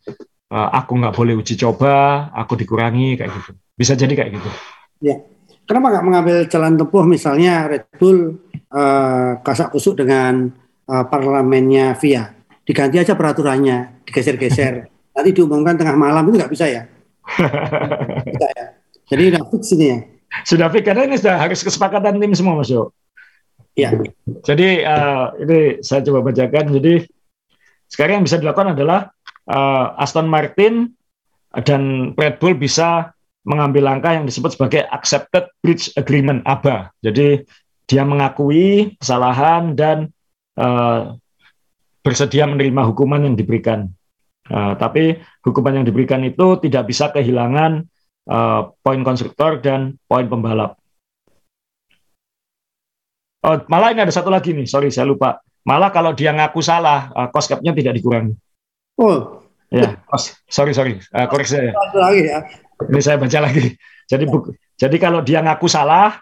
uh, 0.51 0.69
aku 0.71 0.91
nggak 0.99 1.15
boleh 1.15 1.33
uji 1.35 1.59
coba 1.59 2.27
aku 2.31 2.55
dikurangi 2.55 3.19
kayak 3.19 3.31
gitu 3.31 3.51
bisa 3.77 3.93
jadi 3.93 4.11
kayak 4.17 4.41
gitu. 4.41 4.49
Ya. 5.05 5.21
Kenapa 5.67 5.93
nggak 5.93 6.05
mengambil 6.07 6.37
jalan 6.49 6.73
tempuh 6.79 7.03
misalnya 7.05 7.69
Red 7.69 7.85
Bull 7.99 8.39
uh, 8.73 9.37
kasak 9.45 9.69
kusuk 9.69 9.99
dengan 9.99 10.49
uh, 10.87 11.05
parlemennya 11.05 11.93
via 11.99 12.33
diganti 12.67 12.99
aja 12.99 13.15
peraturannya 13.15 14.03
digeser-geser 14.03 14.87
nanti 15.15 15.29
diumumkan 15.31 15.79
tengah 15.79 15.95
malam 15.95 16.27
itu 16.27 16.35
nggak 16.39 16.51
bisa 16.51 16.65
ya? 16.67 16.81
bisa 18.33 18.47
ya. 18.53 18.65
Jadi 19.07 19.23
udah 19.31 19.43
fix 19.47 19.63
ini 19.75 19.85
ya. 19.87 19.99
Sudah 20.43 20.67
fix 20.69 20.83
karena 20.83 21.07
ini 21.07 21.15
sudah 21.15 21.35
harus 21.39 21.59
kesepakatan 21.63 22.19
tim 22.19 22.33
semua 22.35 22.59
Mas. 22.59 22.71
Ya. 23.77 23.93
Jadi 24.43 24.83
uh, 24.83 25.33
ini 25.41 25.81
saya 25.85 26.03
coba 26.03 26.31
bacakan. 26.31 26.75
Jadi 26.75 27.07
sekarang 27.87 28.21
yang 28.21 28.25
bisa 28.27 28.37
dilakukan 28.37 28.75
adalah 28.75 29.09
uh, 29.47 29.95
Aston 29.97 30.27
Martin 30.27 30.91
dan 31.63 32.13
Red 32.13 32.37
Bull 32.37 32.59
bisa 32.59 33.15
mengambil 33.47 33.87
langkah 33.87 34.11
yang 34.11 34.27
disebut 34.27 34.59
sebagai 34.59 34.83
accepted 34.91 35.47
bridge 35.63 35.95
agreement 35.95 36.43
ABA. 36.43 36.91
Jadi 36.99 37.47
dia 37.87 38.03
mengakui 38.03 38.99
kesalahan 38.99 39.71
dan 39.71 40.11
uh, 40.59 41.15
bersedia 42.03 42.43
menerima 42.43 42.83
hukuman 42.91 43.23
yang 43.23 43.39
diberikan. 43.39 43.87
Uh, 44.51 44.75
tapi 44.75 45.19
hukuman 45.43 45.79
yang 45.79 45.85
diberikan 45.87 46.23
itu 46.27 46.59
tidak 46.59 46.91
bisa 46.91 47.07
kehilangan 47.15 47.87
uh, 48.27 48.75
poin 48.83 48.99
konstruktor 49.07 49.63
dan 49.63 49.95
poin 50.11 50.27
pembalap. 50.27 50.75
Oh, 53.47 53.55
malah 53.71 53.95
ini 53.95 54.03
ada 54.03 54.11
satu 54.11 54.27
lagi 54.27 54.51
nih, 54.51 54.67
sorry 54.67 54.91
saya 54.91 55.07
lupa. 55.07 55.39
Malah 55.63 55.91
kalau 55.91 56.11
dia 56.11 56.35
ngaku 56.35 56.59
salah, 56.59 57.11
uh, 57.15 57.27
cost 57.31 57.47
cap-nya 57.47 57.71
tidak 57.71 57.95
dikurangi. 57.95 58.35
Oh, 58.99 59.47
ya, 59.71 60.03
sorry 60.51 60.75
sorry, 60.75 60.99
uh, 61.15 61.27
koreksi 61.31 61.59
saya. 61.59 61.71
Lagi 61.95 62.27
ya. 62.27 62.39
Ini 62.85 62.99
saya 63.01 63.17
baca 63.17 63.39
lagi. 63.41 63.73
Jadi 64.11 64.23
ya. 64.23 64.39
jadi 64.87 64.95
kalau 65.03 65.19
dia 65.19 65.43
ngaku 65.43 65.67
salah, 65.67 66.15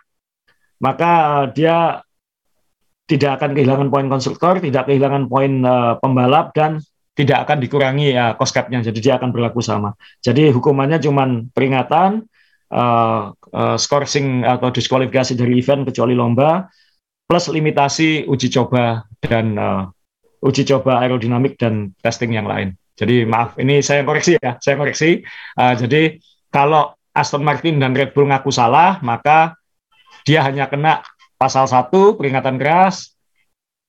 maka 0.81 1.45
dia 1.53 2.01
tidak 3.05 3.37
akan 3.37 3.53
kehilangan 3.53 3.93
poin 3.93 4.09
konstruktor, 4.09 4.57
tidak 4.57 4.89
kehilangan 4.89 5.29
poin 5.29 5.61
uh, 5.61 5.93
pembalap 6.01 6.49
dan 6.57 6.81
tidak 7.13 7.45
akan 7.45 7.61
dikurangi 7.61 8.17
ya 8.17 8.33
cost 8.33 8.57
cap-nya. 8.57 8.81
Jadi 8.81 8.99
dia 9.05 9.21
akan 9.21 9.29
berlaku 9.29 9.61
sama. 9.61 9.93
Jadi 10.17 10.49
hukumannya 10.49 10.97
cuma 10.97 11.29
peringatan, 11.53 12.25
uh, 12.73 13.31
uh, 13.31 13.77
scoring 13.77 14.41
atau 14.41 14.73
diskualifikasi 14.73 15.37
dari 15.37 15.61
event 15.61 15.85
kecuali 15.85 16.17
lomba, 16.17 16.65
plus 17.29 17.45
limitasi 17.53 18.25
uji 18.25 18.49
coba 18.49 19.05
dan 19.21 19.55
uh, 19.61 19.85
uji 20.41 20.65
coba 20.65 21.05
aerodinamik 21.05 21.55
dan 21.61 21.93
testing 22.01 22.33
yang 22.33 22.49
lain. 22.49 22.73
Jadi 22.95 23.27
maaf, 23.27 23.59
ini 23.59 23.83
saya 23.83 24.07
koreksi 24.07 24.39
ya, 24.39 24.55
saya 24.57 24.75
koreksi. 24.79 25.21
Uh, 25.59 25.75
jadi 25.75 26.17
kalau 26.55 26.95
Aston 27.11 27.43
Martin 27.43 27.83
dan 27.83 27.91
Red 27.91 28.15
Bull 28.15 28.31
ngaku 28.31 28.47
salah, 28.47 29.03
maka 29.03 29.59
dia 30.23 30.39
hanya 30.39 30.71
kena 30.71 31.03
pasal 31.35 31.67
1 31.67 31.91
peringatan 32.15 32.55
keras, 32.55 33.11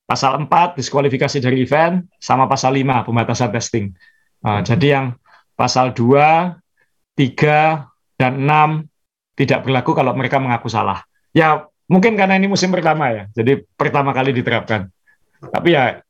pasal 0.02 0.42
4 0.42 0.74
diskualifikasi 0.74 1.38
dari 1.38 1.62
event, 1.62 2.02
sama 2.18 2.50
pasal 2.50 2.74
5 2.74 3.06
pembatasan 3.06 3.54
testing. 3.54 3.94
Uh, 4.42 4.66
jadi 4.66 4.98
yang 4.98 5.06
pasal 5.54 5.94
2, 5.94 6.58
3, 7.14 7.86
dan 8.18 8.34
6 8.42 9.38
tidak 9.38 9.62
berlaku 9.62 9.94
kalau 9.94 10.10
mereka 10.18 10.42
mengaku 10.42 10.66
salah. 10.66 11.06
Ya 11.30 11.70
mungkin 11.86 12.18
karena 12.18 12.34
ini 12.34 12.50
musim 12.50 12.74
pertama 12.74 13.14
ya, 13.14 13.22
jadi 13.30 13.62
pertama 13.78 14.10
kali 14.10 14.34
diterapkan. 14.34 14.90
Tapi 15.38 15.70
ya 15.70 16.02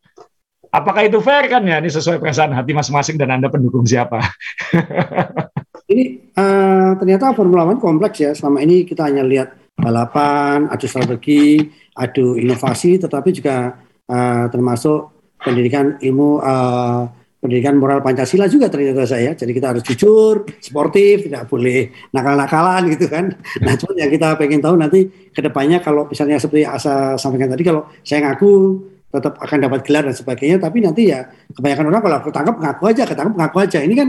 apakah 0.72 1.04
itu 1.04 1.20
fair 1.20 1.52
kan 1.52 1.68
ya? 1.68 1.84
Ini 1.84 1.90
sesuai 1.92 2.16
perasaan 2.16 2.56
hati 2.56 2.72
masing-masing 2.72 3.20
dan 3.20 3.36
Anda 3.36 3.52
pendukung 3.52 3.84
siapa. 3.84 4.24
Ini 5.86 6.34
uh, 6.34 6.98
ternyata 6.98 7.30
Formula 7.30 7.62
One 7.62 7.78
kompleks 7.78 8.18
ya. 8.18 8.34
Selama 8.34 8.58
ini 8.62 8.82
kita 8.82 9.06
hanya 9.06 9.22
lihat 9.22 9.54
balapan, 9.78 10.66
adu 10.66 10.90
strategi, 10.90 11.62
adu 11.94 12.34
inovasi, 12.34 12.98
tetapi 12.98 13.30
juga 13.30 13.76
uh, 14.10 14.44
termasuk 14.50 15.14
pendidikan 15.38 15.94
ilmu 16.02 16.42
uh, 16.42 17.06
pendidikan 17.38 17.78
moral 17.78 18.02
Pancasila 18.02 18.50
juga 18.50 18.66
ternyata 18.66 19.06
saya. 19.06 19.38
Jadi 19.38 19.52
kita 19.54 19.70
harus 19.70 19.86
jujur, 19.86 20.42
sportif, 20.58 21.30
tidak 21.30 21.46
boleh 21.46 21.94
nakal-nakalan 22.10 22.90
gitu 22.90 23.06
kan. 23.06 23.30
Nah, 23.62 23.78
cuma 23.78 23.94
yang 23.94 24.10
kita 24.10 24.34
pengen 24.34 24.58
tahu 24.58 24.74
nanti 24.74 25.06
ke 25.30 25.38
depannya 25.38 25.78
kalau 25.78 26.10
misalnya 26.10 26.42
seperti 26.42 26.66
Asa 26.66 27.14
sampaikan 27.14 27.54
tadi, 27.54 27.62
kalau 27.62 27.86
saya 28.02 28.26
ngaku 28.26 28.82
tetap 29.06 29.38
akan 29.38 29.58
dapat 29.62 29.80
gelar 29.86 30.02
dan 30.02 30.16
sebagainya, 30.18 30.58
tapi 30.58 30.82
nanti 30.82 31.14
ya 31.14 31.30
kebanyakan 31.54 31.94
orang 31.94 32.02
kalau 32.02 32.18
ketangkap 32.26 32.56
ngaku 32.58 32.82
aja, 32.90 33.02
ketangkap 33.06 33.34
ngaku 33.38 33.56
aja. 33.62 33.78
Ini 33.86 33.94
kan 33.94 34.08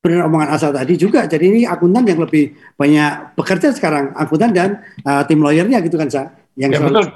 benar 0.00 0.26
omongan 0.26 0.50
asal 0.56 0.72
tadi 0.72 0.96
juga. 0.96 1.28
Jadi 1.28 1.44
ini 1.44 1.60
akuntan 1.68 2.08
yang 2.08 2.20
lebih 2.20 2.56
banyak 2.74 3.36
bekerja 3.36 3.72
sekarang, 3.76 4.16
akuntan 4.16 4.50
dan 4.56 4.80
uh, 5.04 5.22
tim 5.28 5.40
lawyernya 5.44 5.84
gitu 5.84 6.00
kan, 6.00 6.08
Sa. 6.08 6.32
Yang 6.56 6.70
ya, 6.76 6.80
betul. 6.82 7.06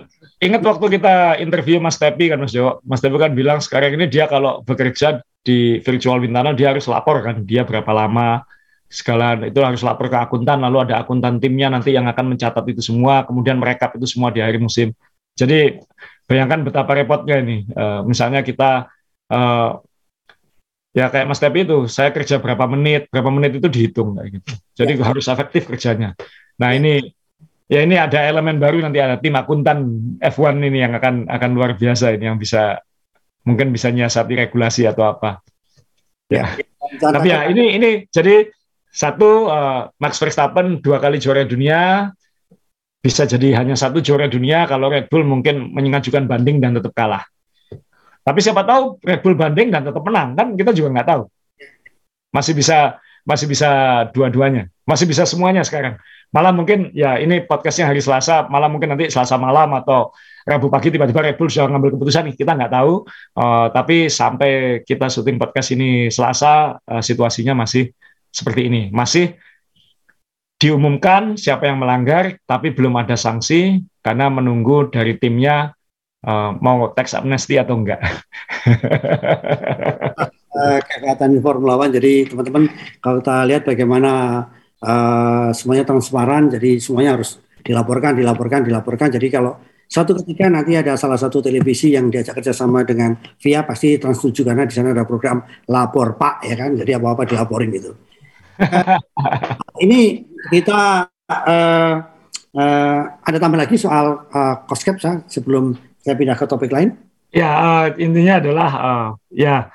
Ingat 0.45 0.63
waktu 0.63 0.87
kita 1.01 1.41
interview 1.41 1.81
Mas 1.81 1.97
Tepi 1.97 2.29
kan 2.29 2.37
Mas 2.37 2.53
Jo, 2.53 2.79
Mas 2.85 3.01
Tepi 3.01 3.17
kan 3.17 3.33
bilang 3.33 3.59
sekarang 3.65 3.97
ini 3.97 4.07
dia 4.07 4.29
kalau 4.29 4.61
bekerja 4.61 5.25
di 5.41 5.81
virtual 5.81 6.21
Wintana 6.21 6.53
dia 6.53 6.73
harus 6.73 6.85
lapor 6.85 7.25
kan, 7.25 7.45
dia 7.45 7.65
berapa 7.65 7.89
lama 7.93 8.45
segala 8.89 9.41
itu 9.43 9.59
harus 9.59 9.83
lapor 9.83 10.07
ke 10.13 10.19
akuntan, 10.21 10.61
lalu 10.63 10.85
ada 10.87 11.03
akuntan 11.03 11.41
timnya 11.41 11.73
nanti 11.73 11.97
yang 11.97 12.05
akan 12.07 12.37
mencatat 12.37 12.65
itu 12.71 12.85
semua, 12.85 13.25
kemudian 13.25 13.57
merekap 13.57 13.97
itu 13.97 14.07
semua 14.07 14.31
di 14.31 14.45
akhir 14.45 14.61
musim. 14.61 14.93
Jadi 15.35 15.83
bayangkan 16.31 16.63
betapa 16.63 16.95
repotnya 16.95 17.41
ini. 17.43 17.67
Uh, 17.75 18.07
misalnya 18.07 18.47
kita 18.47 18.87
uh, 19.33 19.83
ya 20.95 21.11
kayak 21.11 21.27
Mas 21.27 21.43
Tepi 21.43 21.67
itu 21.67 21.91
saya 21.91 22.15
kerja 22.15 22.39
berapa 22.39 22.71
menit 22.71 23.11
berapa 23.11 23.29
menit 23.29 23.59
itu 23.59 23.67
dihitung 23.67 24.15
kayak 24.15 24.41
gitu. 24.41 24.51
Jadi 24.79 24.93
ya. 24.95 25.05
harus 25.11 25.27
efektif 25.27 25.67
kerjanya. 25.67 26.15
Nah 26.63 26.71
ini 26.71 27.03
ya 27.67 27.83
ini 27.83 27.99
ada 27.99 28.23
elemen 28.23 28.63
baru 28.63 28.79
nanti 28.79 29.03
ada 29.03 29.19
tim 29.19 29.35
akuntan 29.35 29.79
F1 30.23 30.63
ini 30.63 30.79
yang 30.79 30.95
akan 30.95 31.27
akan 31.27 31.51
luar 31.51 31.75
biasa 31.75 32.15
ini 32.15 32.31
yang 32.31 32.39
bisa 32.39 32.79
mungkin 33.43 33.75
bisa 33.75 33.91
nyiasati 33.91 34.39
regulasi 34.39 34.87
atau 34.87 35.11
apa. 35.11 35.43
Ya, 36.31 36.57
ya 36.57 36.65
tapi 37.11 37.29
ya 37.29 37.51
ini 37.51 37.77
ini 37.77 37.91
jadi 38.09 38.49
satu 38.95 39.51
uh, 39.51 39.91
Max 39.99 40.23
Verstappen 40.23 40.79
dua 40.79 41.03
kali 41.03 41.19
juara 41.19 41.43
dunia 41.43 42.15
bisa 43.03 43.29
jadi 43.29 43.61
hanya 43.61 43.77
satu 43.77 44.01
juara 44.01 44.31
dunia 44.31 44.65
kalau 44.65 44.89
Red 44.89 45.13
Bull 45.13 45.27
mungkin 45.27 45.75
mengajukan 45.75 46.25
banding 46.25 46.63
dan 46.63 46.79
tetap 46.79 46.95
kalah 46.97 47.27
tapi 48.25 48.41
siapa 48.41 48.65
tahu 48.65 49.05
Red 49.05 49.21
Bull 49.21 49.37
banding 49.37 49.69
dan 49.69 49.85
tetap 49.85 50.01
menang 50.01 50.33
kan 50.33 50.57
kita 50.57 50.73
juga 50.73 50.89
nggak 50.97 51.09
tahu. 51.13 51.23
Masih 52.33 52.57
bisa 52.57 52.99
masih 53.25 53.47
bisa 53.49 53.69
dua-duanya, 54.13 54.69
masih 54.85 55.05
bisa 55.05 55.29
semuanya 55.29 55.61
sekarang. 55.65 56.01
Malah 56.35 56.51
mungkin 56.51 56.91
ya 56.91 57.21
ini 57.21 57.47
podcastnya 57.47 57.87
hari 57.89 58.03
Selasa, 58.03 58.51
malah 58.51 58.67
mungkin 58.67 58.91
nanti 58.91 59.07
Selasa 59.13 59.39
malam 59.39 59.71
atau 59.77 60.11
Rabu 60.45 60.69
pagi 60.69 60.93
tiba-tiba 60.93 61.25
Red 61.25 61.41
Bull 61.41 61.49
sudah 61.49 61.73
ngambil 61.73 61.97
keputusan 61.97 62.29
nih, 62.29 62.37
kita 62.37 62.53
nggak 62.53 62.73
tahu. 62.75 63.07
Uh, 63.33 63.73
tapi 63.73 64.13
sampai 64.13 64.85
kita 64.85 65.09
syuting 65.09 65.41
podcast 65.41 65.73
ini 65.73 66.13
Selasa, 66.13 66.77
uh, 66.85 67.01
situasinya 67.01 67.57
masih 67.65 67.89
seperti 68.29 68.69
ini, 68.69 68.93
masih 68.93 69.33
diumumkan 70.61 71.41
siapa 71.41 71.71
yang 71.71 71.81
melanggar, 71.81 72.37
tapi 72.45 72.77
belum 72.77 72.93
ada 72.99 73.17
sanksi 73.17 73.81
karena 74.05 74.29
menunggu 74.29 74.93
dari 74.93 75.17
timnya 75.17 75.73
uh, 76.25 76.51
mau 76.59 76.91
tax 76.97 77.15
amnesty 77.15 77.61
atau 77.61 77.77
enggak. 77.79 78.01
uh, 80.57 81.29
di 81.29 81.41
Formula 81.41 81.77
One, 81.79 81.93
jadi 81.93 82.27
teman-teman 82.29 82.73
kalau 82.99 83.21
kita 83.21 83.37
lihat 83.47 83.63
bagaimana 83.69 84.13
uh, 84.81 85.49
semuanya 85.53 85.85
transparan, 85.85 86.49
jadi 86.51 86.81
semuanya 86.81 87.21
harus 87.21 87.39
dilaporkan, 87.65 88.17
dilaporkan, 88.17 88.65
dilaporkan. 88.65 89.09
Jadi 89.13 89.29
kalau 89.29 89.57
satu 89.85 90.17
ketika 90.25 90.49
nanti 90.49 90.75
ada 90.75 90.97
salah 90.97 91.21
satu 91.21 91.45
televisi 91.45 91.93
yang 91.93 92.09
diajak 92.09 92.41
kerjasama 92.41 92.83
dengan 92.89 93.15
VIA 93.39 93.63
pasti 93.69 94.01
Trans 94.01 94.19
7 94.19 94.33
karena 94.43 94.65
di 94.65 94.75
sana 94.75 94.97
ada 94.97 95.05
program 95.05 95.45
lapor 95.69 96.17
Pak 96.17 96.49
ya 96.49 96.57
kan, 96.57 96.75
jadi 96.75 96.97
apa-apa 96.99 97.29
dilaporin 97.29 97.71
gitu. 97.71 97.93
uh, 98.59 98.99
ini 99.85 100.25
kita 100.49 101.07
uh, 101.31 101.95
uh, 102.55 103.01
ada 103.23 103.39
tambah 103.39 103.59
lagi 103.59 103.77
soal 103.77 104.25
uh, 104.31 104.55
cost 104.65 104.83
cap 104.87 104.97
sebelum 105.29 105.75
saya 106.05 106.15
pindah 106.21 106.37
ke 106.37 106.45
topik 106.45 106.69
lain. 106.69 107.01
Ya, 107.33 107.49
uh, 107.49 107.87
intinya 107.97 108.39
adalah 108.39 108.71
uh, 108.77 109.09
ya 109.33 109.73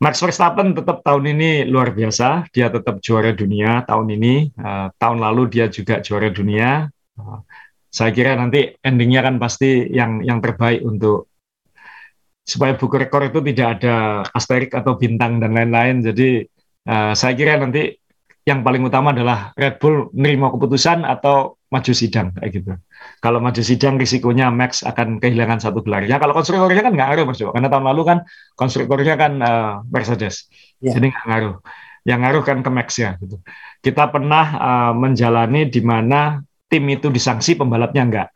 Max 0.00 0.16
Verstappen 0.24 0.72
tetap 0.72 1.04
tahun 1.04 1.36
ini 1.36 1.68
luar 1.68 1.92
biasa. 1.92 2.48
Dia 2.56 2.72
tetap 2.72 3.04
juara 3.04 3.36
dunia 3.36 3.84
tahun 3.84 4.16
ini. 4.16 4.56
Uh, 4.56 4.88
tahun 4.96 5.20
lalu 5.20 5.52
dia 5.52 5.68
juga 5.68 6.00
juara 6.00 6.32
dunia. 6.32 6.88
Uh, 7.20 7.44
saya 7.92 8.08
kira 8.16 8.32
nanti 8.32 8.72
endingnya 8.80 9.20
kan 9.20 9.36
pasti 9.36 9.92
yang 9.92 10.24
yang 10.24 10.40
terbaik 10.40 10.80
untuk 10.80 11.28
supaya 12.40 12.74
buku 12.80 12.96
rekor 12.96 13.28
itu 13.28 13.44
tidak 13.52 13.68
ada 13.78 14.24
asterik 14.32 14.72
atau 14.72 14.96
bintang 14.96 15.36
dan 15.36 15.52
lain-lain. 15.52 16.00
Jadi 16.00 16.48
uh, 16.88 17.12
saya 17.12 17.36
kira 17.36 17.60
nanti 17.60 17.99
yang 18.50 18.66
paling 18.66 18.82
utama 18.82 19.14
adalah 19.14 19.54
Red 19.54 19.78
Bull 19.78 20.10
nerima 20.10 20.50
keputusan 20.50 21.06
atau 21.06 21.54
maju 21.70 21.92
sidang 21.94 22.34
kayak 22.34 22.50
gitu. 22.50 22.74
Kalau 23.22 23.38
maju 23.38 23.62
sidang 23.62 23.94
risikonya 23.94 24.50
Max 24.50 24.82
akan 24.82 25.22
kehilangan 25.22 25.62
satu 25.62 25.86
gelar. 25.86 26.02
Ya 26.10 26.18
kalau 26.18 26.34
konstruktornya 26.34 26.82
kan 26.82 26.92
nggak 26.98 27.08
ngaruh 27.14 27.24
Mas 27.30 27.38
Karena 27.38 27.68
tahun 27.70 27.84
lalu 27.94 28.02
kan 28.02 28.18
konstruktornya 28.58 29.14
kan 29.14 29.32
uh, 29.38 29.72
Mercedes. 29.86 30.50
Yeah. 30.82 30.98
Jadi 30.98 31.14
nggak 31.14 31.26
ngaruh. 31.30 31.54
Yang 32.02 32.18
ngaruh 32.26 32.42
kan 32.42 32.58
ke 32.66 32.70
Max 32.74 32.88
ya 32.98 33.14
gitu. 33.22 33.38
Kita 33.78 34.10
pernah 34.10 34.46
uh, 34.58 34.92
menjalani 34.98 35.70
di 35.70 35.80
mana 35.80 36.42
tim 36.66 36.84
itu 36.90 37.06
disanksi 37.06 37.54
pembalapnya 37.54 38.02
enggak. 38.02 38.28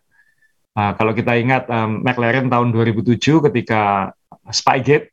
Uh, 0.79 0.95
kalau 0.95 1.11
kita 1.11 1.35
ingat 1.35 1.67
um, 1.67 2.07
McLaren 2.07 2.47
tahun 2.47 2.71
2007 2.71 3.19
ketika 3.51 4.15
Spygate 4.51 5.11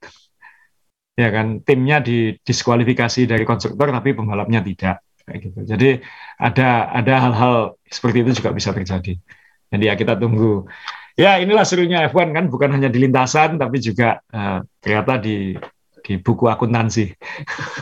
ya 1.16 1.30
kan 1.30 1.60
timnya 1.62 2.00
didiskualifikasi 2.00 3.28
dari 3.28 3.44
konstruktor 3.44 3.92
tapi 3.92 4.16
pembalapnya 4.16 4.64
tidak 4.64 5.04
kayak 5.28 5.40
gitu. 5.48 5.60
Jadi 5.64 5.90
ada 6.40 6.92
ada 6.92 7.14
hal-hal 7.30 7.56
seperti 7.88 8.26
itu 8.26 8.32
juga 8.42 8.52
bisa 8.56 8.72
terjadi. 8.72 9.14
Jadi 9.72 9.84
ya 9.88 9.94
kita 9.96 10.18
tunggu. 10.20 10.68
Ya 11.20 11.38
inilah 11.44 11.68
serunya 11.68 12.08
F1 12.08 12.32
kan 12.32 12.48
bukan 12.48 12.72
hanya 12.72 12.88
di 12.88 13.04
lintasan 13.04 13.60
tapi 13.60 13.84
juga 13.84 14.24
uh, 14.32 14.64
ternyata 14.80 15.20
di 15.20 15.54
di 16.02 16.14
buku 16.18 16.50
akuntansi. 16.50 17.14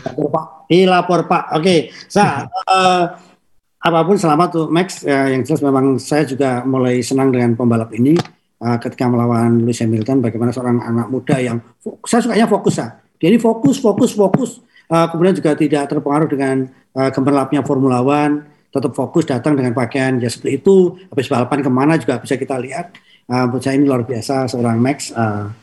Lapor 0.04 0.28
Pak. 0.34 0.46
Di 0.68 0.80
lapor 0.84 1.22
Pak. 1.30 1.44
Oke, 1.56 1.64
okay. 1.64 1.80
sa 2.10 2.44
uh, 2.46 3.04
apa 3.88 4.00
pun 4.04 4.20
selamat 4.20 4.48
tuh 4.52 4.66
Max. 4.68 5.06
Ya, 5.08 5.32
yang 5.32 5.46
jelas 5.46 5.64
memang 5.64 6.02
saya 6.02 6.28
juga 6.28 6.66
mulai 6.68 7.00
senang 7.00 7.32
dengan 7.32 7.56
pembalap 7.56 7.96
ini 7.96 8.18
uh, 8.60 8.78
ketika 8.82 9.08
melawan 9.08 9.64
Lewis 9.64 9.80
Hamilton. 9.80 10.20
Bagaimana 10.20 10.52
seorang 10.52 10.84
anak 10.84 11.08
muda 11.08 11.40
yang 11.40 11.64
saya 12.04 12.20
sukanya 12.20 12.50
fokus 12.50 12.82
ya 12.82 13.09
ini 13.28 13.38
fokus, 13.38 13.84
fokus, 13.84 14.16
fokus. 14.16 14.64
Uh, 14.90 15.06
kemudian 15.12 15.38
juga 15.38 15.54
tidak 15.54 15.92
terpengaruh 15.92 16.30
dengan 16.32 16.66
uh, 16.98 17.10
gemerlapnya 17.14 17.62
Formula 17.62 18.02
One, 18.02 18.48
tetap 18.72 18.96
fokus 18.96 19.28
datang 19.28 19.54
dengan 19.60 19.76
pakaian 19.76 20.18
ya 20.18 20.32
seperti 20.32 20.64
itu. 20.64 20.98
Habis 21.12 21.28
balapan 21.30 21.60
ke 21.62 21.70
mana 21.70 21.94
juga 22.00 22.18
bisa 22.18 22.40
kita 22.40 22.58
lihat. 22.58 22.96
Uh, 23.30 23.46
menurut 23.46 23.62
saya 23.62 23.78
ini 23.78 23.86
luar 23.86 24.02
biasa 24.08 24.50
seorang 24.50 24.82
Max. 24.82 25.14
Uh, 25.14 25.54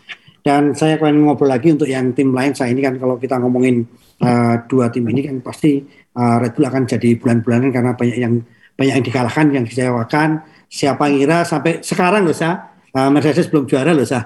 dan 0.46 0.78
saya 0.78 0.94
akan 0.94 1.26
ngobrol 1.26 1.50
lagi 1.50 1.74
untuk 1.74 1.90
yang 1.90 2.14
tim 2.14 2.30
lain. 2.30 2.54
Saya 2.54 2.70
ini 2.70 2.78
kan 2.78 2.94
kalau 3.02 3.18
kita 3.18 3.34
ngomongin 3.42 3.82
uh, 4.22 4.62
dua 4.70 4.94
tim 4.94 5.02
ini 5.10 5.26
kan 5.26 5.42
pasti 5.42 5.82
uh, 6.14 6.38
Red 6.38 6.54
Bull 6.54 6.70
akan 6.70 6.86
jadi 6.86 7.18
bulan-bulanan 7.18 7.74
karena 7.74 7.98
banyak 7.98 8.18
yang 8.22 8.34
banyak 8.78 8.94
yang 9.02 9.06
dikalahkan, 9.10 9.46
yang 9.50 9.64
dikecewakan. 9.66 10.46
Siapa 10.70 11.10
ngira 11.10 11.42
sampai 11.42 11.82
sekarang 11.82 12.22
loh 12.22 12.36
sah, 12.36 12.78
uh, 12.94 13.10
Mercedes 13.10 13.50
belum 13.50 13.66
juara 13.66 13.90
loh 13.90 14.06
sah. 14.06 14.22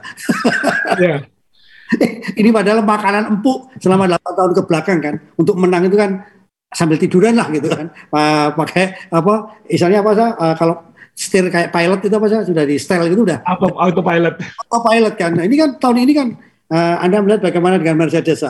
yeah. 1.01 1.25
ini 2.41 2.49
padahal 2.55 2.83
makanan 2.87 3.39
empuk 3.39 3.75
selama 3.83 4.07
8 4.07 4.39
tahun 4.39 4.53
ke 4.55 4.63
belakang 4.67 4.99
kan. 5.03 5.15
Untuk 5.37 5.59
menang 5.59 5.87
itu 5.91 5.97
kan 5.99 6.23
sambil 6.71 6.97
tiduran 6.97 7.35
lah 7.35 7.51
gitu 7.51 7.67
kan. 7.67 7.91
pakai 8.61 9.11
apa 9.11 9.63
misalnya 9.67 10.05
apa 10.05 10.11
sih 10.15 10.29
uh, 10.29 10.55
kalau 10.55 10.75
setir 11.21 11.45
kayak 11.53 11.69
pilot 11.75 12.01
itu 12.01 12.15
apa 12.17 12.27
sih 12.33 12.39
sudah 12.49 12.65
di 12.65 12.77
style 12.81 13.11
itu 13.11 13.23
udah 13.27 13.45
auto 13.45 13.77
autopilot. 13.77 14.41
Autopilot 14.67 15.15
kan. 15.19 15.37
Nah, 15.37 15.45
ini 15.45 15.57
kan 15.59 15.77
tahun 15.77 16.07
ini 16.07 16.13
kan 16.17 16.29
uh, 16.73 16.97
Anda 17.03 17.21
melihat 17.21 17.45
bagaimana 17.45 17.77
dengan 17.77 18.01
Mercedes? 18.01 18.41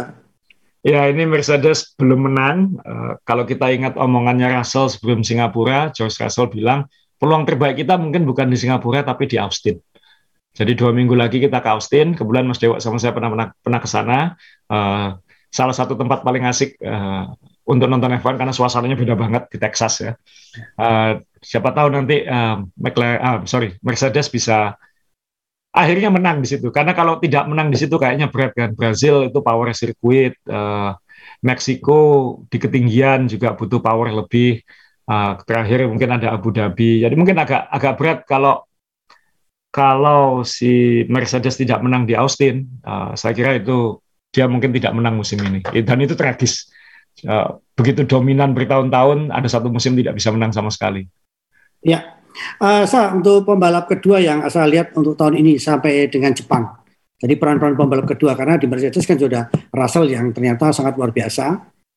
Ya, 0.80 1.05
ini 1.12 1.28
Mercedes 1.28 1.93
belum 1.99 2.30
menang. 2.30 2.80
Uh, 2.80 3.12
kalau 3.28 3.45
kita 3.45 3.68
ingat 3.68 3.99
omongannya 4.01 4.49
Russell 4.55 4.88
sebelum 4.88 5.20
Singapura, 5.20 5.93
George 5.93 6.16
Russell 6.16 6.49
bilang 6.49 6.88
peluang 7.20 7.45
terbaik 7.45 7.84
kita 7.84 8.01
mungkin 8.01 8.24
bukan 8.24 8.49
di 8.49 8.57
Singapura 8.57 9.05
tapi 9.05 9.28
di 9.28 9.36
Austin. 9.36 9.76
Jadi 10.51 10.72
dua 10.74 10.90
minggu 10.90 11.14
lagi 11.14 11.38
kita 11.38 11.62
ke 11.62 11.68
Austin. 11.70 12.18
Kebetulan 12.18 12.46
Mas 12.46 12.59
Dewa 12.59 12.82
sama 12.82 12.98
saya 12.98 13.14
pernah 13.14 13.30
pernah, 13.30 13.48
pernah 13.62 13.80
ke 13.80 13.88
sana. 13.88 14.18
Uh, 14.66 15.14
salah 15.51 15.74
satu 15.74 15.98
tempat 15.98 16.22
paling 16.22 16.46
asik 16.46 16.78
uh, 16.82 17.30
untuk 17.66 17.90
nonton 17.90 18.14
F1 18.18 18.38
karena 18.38 18.55
suasananya 18.55 18.98
beda 18.98 19.14
banget 19.18 19.51
di 19.51 19.59
Texas 19.59 19.94
ya. 20.03 20.12
Uh, 20.78 21.22
siapa 21.42 21.70
tahu 21.74 21.90
nanti 21.90 22.22
uh, 22.26 22.62
McLaren, 22.78 23.20
uh, 23.22 23.38
sorry 23.46 23.74
Mercedes 23.82 24.30
bisa 24.30 24.74
akhirnya 25.70 26.11
menang 26.11 26.42
di 26.42 26.48
situ. 26.51 26.70
Karena 26.74 26.94
kalau 26.94 27.22
tidak 27.22 27.46
menang 27.46 27.70
di 27.70 27.78
situ 27.78 27.94
kayaknya 27.98 28.30
berat 28.30 28.53
kan. 28.55 28.70
Brazil 28.74 29.30
itu 29.30 29.38
power 29.42 29.70
circuit, 29.74 30.34
uh, 30.51 30.94
Meksiko 31.40 32.01
di 32.53 32.59
ketinggian 32.61 33.30
juga 33.30 33.55
butuh 33.55 33.80
power 33.80 34.12
lebih. 34.12 34.61
Uh, 35.11 35.34
terakhir 35.42 35.90
mungkin 35.90 36.11
ada 36.14 36.30
Abu 36.30 36.55
Dhabi. 36.55 37.03
Jadi 37.03 37.14
mungkin 37.18 37.34
agak 37.38 37.66
agak 37.66 37.94
berat 37.98 38.18
kalau 38.30 38.69
kalau 39.70 40.42
si 40.42 41.02
Mercedes 41.06 41.54
tidak 41.54 41.78
menang 41.80 42.02
di 42.04 42.18
Austin, 42.18 42.66
uh, 42.82 43.14
saya 43.14 43.30
kira 43.34 43.54
itu 43.58 44.02
dia 44.34 44.50
mungkin 44.50 44.74
tidak 44.74 44.94
menang 44.94 45.14
musim 45.18 45.38
ini. 45.42 45.62
Dan 45.62 45.98
itu 46.02 46.18
tragis. 46.18 46.70
Uh, 47.22 47.58
begitu 47.78 48.02
dominan 48.06 48.54
bertahun-tahun, 48.54 49.30
ada 49.30 49.46
satu 49.46 49.70
musim 49.70 49.94
tidak 49.94 50.18
bisa 50.18 50.34
menang 50.34 50.50
sama 50.50 50.70
sekali. 50.74 51.06
Ya, 51.82 52.18
uh, 52.58 52.82
Sa, 52.86 53.14
untuk 53.14 53.46
pembalap 53.46 53.86
kedua 53.86 54.18
yang 54.18 54.42
saya 54.50 54.66
lihat 54.66 54.94
untuk 54.98 55.14
tahun 55.14 55.38
ini 55.38 55.58
sampai 55.58 56.10
dengan 56.10 56.34
Jepang. 56.34 56.66
Jadi 57.20 57.36
peran-peran 57.36 57.76
pembalap 57.76 58.08
kedua 58.08 58.32
karena 58.34 58.56
di 58.56 58.64
Mercedes 58.64 59.04
kan 59.04 59.20
sudah 59.20 59.52
Russell 59.70 60.08
yang 60.08 60.32
ternyata 60.32 60.72
sangat 60.72 60.96
luar 60.96 61.12
biasa, 61.12 61.46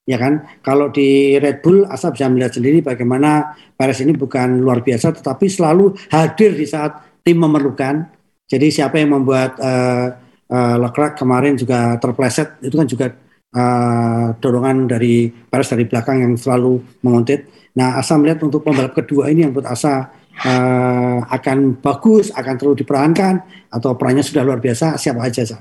ya 0.04 0.18
kan? 0.20 0.60
Kalau 0.60 0.92
di 0.92 1.40
Red 1.40 1.64
Bull, 1.64 1.88
Asa 1.88 2.12
bisa 2.12 2.28
melihat 2.28 2.60
sendiri 2.60 2.84
bagaimana 2.84 3.56
Perez 3.72 4.04
ini 4.04 4.12
bukan 4.12 4.60
luar 4.60 4.84
biasa, 4.84 5.16
tetapi 5.16 5.48
selalu 5.48 5.96
hadir 6.12 6.52
di 6.60 6.68
saat 6.68 7.13
tim 7.24 7.40
memerlukan. 7.40 8.12
Jadi 8.44 8.70
siapa 8.70 9.00
yang 9.00 9.16
membuat 9.16 9.56
uh, 9.58 10.20
uh, 10.52 10.76
Leclerc 10.78 11.16
kemarin 11.18 11.56
juga 11.56 11.96
terpleset 11.98 12.60
itu 12.62 12.76
kan 12.76 12.88
juga 12.88 13.08
uh, 13.56 14.36
dorongan 14.38 14.86
dari 14.92 15.32
Perez 15.32 15.72
dari 15.72 15.88
belakang 15.88 16.22
yang 16.22 16.34
selalu 16.36 16.84
menguntit. 17.02 17.48
Nah, 17.74 17.98
Asa 17.98 18.20
melihat 18.20 18.46
untuk 18.46 18.62
pembalap 18.62 18.94
kedua 18.94 19.32
ini 19.34 19.48
yang 19.48 19.56
buat 19.56 19.66
Asa 19.66 20.12
uh, 20.46 21.20
akan 21.26 21.82
bagus, 21.82 22.30
akan 22.36 22.54
terus 22.60 22.76
diperankan 22.78 23.42
atau 23.74 23.98
perannya 23.98 24.22
sudah 24.22 24.46
luar 24.46 24.62
biasa. 24.62 25.00
Siapa 25.00 25.24
aja, 25.26 25.42
Sa? 25.48 25.58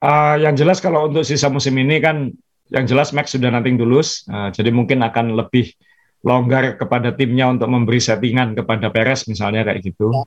Uh, 0.00 0.40
yang 0.40 0.56
jelas 0.56 0.80
kalau 0.80 1.12
untuk 1.12 1.28
sisa 1.28 1.52
musim 1.52 1.76
ini 1.76 2.00
kan 2.00 2.32
yang 2.72 2.88
jelas 2.88 3.12
Max 3.12 3.36
sudah 3.36 3.52
nanting 3.52 3.76
tulus, 3.76 4.24
uh, 4.32 4.48
jadi 4.48 4.72
mungkin 4.72 5.04
akan 5.04 5.36
lebih 5.36 5.76
longgar 6.24 6.80
kepada 6.80 7.12
timnya 7.12 7.52
untuk 7.52 7.68
memberi 7.68 8.00
settingan 8.00 8.56
kepada 8.56 8.88
Perez 8.88 9.28
misalnya 9.28 9.60
kayak 9.62 9.84
gitu. 9.84 10.08
Ya 10.08 10.24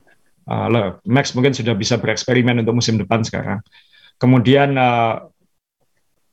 uh, 0.48 1.00
Max 1.08 1.32
mungkin 1.38 1.56
sudah 1.56 1.76
bisa 1.76 2.00
bereksperimen 2.00 2.60
untuk 2.64 2.76
musim 2.78 3.00
depan 3.00 3.24
sekarang. 3.24 3.60
Kemudian 4.18 4.76
uh, 4.78 5.28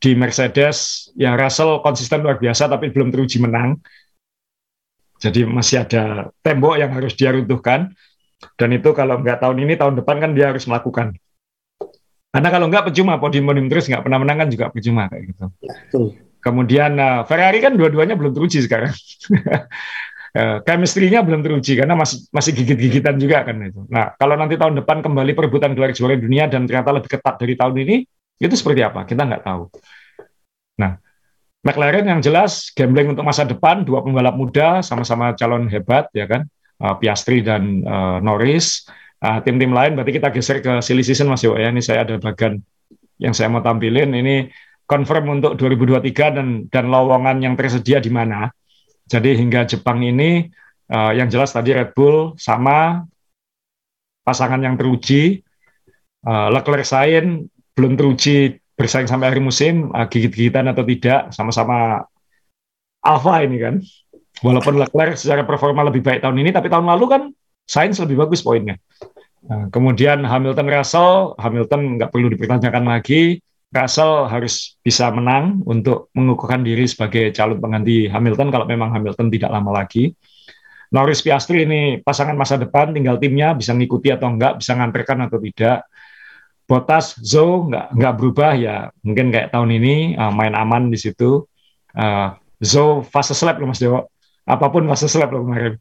di 0.00 0.16
Mercedes, 0.16 1.08
ya 1.12 1.36
Russell 1.36 1.84
konsisten 1.84 2.24
luar 2.24 2.40
biasa 2.40 2.72
tapi 2.72 2.88
belum 2.88 3.12
teruji 3.12 3.38
menang. 3.42 3.76
Jadi 5.20 5.44
masih 5.44 5.84
ada 5.84 6.32
tembok 6.40 6.80
yang 6.80 6.96
harus 6.96 7.12
dia 7.12 7.36
runtuhkan. 7.36 7.92
Dan 8.56 8.72
itu 8.72 8.96
kalau 8.96 9.20
nggak 9.20 9.44
tahun 9.44 9.68
ini, 9.68 9.76
tahun 9.76 10.00
depan 10.00 10.16
kan 10.16 10.30
dia 10.32 10.48
harus 10.48 10.64
melakukan. 10.64 11.12
Karena 12.32 12.48
kalau 12.48 12.72
nggak 12.72 12.88
percuma, 12.88 13.20
podium-podium 13.20 13.68
terus 13.68 13.84
nggak 13.90 14.00
pernah 14.00 14.16
menang 14.22 14.46
kan 14.46 14.48
juga 14.48 14.72
percuma 14.72 15.12
kayak 15.12 15.22
gitu. 15.28 15.44
Ya, 15.60 15.74
Kemudian 16.40 16.96
uh, 16.96 17.20
Ferrari 17.28 17.60
kan 17.60 17.76
dua-duanya 17.76 18.16
belum 18.16 18.32
teruji 18.32 18.64
sekarang. 18.64 18.96
uh, 20.36 20.58
chemistry-nya 20.62 21.24
belum 21.26 21.40
teruji 21.42 21.78
karena 21.78 21.94
masih 21.98 22.26
masih 22.30 22.52
gigit-gigitan 22.54 23.16
juga 23.18 23.42
kan 23.42 23.56
itu. 23.62 23.86
Nah, 23.90 24.14
kalau 24.14 24.34
nanti 24.38 24.54
tahun 24.54 24.78
depan 24.82 25.02
kembali 25.02 25.32
perebutan 25.34 25.74
gelar 25.74 25.90
juara 25.90 26.14
dunia 26.18 26.46
dan 26.46 26.66
ternyata 26.66 26.90
lebih 26.94 27.10
ketat 27.10 27.34
dari 27.38 27.54
tahun 27.58 27.74
ini, 27.82 27.96
itu 28.40 28.54
seperti 28.54 28.80
apa? 28.86 29.04
Kita 29.04 29.22
nggak 29.26 29.42
tahu. 29.44 29.62
Nah, 30.80 30.96
McLaren 31.60 32.08
yang 32.08 32.20
jelas 32.24 32.72
gambling 32.72 33.12
untuk 33.12 33.26
masa 33.26 33.44
depan, 33.44 33.84
dua 33.84 34.00
pembalap 34.00 34.32
muda 34.32 34.80
sama-sama 34.80 35.36
calon 35.36 35.68
hebat 35.68 36.08
ya 36.16 36.24
kan, 36.24 36.48
uh, 36.80 36.96
Piastri 36.96 37.44
dan 37.44 37.84
uh, 37.84 38.18
Norris. 38.24 38.88
Uh, 39.20 39.36
tim-tim 39.44 39.68
lain 39.68 39.92
berarti 39.92 40.16
kita 40.16 40.32
geser 40.32 40.64
ke 40.64 40.80
silly 40.80 41.04
season 41.04 41.28
Mas 41.28 41.44
Yo 41.44 41.52
ya. 41.52 41.68
Ini 41.68 41.84
saya 41.84 42.08
ada 42.08 42.16
bagian 42.16 42.56
yang 43.20 43.36
saya 43.36 43.52
mau 43.52 43.60
tampilin 43.60 44.16
ini 44.16 44.48
confirm 44.88 45.38
untuk 45.38 45.60
2023 45.60 46.36
dan 46.40 46.48
dan 46.72 46.88
lowongan 46.88 47.44
yang 47.44 47.54
tersedia 47.54 48.00
di 48.00 48.08
mana. 48.08 48.48
Jadi 49.10 49.34
hingga 49.34 49.66
Jepang 49.66 49.98
ini 50.06 50.46
uh, 50.86 51.10
yang 51.10 51.26
jelas 51.26 51.50
tadi 51.50 51.74
Red 51.74 51.98
Bull 51.98 52.38
sama 52.38 53.02
pasangan 54.22 54.62
yang 54.62 54.78
teruji, 54.78 55.42
uh, 56.22 56.46
Leclerc 56.54 56.86
Sain 56.86 57.50
belum 57.74 57.98
teruji 57.98 58.62
bersaing 58.78 59.10
sampai 59.10 59.34
akhir 59.34 59.42
musim, 59.42 59.90
uh, 59.90 60.06
gigit-gigitan 60.06 60.70
atau 60.70 60.86
tidak, 60.86 61.34
sama-sama 61.34 62.06
Alpha 63.02 63.42
ini 63.42 63.58
kan. 63.58 63.74
Walaupun 64.46 64.78
Leclerc 64.78 65.18
secara 65.18 65.42
performa 65.42 65.82
lebih 65.82 66.06
baik 66.06 66.22
tahun 66.22 66.38
ini, 66.46 66.54
tapi 66.54 66.70
tahun 66.70 66.86
lalu 66.86 67.04
kan 67.10 67.22
Sainz 67.66 67.98
lebih 67.98 68.22
bagus 68.22 68.46
poinnya. 68.46 68.78
Nah, 69.40 69.66
kemudian 69.74 70.22
Hamilton 70.22 70.68
Russell, 70.70 71.12
Hamilton 71.34 71.98
nggak 71.98 72.10
perlu 72.14 72.30
dipertanyakan 72.30 72.84
lagi. 72.86 73.42
Russell 73.70 74.26
harus 74.26 74.74
bisa 74.82 75.06
menang 75.14 75.62
untuk 75.62 76.10
mengukuhkan 76.18 76.66
diri 76.66 76.90
sebagai 76.90 77.30
calon 77.30 77.62
pengganti 77.62 78.10
Hamilton 78.10 78.50
kalau 78.50 78.66
memang 78.66 78.90
Hamilton 78.90 79.30
tidak 79.30 79.50
lama 79.54 79.70
lagi. 79.70 80.10
Norris 80.90 81.22
Piastri 81.22 81.62
ini 81.62 82.02
pasangan 82.02 82.34
masa 82.34 82.58
depan, 82.58 82.90
tinggal 82.90 83.22
timnya 83.22 83.54
bisa 83.54 83.70
ngikuti 83.70 84.10
atau 84.10 84.26
enggak, 84.26 84.58
bisa 84.58 84.74
nganterkan 84.74 85.22
atau 85.22 85.38
tidak. 85.38 85.86
Bottas, 86.66 87.14
Zoe 87.22 87.70
nggak 87.70 87.86
nggak 87.94 88.14
berubah 88.18 88.50
ya, 88.58 88.90
mungkin 89.06 89.30
kayak 89.30 89.54
tahun 89.54 89.70
ini 89.70 90.18
uh, 90.18 90.34
main 90.34 90.54
aman 90.54 90.90
di 90.90 90.98
situ. 90.98 91.46
Uh, 91.94 92.34
Zoe 92.58 93.06
fase 93.06 93.38
slap 93.38 93.62
loh 93.62 93.70
Mas 93.70 93.78
Dewo, 93.78 94.10
apa 94.46 94.66
pun 94.66 94.82
fase 94.90 95.06
slap 95.06 95.30
loh 95.30 95.46
kemarin. 95.46 95.78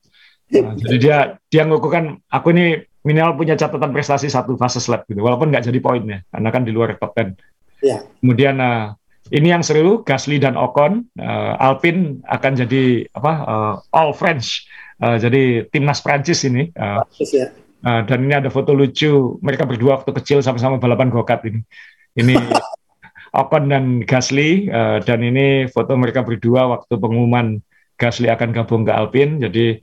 Uh, 0.54 0.78
jadi 0.78 0.98
dia 0.98 1.18
dia 1.50 1.64
ngukuhkan 1.66 2.22
aku 2.30 2.54
ini 2.54 2.86
minimal 3.02 3.34
punya 3.34 3.58
catatan 3.58 3.90
prestasi 3.90 4.30
satu 4.30 4.58
fase 4.62 4.78
slap 4.78 5.10
gitu, 5.10 5.26
walaupun 5.26 5.50
nggak 5.50 5.74
jadi 5.74 5.80
poinnya, 5.82 6.22
karena 6.30 6.50
kan 6.54 6.62
di 6.62 6.70
luar 6.70 6.94
top 7.02 7.18
10. 7.18 7.34
Ya. 7.80 8.04
Kemudian 8.20 8.60
uh, 8.60 8.96
ini 9.30 9.54
yang 9.54 9.62
seru, 9.62 10.02
Gasly 10.02 10.42
dan 10.42 10.58
Ocon, 10.58 11.06
uh, 11.22 11.54
Alpine 11.62 12.20
akan 12.26 12.52
jadi 12.66 13.06
apa 13.14 13.34
uh, 13.46 13.74
all 13.94 14.12
French, 14.12 14.66
uh, 15.06 15.22
jadi 15.22 15.70
timnas 15.70 16.02
Prancis 16.02 16.42
ini. 16.44 16.74
Uh, 16.74 17.06
ya. 17.22 17.54
uh, 17.86 18.02
dan 18.10 18.26
ini 18.26 18.34
ada 18.34 18.50
foto 18.50 18.74
lucu 18.74 19.38
mereka 19.46 19.70
berdua 19.70 20.02
waktu 20.02 20.12
kecil 20.18 20.40
sama-sama 20.42 20.82
balapan 20.82 21.14
go-kart 21.14 21.46
ini. 21.46 21.62
Ini 22.18 22.36
Ocon 23.40 23.70
dan 23.70 24.02
Gasly 24.02 24.68
uh, 24.74 24.98
dan 25.06 25.22
ini 25.22 25.70
foto 25.70 25.94
mereka 25.94 26.26
berdua 26.26 26.66
waktu 26.66 26.98
pengumuman 26.98 27.62
Gasly 28.02 28.34
akan 28.34 28.50
gabung 28.50 28.82
ke 28.82 28.92
Alpine. 28.96 29.38
Jadi 29.38 29.78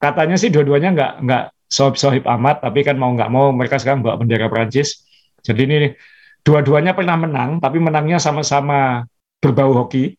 katanya 0.00 0.40
sih 0.40 0.48
dua-duanya 0.48 0.96
nggak 0.96 1.12
nggak 1.20 1.44
sohib-sohib 1.68 2.24
amat, 2.24 2.64
tapi 2.64 2.80
kan 2.86 2.96
mau 2.96 3.12
nggak 3.12 3.28
mau 3.28 3.52
mereka 3.52 3.76
sekarang 3.76 4.00
bawa 4.00 4.16
bendera 4.16 4.48
Prancis. 4.48 5.04
Jadi 5.44 5.60
ini 5.68 5.78
dua-duanya 6.46 6.94
pernah 6.94 7.18
menang, 7.18 7.58
tapi 7.58 7.82
menangnya 7.82 8.22
sama-sama 8.22 9.02
berbau 9.42 9.74
hoki. 9.74 10.14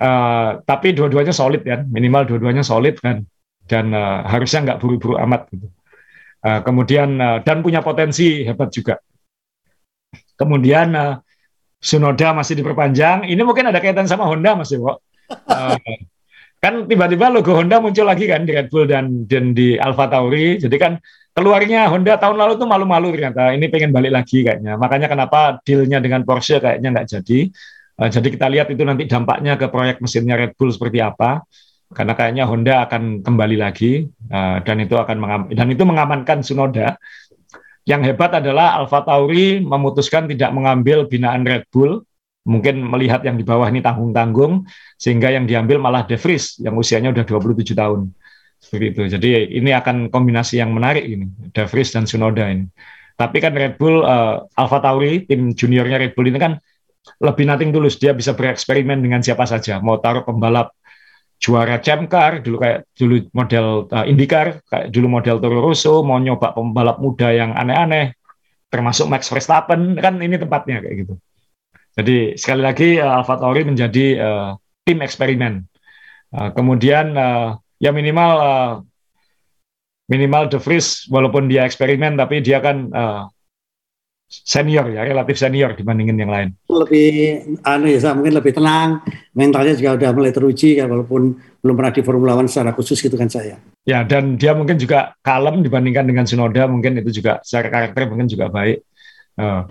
Uh, 0.00 0.62
tapi 0.64 0.96
dua-duanya 0.96 1.34
solid 1.34 1.60
kan, 1.66 1.84
minimal 1.90 2.24
dua-duanya 2.24 2.64
solid 2.64 2.96
kan, 3.02 3.26
dan 3.68 3.92
uh, 3.92 4.24
harusnya 4.24 4.64
nggak 4.64 4.78
buru-buru 4.80 5.18
amat. 5.26 5.50
Gitu. 5.50 5.66
Uh, 6.40 6.62
kemudian 6.64 7.20
uh, 7.20 7.42
dan 7.44 7.60
punya 7.60 7.82
potensi 7.82 8.46
hebat 8.46 8.70
juga. 8.72 8.96
Kemudian 10.38 10.96
uh, 10.96 11.20
Sunoda 11.76 12.32
masih 12.32 12.56
diperpanjang. 12.56 13.28
Ini 13.28 13.42
mungkin 13.44 13.68
ada 13.68 13.76
kaitan 13.82 14.08
sama 14.08 14.24
Honda 14.24 14.56
Mas 14.56 14.72
Dewo. 14.72 15.00
Uh, 15.28 15.76
kan 16.60 16.84
tiba-tiba 16.84 17.32
logo 17.32 17.56
Honda 17.56 17.80
muncul 17.80 18.04
lagi 18.04 18.28
kan 18.28 18.44
di 18.44 18.52
Red 18.52 18.68
Bull 18.68 18.84
dan 18.84 19.24
dan 19.24 19.56
di 19.56 19.80
Alfa 19.80 20.12
Tauri. 20.12 20.60
Jadi 20.60 20.76
kan 20.76 21.00
keluarnya 21.32 21.88
Honda 21.88 22.20
tahun 22.20 22.36
lalu 22.36 22.60
tuh 22.60 22.68
malu-malu 22.68 23.16
ternyata. 23.16 23.56
Ini 23.56 23.66
pengen 23.72 23.90
balik 23.96 24.12
lagi 24.12 24.44
kayaknya. 24.44 24.76
Makanya 24.76 25.08
kenapa 25.08 25.56
dealnya 25.64 26.04
dengan 26.04 26.20
Porsche 26.28 26.60
kayaknya 26.60 26.92
nggak 26.92 27.08
jadi. 27.08 27.38
Uh, 27.96 28.08
jadi 28.12 28.28
kita 28.28 28.46
lihat 28.52 28.68
itu 28.68 28.82
nanti 28.84 29.08
dampaknya 29.08 29.56
ke 29.56 29.72
proyek 29.72 30.04
mesinnya 30.04 30.36
Red 30.36 30.52
Bull 30.60 30.68
seperti 30.68 31.00
apa. 31.00 31.40
Karena 31.90 32.12
kayaknya 32.14 32.44
Honda 32.44 32.84
akan 32.84 33.24
kembali 33.24 33.56
lagi. 33.56 34.04
Uh, 34.28 34.60
dan 34.60 34.84
itu 34.84 35.00
akan 35.00 35.16
mengam 35.16 35.40
dan 35.48 35.66
itu 35.72 35.82
mengamankan 35.88 36.44
Sunoda 36.44 37.00
yang 37.88 38.04
hebat 38.04 38.36
adalah 38.36 38.76
Alfa 38.76 39.00
Tauri 39.02 39.64
memutuskan 39.64 40.28
tidak 40.28 40.52
mengambil 40.52 41.08
binaan 41.08 41.42
Red 41.48 41.64
Bull 41.72 42.04
mungkin 42.44 42.80
melihat 42.80 43.20
yang 43.24 43.36
di 43.36 43.44
bawah 43.44 43.68
ini 43.68 43.84
tanggung-tanggung 43.84 44.64
sehingga 44.96 45.28
yang 45.28 45.44
diambil 45.44 45.76
malah 45.76 46.08
De 46.08 46.16
Vries 46.16 46.56
yang 46.60 46.76
usianya 46.76 47.12
udah 47.12 47.24
27 47.24 47.76
tahun 47.76 48.12
seperti 48.60 48.86
itu. 48.92 49.02
Jadi 49.16 49.28
ini 49.56 49.70
akan 49.72 50.12
kombinasi 50.12 50.60
yang 50.60 50.72
menarik 50.72 51.04
ini, 51.04 51.28
De 51.52 51.64
Vries 51.68 51.92
dan 51.92 52.04
Sunoda 52.04 52.48
ini. 52.48 52.68
Tapi 53.16 53.36
kan 53.36 53.52
Red 53.52 53.76
Bull, 53.76 54.00
uh, 54.00 54.48
Alfa 54.56 54.80
Tauri, 54.80 55.28
tim 55.28 55.52
juniornya 55.52 56.00
Red 56.00 56.16
Bull 56.16 56.32
ini 56.32 56.40
kan 56.40 56.56
lebih 57.20 57.44
nating 57.44 57.68
tulus. 57.72 58.00
Dia 58.00 58.16
bisa 58.16 58.32
bereksperimen 58.32 59.00
dengan 59.00 59.20
siapa 59.20 59.44
saja. 59.44 59.76
Mau 59.84 60.00
taruh 60.00 60.24
pembalap 60.24 60.72
juara 61.40 61.80
Champ 61.80 62.08
Car, 62.08 62.40
dulu 62.44 62.60
kayak 62.60 62.88
dulu 62.96 63.28
model 63.32 63.88
uh, 63.92 64.04
IndyCar, 64.08 64.64
kayak 64.64 64.86
dulu 64.92 65.20
model 65.20 65.36
Toro 65.40 65.60
Rosso, 65.60 66.00
mau 66.04 66.20
nyoba 66.20 66.52
pembalap 66.52 66.96
muda 67.00 67.32
yang 67.32 67.56
aneh-aneh, 67.56 68.16
termasuk 68.68 69.08
Max 69.08 69.28
Verstappen, 69.28 69.96
kan 70.00 70.20
ini 70.20 70.36
tempatnya 70.36 70.84
kayak 70.84 70.96
gitu. 71.04 71.14
Jadi 71.94 72.38
sekali 72.38 72.62
lagi 72.62 72.88
uh, 72.98 73.18
Alfa 73.20 73.40
Tauri 73.40 73.66
menjadi 73.66 74.06
uh, 74.18 74.50
tim 74.86 74.98
eksperimen. 75.02 75.66
Uh, 76.30 76.54
kemudian 76.54 77.12
uh, 77.18 77.58
ya 77.82 77.90
minimal 77.90 78.32
uh, 78.38 78.72
minimal 80.06 80.46
De 80.50 80.58
Vries 80.62 81.06
walaupun 81.10 81.50
dia 81.50 81.66
eksperimen 81.66 82.14
tapi 82.14 82.42
dia 82.42 82.62
kan 82.62 82.90
uh, 82.90 83.26
senior 84.30 84.86
ya 84.94 85.02
relatif 85.02 85.42
senior 85.42 85.74
dibandingin 85.74 86.14
yang 86.14 86.30
lain. 86.30 86.48
Lebih 86.70 87.10
anu 87.66 87.90
ya 87.90 88.14
mungkin 88.14 88.34
lebih 88.38 88.52
tenang 88.54 89.02
mentalnya 89.34 89.74
juga 89.74 89.98
udah 89.98 90.10
mulai 90.14 90.30
teruji 90.30 90.78
kan 90.78 90.86
walaupun 90.86 91.34
belum 91.58 91.74
pernah 91.74 91.92
di 91.92 92.02
Formula 92.06 92.38
One 92.38 92.46
secara 92.46 92.70
khusus 92.70 93.02
gitu 93.02 93.18
kan 93.18 93.26
saya 93.26 93.58
ya. 93.82 94.06
Dan 94.06 94.38
dia 94.38 94.54
mungkin 94.54 94.78
juga 94.78 95.18
kalem 95.26 95.66
dibandingkan 95.66 96.06
dengan 96.06 96.24
Sunoda 96.30 96.70
mungkin 96.70 97.02
itu 97.02 97.10
juga 97.22 97.42
secara 97.42 97.68
karakter 97.74 98.06
mungkin 98.06 98.30
juga 98.30 98.46
baik. 98.46 98.86
Uh, 99.34 99.66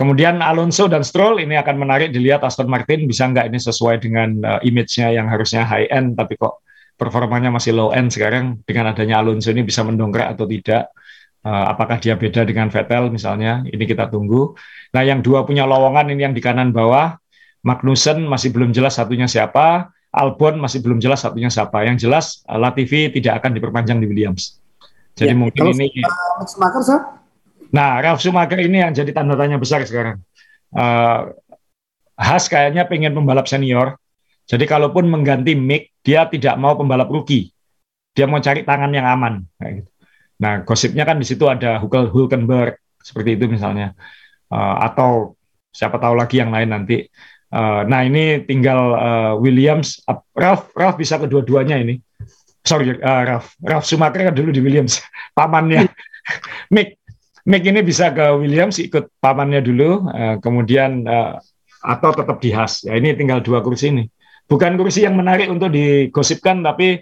Kemudian 0.00 0.40
Alonso 0.40 0.88
dan 0.88 1.04
Stroll 1.04 1.44
ini 1.44 1.60
akan 1.60 1.76
menarik 1.76 2.08
dilihat 2.08 2.40
Aston 2.40 2.72
Martin 2.72 3.04
bisa 3.04 3.28
nggak 3.28 3.52
ini 3.52 3.60
sesuai 3.60 4.00
dengan 4.00 4.32
uh, 4.40 4.60
image-nya 4.64 5.12
yang 5.12 5.28
harusnya 5.28 5.60
high 5.68 5.92
end 5.92 6.16
tapi 6.16 6.40
kok 6.40 6.64
performanya 6.96 7.52
masih 7.52 7.76
low 7.76 7.92
end 7.92 8.08
sekarang 8.08 8.64
dengan 8.64 8.96
adanya 8.96 9.20
Alonso 9.20 9.52
ini 9.52 9.60
bisa 9.60 9.84
mendongkrak 9.84 10.32
atau 10.32 10.48
tidak. 10.48 10.88
Uh, 11.44 11.72
apakah 11.76 12.00
dia 12.00 12.16
beda 12.16 12.48
dengan 12.48 12.72
Vettel 12.72 13.12
misalnya? 13.12 13.60
Ini 13.68 13.84
kita 13.84 14.08
tunggu. 14.08 14.56
Nah, 14.96 15.04
yang 15.04 15.20
dua 15.20 15.44
punya 15.44 15.68
lowongan 15.68 16.08
ini 16.16 16.24
yang 16.24 16.32
di 16.32 16.40
kanan 16.40 16.72
bawah, 16.72 17.20
Magnussen 17.60 18.24
masih 18.24 18.56
belum 18.56 18.72
jelas 18.72 18.96
satunya 18.96 19.28
siapa, 19.28 19.92
Albon 20.16 20.56
masih 20.64 20.80
belum 20.80 20.96
jelas 20.96 21.20
satunya 21.28 21.52
siapa. 21.52 21.84
Yang 21.84 22.08
jelas 22.08 22.40
uh, 22.48 22.56
Latifi 22.56 23.12
tidak 23.12 23.44
akan 23.44 23.52
diperpanjang 23.52 24.00
di 24.00 24.08
Williams. 24.08 24.56
Jadi 25.12 25.32
ya, 25.32 25.36
mungkin 25.36 25.76
ini. 25.76 25.92
Uh, 26.08 26.44
Schumacher? 26.48 27.19
Nah, 27.70 28.02
Ralf 28.02 28.18
Schumacher 28.18 28.58
ini 28.58 28.82
yang 28.82 28.92
jadi 28.94 29.10
tanda 29.14 29.38
tanya 29.38 29.56
besar 29.58 29.86
sekarang. 29.86 30.22
Uh, 30.74 31.34
Haas 32.20 32.52
kayaknya 32.52 32.84
pengen 32.84 33.16
pembalap 33.16 33.48
senior, 33.48 33.96
jadi 34.50 34.66
kalaupun 34.66 35.06
mengganti 35.06 35.54
Mick, 35.54 35.94
dia 36.02 36.26
tidak 36.26 36.58
mau 36.58 36.74
pembalap 36.74 37.06
rookie. 37.06 37.54
Dia 38.12 38.26
mau 38.26 38.42
cari 38.42 38.66
tangan 38.66 38.90
yang 38.90 39.06
aman. 39.06 39.46
Gitu. 39.62 39.86
Nah, 40.42 40.66
gosipnya 40.66 41.06
kan 41.06 41.22
di 41.22 41.26
situ 41.28 41.46
ada 41.46 41.78
Hukel 41.78 42.10
Hulkenberg 42.10 42.76
seperti 42.98 43.38
itu 43.38 43.46
misalnya, 43.46 43.96
uh, 44.52 44.76
atau 44.84 45.38
siapa 45.70 45.96
tahu 46.02 46.18
lagi 46.18 46.42
yang 46.42 46.50
lain 46.50 46.68
nanti. 46.74 47.06
Uh, 47.50 47.82
nah 47.86 48.06
ini 48.06 48.46
tinggal 48.46 48.94
uh, 48.94 49.32
Williams, 49.38 50.02
uh, 50.06 50.22
Ralph, 50.34 50.70
Ralph 50.74 50.98
bisa 50.98 51.18
kedua-duanya 51.18 51.80
ini. 51.80 51.98
Sorry, 52.62 52.94
uh, 52.94 53.22
Ralph, 53.26 53.56
Ralph 53.64 53.86
Schumacher 53.88 54.28
kan 54.28 54.34
dulu 54.36 54.52
di 54.52 54.62
Williams, 54.62 55.00
pamannya. 55.38 55.88
Mick, 56.70 56.99
Mick 57.48 57.64
ini 57.64 57.80
bisa 57.80 58.12
ke 58.12 58.36
Williams 58.36 58.76
ikut 58.82 59.16
pamannya 59.20 59.64
dulu, 59.64 60.10
uh, 60.12 60.36
kemudian 60.44 61.08
uh, 61.08 61.40
atau 61.80 62.10
tetap 62.12 62.36
di 62.44 62.52
Haas. 62.52 62.84
Ya 62.84 62.96
ini 63.00 63.16
tinggal 63.16 63.40
dua 63.40 63.64
kursi 63.64 63.88
ini 63.88 64.04
bukan 64.50 64.74
kursi 64.74 65.06
yang 65.06 65.14
menarik 65.14 65.46
untuk 65.46 65.70
digosipkan, 65.70 66.66
tapi 66.66 66.98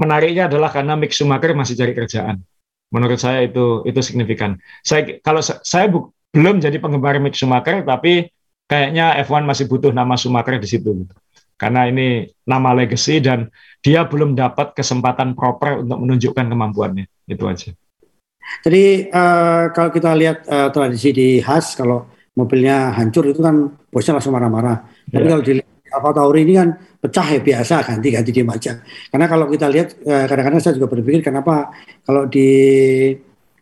menariknya 0.00 0.48
adalah 0.48 0.72
karena 0.72 0.96
Mick 0.96 1.12
Schumacher 1.12 1.52
masih 1.52 1.76
cari 1.76 1.92
kerjaan. 1.92 2.40
Menurut 2.88 3.20
saya 3.20 3.44
itu 3.44 3.84
itu 3.84 4.00
signifikan. 4.00 4.56
Saya 4.80 5.20
kalau 5.20 5.44
saya 5.44 5.86
bu, 5.92 6.08
belum 6.32 6.64
jadi 6.64 6.80
penggemar 6.80 7.20
Mick 7.20 7.36
Schumacher, 7.36 7.84
tapi 7.84 8.32
kayaknya 8.64 9.20
F1 9.28 9.44
masih 9.44 9.68
butuh 9.68 9.92
nama 9.92 10.16
Schumacher 10.16 10.56
di 10.56 10.66
situ. 10.66 11.04
Karena 11.54 11.86
ini 11.86 12.26
nama 12.48 12.74
legacy 12.74 13.22
dan 13.22 13.46
dia 13.78 14.02
belum 14.02 14.34
dapat 14.34 14.74
kesempatan 14.74 15.38
proper 15.38 15.84
untuk 15.84 16.00
menunjukkan 16.02 16.50
kemampuannya. 16.50 17.06
Itu 17.28 17.46
aja. 17.46 17.76
Jadi 18.64 19.12
uh, 19.12 19.70
kalau 19.72 19.90
kita 19.92 20.10
lihat 20.16 20.48
uh, 20.48 20.68
tradisi 20.72 21.12
di 21.12 21.28
Haas, 21.40 21.76
kalau 21.76 22.08
mobilnya 22.34 22.92
hancur 22.96 23.30
itu 23.30 23.40
kan 23.40 23.70
bosnya 23.88 24.18
langsung 24.18 24.34
marah-marah. 24.34 24.82
Tapi 25.08 25.22
yeah. 25.22 25.30
kalau 25.30 25.42
dilihat 25.44 25.68
Alfa 25.94 26.10
Tauri 26.10 26.42
ini 26.42 26.54
kan 26.58 26.68
pecah 26.74 27.26
ya 27.30 27.40
biasa 27.40 27.74
ganti-ganti 27.86 28.30
dia 28.34 28.44
aja. 28.44 28.72
Karena 29.12 29.26
kalau 29.30 29.46
kita 29.46 29.66
lihat 29.70 29.88
eh, 30.02 30.26
kadang-kadang 30.26 30.60
saya 30.60 30.74
juga 30.74 30.90
berpikir 30.90 31.22
kenapa 31.22 31.70
kalau 32.02 32.26
di 32.26 32.48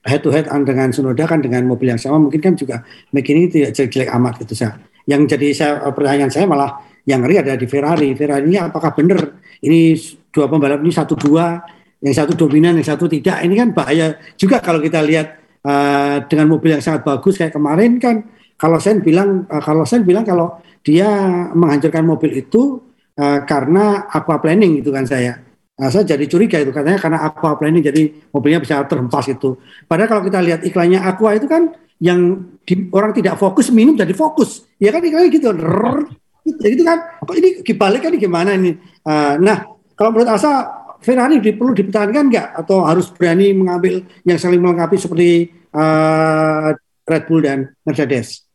head 0.02 0.20
to 0.24 0.32
head 0.32 0.48
dengan 0.64 0.88
Sunoda 0.90 1.28
kan 1.28 1.44
dengan 1.44 1.68
mobil 1.68 1.92
yang 1.92 2.00
sama 2.00 2.18
mungkin 2.18 2.40
kan 2.40 2.56
juga 2.56 2.82
ini 3.12 3.52
tidak 3.52 3.76
jelek-jelek 3.76 4.10
amat 4.16 4.40
gitu 4.40 4.56
saya. 4.56 4.80
Yang 5.04 5.36
jadi 5.36 5.46
saya 5.52 5.72
pertanyaan 5.92 6.32
saya 6.32 6.48
malah 6.48 6.80
yang 7.04 7.20
ngeri 7.20 7.42
ada 7.42 7.52
di 7.58 7.66
Ferrari. 7.68 8.14
Ferrari 8.16 8.48
ini 8.48 8.56
apakah 8.56 8.96
benar 8.96 9.42
ini 9.60 9.98
dua 10.32 10.48
pembalap 10.48 10.80
ini 10.80 10.92
satu 10.94 11.18
dua 11.18 11.60
yang 12.02 12.14
satu 12.14 12.34
dominan 12.34 12.76
yang 12.76 12.86
satu 12.86 13.06
tidak 13.06 13.40
ini 13.46 13.54
kan 13.54 13.70
bahaya 13.70 14.18
juga 14.34 14.58
kalau 14.58 14.82
kita 14.82 14.98
lihat 15.00 15.38
uh, 15.62 16.26
dengan 16.26 16.50
mobil 16.50 16.74
yang 16.74 16.82
sangat 16.82 17.06
bagus 17.06 17.38
kayak 17.38 17.54
kemarin 17.54 18.02
kan 18.02 18.26
kalau 18.58 18.82
saya 18.82 18.98
bilang 18.98 19.46
uh, 19.46 19.62
kalau 19.62 19.86
saya 19.86 20.02
bilang 20.02 20.26
kalau 20.26 20.58
dia 20.82 21.08
menghancurkan 21.54 22.02
mobil 22.02 22.42
itu 22.42 22.82
uh, 23.18 23.38
karena 23.46 24.10
aqua 24.10 24.42
planning 24.42 24.82
gitu 24.82 24.90
kan 24.90 25.06
saya. 25.06 25.38
Nah, 25.72 25.88
saya 25.88 26.04
jadi 26.04 26.28
curiga 26.28 26.60
itu 26.60 26.70
katanya 26.70 27.00
karena 27.00 27.18
aqua 27.26 27.56
ini 27.64 27.80
jadi 27.80 28.02
mobilnya 28.30 28.60
bisa 28.60 28.84
terhempas 28.84 29.26
itu. 29.30 29.56
Padahal 29.88 30.10
kalau 30.10 30.22
kita 30.26 30.38
lihat 30.44 30.60
iklannya 30.62 31.00
aqua 31.00 31.34
itu 31.34 31.48
kan 31.48 31.72
yang 32.02 32.38
di, 32.62 32.90
orang 32.92 33.14
tidak 33.14 33.38
fokus 33.40 33.72
minum 33.72 33.96
jadi 33.96 34.12
fokus. 34.12 34.68
Ya 34.76 34.92
kan 34.92 35.00
iklannya 35.00 35.30
gitu. 35.32 35.50
Rrr, 35.50 36.06
gitu 36.44 36.82
kan. 36.86 36.98
Kok 37.24 37.34
ini 37.38 37.48
kebalik 37.64 38.04
kan 38.04 38.12
gimana 38.14 38.54
ini? 38.54 38.76
Uh, 39.02 39.38
nah, 39.40 39.64
kalau 39.96 40.12
menurut 40.12 40.30
Asa 40.30 40.81
Ferrari 41.02 41.42
di, 41.42 41.50
perlu 41.52 41.74
dipertahankan 41.74 42.24
nggak 42.30 42.48
atau 42.62 42.86
harus 42.86 43.10
berani 43.10 43.50
mengambil 43.50 44.06
yang 44.22 44.38
saling 44.38 44.62
melengkapi 44.62 44.96
seperti 44.96 45.50
uh, 45.74 46.70
Red 47.02 47.24
Bull 47.26 47.42
dan 47.42 47.74
Mercedes? 47.82 48.46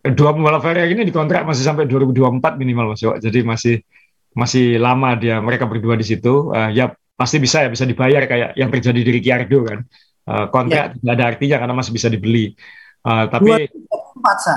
Dua 0.00 0.32
pembalap 0.32 0.64
Ferrari 0.64 0.96
ini 0.96 1.04
dikontrak 1.04 1.44
masih 1.44 1.60
sampai 1.60 1.84
2024 1.84 2.56
minimal 2.56 2.96
Mas 2.96 3.04
Jadi 3.04 3.44
masih 3.44 3.74
masih 4.32 4.80
lama 4.80 5.12
dia 5.20 5.44
mereka 5.44 5.68
berdua 5.68 5.94
di 6.00 6.08
situ. 6.08 6.48
Uh, 6.48 6.72
ya 6.72 6.88
pasti 7.20 7.36
bisa 7.36 7.60
ya 7.60 7.68
bisa 7.68 7.84
dibayar 7.84 8.24
kayak 8.24 8.56
yang 8.56 8.72
terjadi 8.72 9.00
di 9.04 9.10
Ricciardo 9.20 9.60
kan. 9.68 9.78
Uh, 10.24 10.46
kontrak 10.48 10.96
ya. 10.96 10.96
tidak 10.96 11.12
ada 11.20 11.24
artinya 11.36 11.56
karena 11.60 11.74
masih 11.76 11.92
bisa 11.92 12.08
dibeli. 12.08 12.56
Uh, 13.04 13.28
tapi 13.28 13.68
2024 13.68 14.40
sa. 14.40 14.56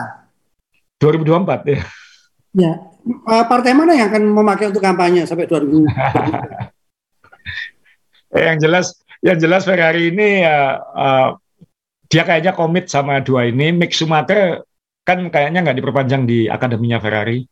2024 1.04 1.76
ya. 1.76 1.80
Ya. 2.56 2.74
Uh, 3.04 3.44
partai 3.52 3.76
mana 3.76 4.00
yang 4.00 4.08
akan 4.08 4.24
memakai 4.32 4.72
untuk 4.72 4.80
kampanye 4.80 5.28
sampai 5.28 5.44
2024? 5.52 6.72
yang 8.34 8.58
jelas 8.58 8.98
yang 9.24 9.38
jelas 9.40 9.64
Ferrari 9.64 10.12
ini 10.12 10.44
uh, 10.44 10.76
uh, 10.94 11.30
dia 12.12 12.24
kayaknya 12.28 12.54
komit 12.54 12.92
sama 12.92 13.24
dua 13.24 13.48
ini. 13.50 13.74
Mick 13.74 13.96
Schumacher 13.96 14.62
kan 15.08 15.20
kayaknya 15.32 15.64
nggak 15.64 15.78
diperpanjang 15.80 16.24
di 16.28 16.46
akademinya 16.52 17.00
Ferrari. 17.00 17.46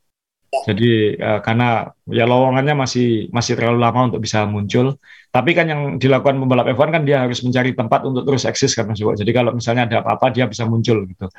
Jadi 0.52 1.16
uh, 1.16 1.40
karena 1.40 1.88
ya 2.12 2.28
lowongannya 2.28 2.76
masih 2.76 3.32
masih 3.32 3.56
terlalu 3.56 3.80
lama 3.80 4.12
untuk 4.12 4.20
bisa 4.20 4.44
muncul. 4.44 5.00
Tapi 5.32 5.56
kan 5.56 5.66
yang 5.72 5.82
dilakukan 5.96 6.36
pembalap 6.44 6.68
F1 6.76 6.92
kan 6.92 7.04
dia 7.08 7.24
harus 7.24 7.40
mencari 7.40 7.72
tempat 7.72 8.04
untuk 8.04 8.28
terus 8.28 8.44
eksis 8.44 8.76
kan 8.76 8.84
Mas 8.92 9.00
Jadi 9.00 9.32
kalau 9.32 9.56
misalnya 9.56 9.88
ada 9.88 9.98
apa-apa 10.04 10.28
dia 10.36 10.44
bisa 10.52 10.68
muncul 10.68 11.08
gitu. 11.08 11.32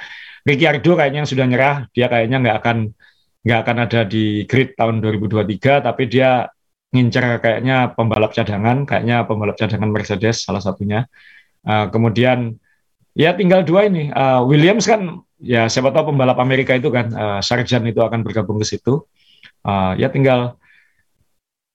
Ricciardo 0.48 0.96
kayaknya 0.96 1.28
sudah 1.28 1.44
nyerah, 1.44 1.76
dia 1.92 2.08
kayaknya 2.08 2.40
nggak 2.40 2.56
akan 2.64 2.76
nggak 3.44 3.58
akan 3.68 3.76
ada 3.84 4.00
di 4.08 4.48
grid 4.48 4.72
tahun 4.80 5.04
2023, 5.04 5.84
tapi 5.84 6.02
dia 6.08 6.48
ngincer 6.92 7.40
kayaknya 7.40 7.96
pembalap 7.96 8.36
cadangan, 8.36 8.84
kayaknya 8.84 9.24
pembalap 9.24 9.56
cadangan 9.56 9.88
Mercedes 9.88 10.44
salah 10.44 10.60
satunya. 10.60 11.08
Uh, 11.64 11.88
kemudian 11.88 12.60
ya 13.16 13.32
tinggal 13.32 13.64
dua 13.64 13.88
ini. 13.88 14.12
Uh, 14.12 14.44
Williams 14.44 14.84
kan 14.84 15.24
ya 15.40 15.66
siapa 15.72 15.88
tahu 15.90 16.12
pembalap 16.12 16.36
Amerika 16.38 16.76
itu 16.76 16.92
kan 16.92 17.08
uh, 17.12 17.40
Sarjan 17.40 17.88
itu 17.88 17.98
akan 18.04 18.20
bergabung 18.20 18.60
ke 18.60 18.66
situ. 18.68 19.08
Uh, 19.64 19.96
ya 19.96 20.12
tinggal 20.12 20.60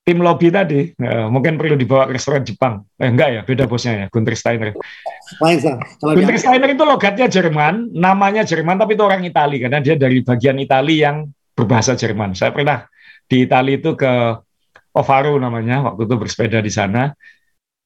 tim 0.08 0.24
lobby 0.24 0.48
tadi 0.48 0.96
uh, 1.04 1.28
mungkin 1.28 1.60
perlu 1.60 1.76
dibawa 1.76 2.08
ke 2.08 2.16
restoran 2.16 2.46
Jepang. 2.48 2.88
Eh 2.96 3.12
enggak 3.12 3.30
ya, 3.34 3.42
beda 3.44 3.68
bosnya 3.68 3.94
ya, 3.94 4.08
Gunter 4.08 4.40
Steiner. 4.40 4.72
Gunter 6.00 6.38
Steiner 6.40 6.70
itu 6.72 6.84
logatnya 6.88 7.28
Jerman, 7.28 7.92
namanya 7.92 8.48
Jerman 8.48 8.80
tapi 8.80 8.96
itu 8.96 9.04
orang 9.04 9.28
Itali 9.28 9.60
karena 9.60 9.84
dia 9.84 10.00
dari 10.00 10.24
bagian 10.24 10.62
Itali 10.64 11.04
yang 11.04 11.28
berbahasa 11.58 12.00
Jerman. 12.00 12.40
Saya 12.40 12.56
pernah 12.56 12.88
di 13.28 13.44
Itali 13.44 13.84
itu 13.84 14.00
ke 14.00 14.47
Ovaro 14.96 15.36
namanya 15.42 15.84
waktu 15.92 16.08
itu 16.08 16.16
bersepeda 16.16 16.60
di 16.64 16.72
sana. 16.72 17.12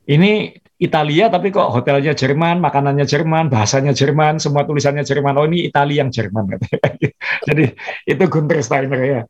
Ini 0.01 0.51
Italia 0.81 1.29
tapi 1.29 1.53
kok 1.53 1.69
hotelnya 1.69 2.17
Jerman, 2.17 2.57
makanannya 2.57 3.05
Jerman, 3.05 3.53
bahasanya 3.53 3.93
Jerman, 3.93 4.41
semua 4.41 4.65
tulisannya 4.65 5.05
Jerman. 5.05 5.37
Oh 5.37 5.45
ini 5.45 5.69
Italia 5.69 6.01
yang 6.01 6.09
Jerman 6.09 6.57
Jadi 7.47 7.65
itu 8.09 8.23
Gunter 8.25 8.65
Steiner 8.65 9.01
ya. 9.05 9.21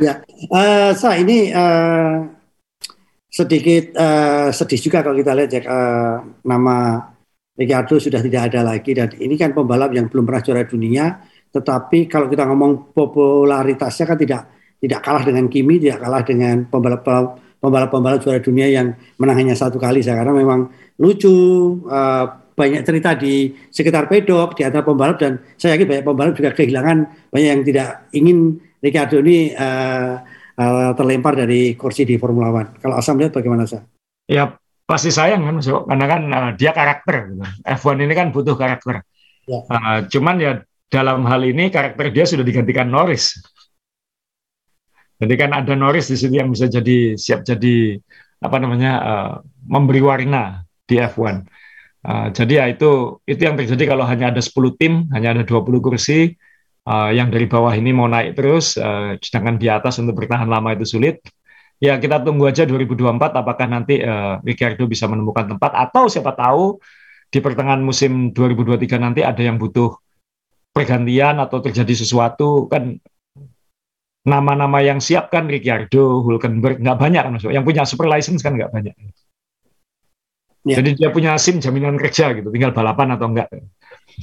Ya, 0.00 0.24
uh, 0.50 0.90
sa 0.96 1.14
ini 1.14 1.52
uh, 1.52 2.24
sedikit 3.28 3.92
uh, 3.94 4.48
sedih 4.50 4.80
juga 4.80 5.04
kalau 5.04 5.14
kita 5.14 5.36
lihat 5.36 5.50
ya 5.52 5.62
uh, 5.68 6.16
nama 6.42 6.98
Ricardo 7.52 8.00
sudah 8.00 8.24
tidak 8.24 8.50
ada 8.50 8.64
lagi 8.64 8.96
dan 8.96 9.12
ini 9.20 9.36
kan 9.36 9.52
pembalap 9.52 9.92
yang 9.92 10.08
belum 10.08 10.24
pernah 10.24 10.42
juara 10.42 10.64
dunia. 10.64 11.20
Tetapi 11.52 12.08
kalau 12.08 12.26
kita 12.26 12.48
ngomong 12.48 12.96
popularitasnya 12.96 14.04
kan 14.08 14.18
tidak 14.18 14.42
tidak 14.82 15.00
kalah 15.06 15.22
dengan 15.22 15.46
Kimi, 15.46 15.78
tidak 15.78 16.02
kalah 16.02 16.26
dengan 16.26 16.66
pembalap 16.66 17.06
pembalap-pembalap 17.62 18.18
juara 18.18 18.42
dunia 18.42 18.66
yang 18.66 18.98
menang 19.22 19.46
hanya 19.46 19.54
satu 19.54 19.78
kali 19.78 20.02
saya 20.02 20.26
karena 20.26 20.34
memang 20.34 20.66
lucu 20.98 21.30
uh, 21.86 22.26
banyak 22.58 22.82
cerita 22.82 23.14
di 23.14 23.54
sekitar 23.70 24.10
pedok 24.10 24.58
di 24.58 24.66
antara 24.66 24.82
pembalap 24.82 25.22
dan 25.22 25.38
saya 25.54 25.78
yakin 25.78 25.86
banyak 25.86 26.04
pembalap 26.04 26.34
juga 26.34 26.50
kehilangan 26.58 26.98
banyak 27.30 27.48
yang 27.54 27.62
tidak 27.62 27.88
ingin 28.10 28.58
Ricardo 28.82 29.22
ini 29.22 29.54
uh, 29.54 30.18
uh, 30.58 30.90
terlempar 30.98 31.38
dari 31.38 31.78
kursi 31.78 32.02
di 32.02 32.18
Formula 32.18 32.50
One. 32.50 32.74
Kalau 32.82 32.98
Asam 32.98 33.14
lihat 33.22 33.30
bagaimana 33.30 33.62
sih? 33.62 33.78
Ya 34.26 34.58
pasti 34.82 35.14
sayang 35.14 35.46
kan 35.46 35.56
karena 35.62 36.06
kan 36.10 36.22
uh, 36.28 36.50
dia 36.58 36.74
karakter. 36.74 37.30
Gitu. 37.30 37.46
F1 37.62 37.96
ini 38.02 38.14
kan 38.18 38.34
butuh 38.34 38.58
karakter. 38.58 39.06
Ya. 39.46 39.58
Uh, 39.70 39.98
cuman 40.10 40.36
ya 40.42 40.52
dalam 40.90 41.24
hal 41.30 41.46
ini 41.46 41.70
karakter 41.70 42.10
dia 42.10 42.26
sudah 42.26 42.42
digantikan 42.42 42.90
Norris. 42.90 43.38
Jadi 45.22 45.34
kan 45.38 45.54
ada 45.54 45.78
Norris 45.78 46.10
di 46.10 46.18
sini 46.18 46.42
yang 46.42 46.50
bisa 46.50 46.66
jadi 46.66 47.14
siap 47.14 47.46
jadi 47.46 47.94
apa 48.42 48.56
namanya 48.58 48.92
uh, 48.98 49.32
memberi 49.70 50.02
warna 50.02 50.66
di 50.82 50.98
F1. 50.98 51.22
Uh, 51.22 51.30
eh, 52.02 52.26
jadi 52.34 52.52
ya 52.58 52.64
itu 52.74 52.90
itu 53.22 53.38
yang 53.46 53.54
terjadi 53.54 53.94
kalau 53.94 54.02
hanya 54.02 54.34
ada 54.34 54.42
10 54.42 54.50
tim, 54.74 55.06
hanya 55.14 55.38
ada 55.38 55.42
20 55.46 55.78
kursi, 55.78 56.34
uh, 56.90 57.14
yang 57.14 57.30
dari 57.30 57.46
bawah 57.46 57.70
ini 57.70 57.94
mau 57.94 58.10
naik 58.10 58.34
terus, 58.34 58.74
uh, 58.74 59.14
sedangkan 59.22 59.62
di 59.62 59.70
atas 59.70 60.02
untuk 60.02 60.18
bertahan 60.18 60.50
lama 60.50 60.74
itu 60.74 60.98
sulit. 60.98 61.22
Ya 61.78 61.98
kita 62.02 62.18
tunggu 62.26 62.50
aja 62.50 62.66
2024 62.66 63.14
apakah 63.42 63.66
nanti 63.70 64.02
uh, 64.02 64.42
Ricardo 64.42 64.90
bisa 64.90 65.06
menemukan 65.06 65.54
tempat 65.54 65.70
atau 65.74 66.10
siapa 66.10 66.34
tahu 66.34 66.82
di 67.30 67.38
pertengahan 67.38 67.82
musim 67.82 68.34
2023 68.34 68.98
nanti 68.98 69.22
ada 69.22 69.38
yang 69.38 69.58
butuh 69.58 69.94
pergantian 70.74 71.38
atau 71.42 71.58
terjadi 71.62 71.94
sesuatu 71.94 72.66
kan 72.66 72.98
nama-nama 74.22 74.78
yang 74.78 75.02
siap 75.02 75.34
kan 75.34 75.50
Ricciardo, 75.50 76.22
Hulkenberg 76.22 76.78
nggak 76.78 76.98
banyak 76.98 77.22
kan 77.22 77.32
masuk. 77.34 77.50
Yang 77.50 77.64
punya 77.66 77.82
super 77.82 78.06
license 78.06 78.42
kan 78.42 78.54
nggak 78.54 78.70
banyak. 78.70 78.94
Ya. 80.62 80.78
Jadi 80.78 80.94
dia 80.94 81.10
punya 81.10 81.34
SIM 81.42 81.58
jaminan 81.58 81.98
kerja 81.98 82.30
gitu, 82.38 82.46
tinggal 82.54 82.70
balapan 82.70 83.18
atau 83.18 83.26
enggak. 83.26 83.50
Oke, 83.50 83.66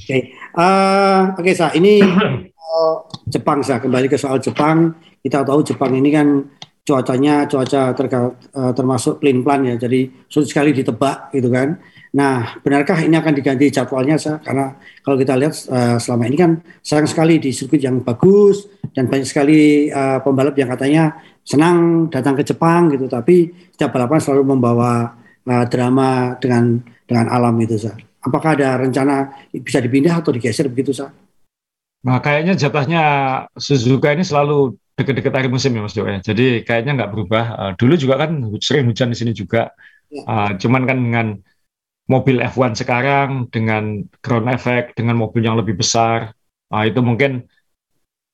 okay. 0.00 0.20
uh, 0.56 1.36
oke 1.36 1.44
okay, 1.44 1.52
sa 1.52 1.68
ini 1.76 2.00
uh, 2.00 2.96
Jepang 3.28 3.60
sa 3.60 3.76
kembali 3.76 4.08
ke 4.08 4.16
soal 4.16 4.40
Jepang. 4.40 4.96
Kita 5.20 5.44
tahu 5.44 5.60
Jepang 5.60 5.92
ini 5.92 6.08
kan 6.08 6.48
cuacanya 6.80 7.44
cuaca 7.44 7.92
uh, 7.92 8.72
termasuk 8.72 9.20
plain 9.20 9.44
plan 9.44 9.68
ya, 9.68 9.76
jadi 9.76 10.08
sulit 10.32 10.48
sekali 10.48 10.72
ditebak 10.72 11.28
gitu 11.36 11.52
kan. 11.52 11.76
Nah, 12.10 12.58
benarkah 12.58 12.98
ini 13.06 13.14
akan 13.14 13.38
diganti 13.38 13.70
jadwalnya, 13.70 14.18
Sa? 14.18 14.42
Karena 14.42 14.74
kalau 15.06 15.14
kita 15.14 15.38
lihat 15.38 15.54
uh, 15.70 15.94
selama 15.94 16.26
ini 16.26 16.36
kan 16.36 16.58
sayang 16.82 17.06
sekali 17.06 17.38
di 17.38 17.54
sirkuit 17.54 17.78
yang 17.78 18.02
bagus 18.02 18.66
dan 18.90 19.06
banyak 19.06 19.30
sekali 19.30 19.86
uh, 19.94 20.18
pembalap 20.18 20.58
yang 20.58 20.74
katanya 20.74 21.22
senang 21.46 22.10
datang 22.10 22.34
ke 22.34 22.42
Jepang 22.42 22.90
gitu, 22.90 23.06
tapi 23.06 23.54
setiap 23.70 23.94
balapan 23.94 24.18
selalu 24.18 24.42
membawa 24.42 25.14
uh, 25.46 25.64
drama 25.70 26.34
dengan 26.42 26.82
dengan 27.06 27.26
alam 27.30 27.54
itu, 27.62 27.78
Sa. 27.78 27.94
Apakah 28.26 28.58
ada 28.58 28.82
rencana 28.82 29.30
bisa 29.54 29.78
dipindah 29.78 30.18
atau 30.18 30.34
digeser 30.34 30.66
begitu, 30.66 30.90
Sa? 30.90 31.14
Nah, 32.02 32.18
kayaknya 32.18 32.58
jatahnya 32.58 33.02
Suzuka 33.54 34.10
ini 34.10 34.26
selalu 34.26 34.74
dekat-dekat 34.98 35.30
akhir 35.30 35.50
musim 35.54 35.78
ya, 35.78 35.80
Mas 35.86 35.94
Jo. 35.94 36.10
Ya. 36.10 36.18
Jadi 36.18 36.66
kayaknya 36.66 36.98
nggak 36.98 37.10
berubah. 37.14 37.44
Uh, 37.54 37.72
dulu 37.78 37.94
juga 37.94 38.26
kan 38.26 38.50
sering 38.58 38.90
hujan 38.90 39.14
di 39.14 39.16
sini 39.16 39.30
juga. 39.30 39.70
Uh, 40.10 40.58
cuman 40.58 40.90
kan 40.90 40.98
dengan 40.98 41.26
mobil 42.10 42.42
F1 42.42 42.74
sekarang 42.74 43.46
dengan 43.54 44.02
ground 44.18 44.50
effect 44.50 44.98
dengan 44.98 45.14
mobil 45.14 45.46
yang 45.46 45.54
lebih 45.54 45.78
besar. 45.78 46.34
Nah, 46.74 46.82
itu 46.82 46.98
mungkin 46.98 47.46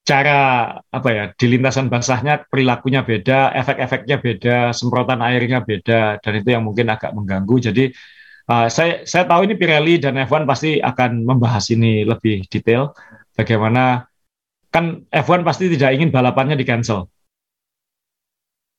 cara 0.06 0.70
apa 0.88 1.08
ya 1.10 1.24
di 1.34 1.46
lintasan 1.50 1.90
basahnya 1.92 2.46
perilakunya 2.46 3.02
beda 3.02 3.50
efek-efeknya 3.58 4.16
beda 4.22 4.56
semprotan 4.70 5.18
airnya 5.18 5.66
beda 5.66 6.22
dan 6.22 6.32
itu 6.38 6.48
yang 6.54 6.64
mungkin 6.64 6.88
agak 6.88 7.12
mengganggu. 7.12 7.56
Jadi 7.68 7.84
uh, 8.48 8.66
saya 8.72 9.04
saya 9.04 9.28
tahu 9.28 9.44
ini 9.44 9.54
Pirelli 9.60 10.00
dan 10.00 10.16
F1 10.16 10.48
pasti 10.48 10.80
akan 10.80 11.26
membahas 11.28 11.68
ini 11.74 12.08
lebih 12.08 12.48
detail. 12.48 12.96
Bagaimana 13.36 14.08
kan 14.72 15.04
F1 15.12 15.44
pasti 15.44 15.68
tidak 15.68 15.92
ingin 15.92 16.08
balapannya 16.08 16.56
di 16.56 16.64
cancel 16.64 17.12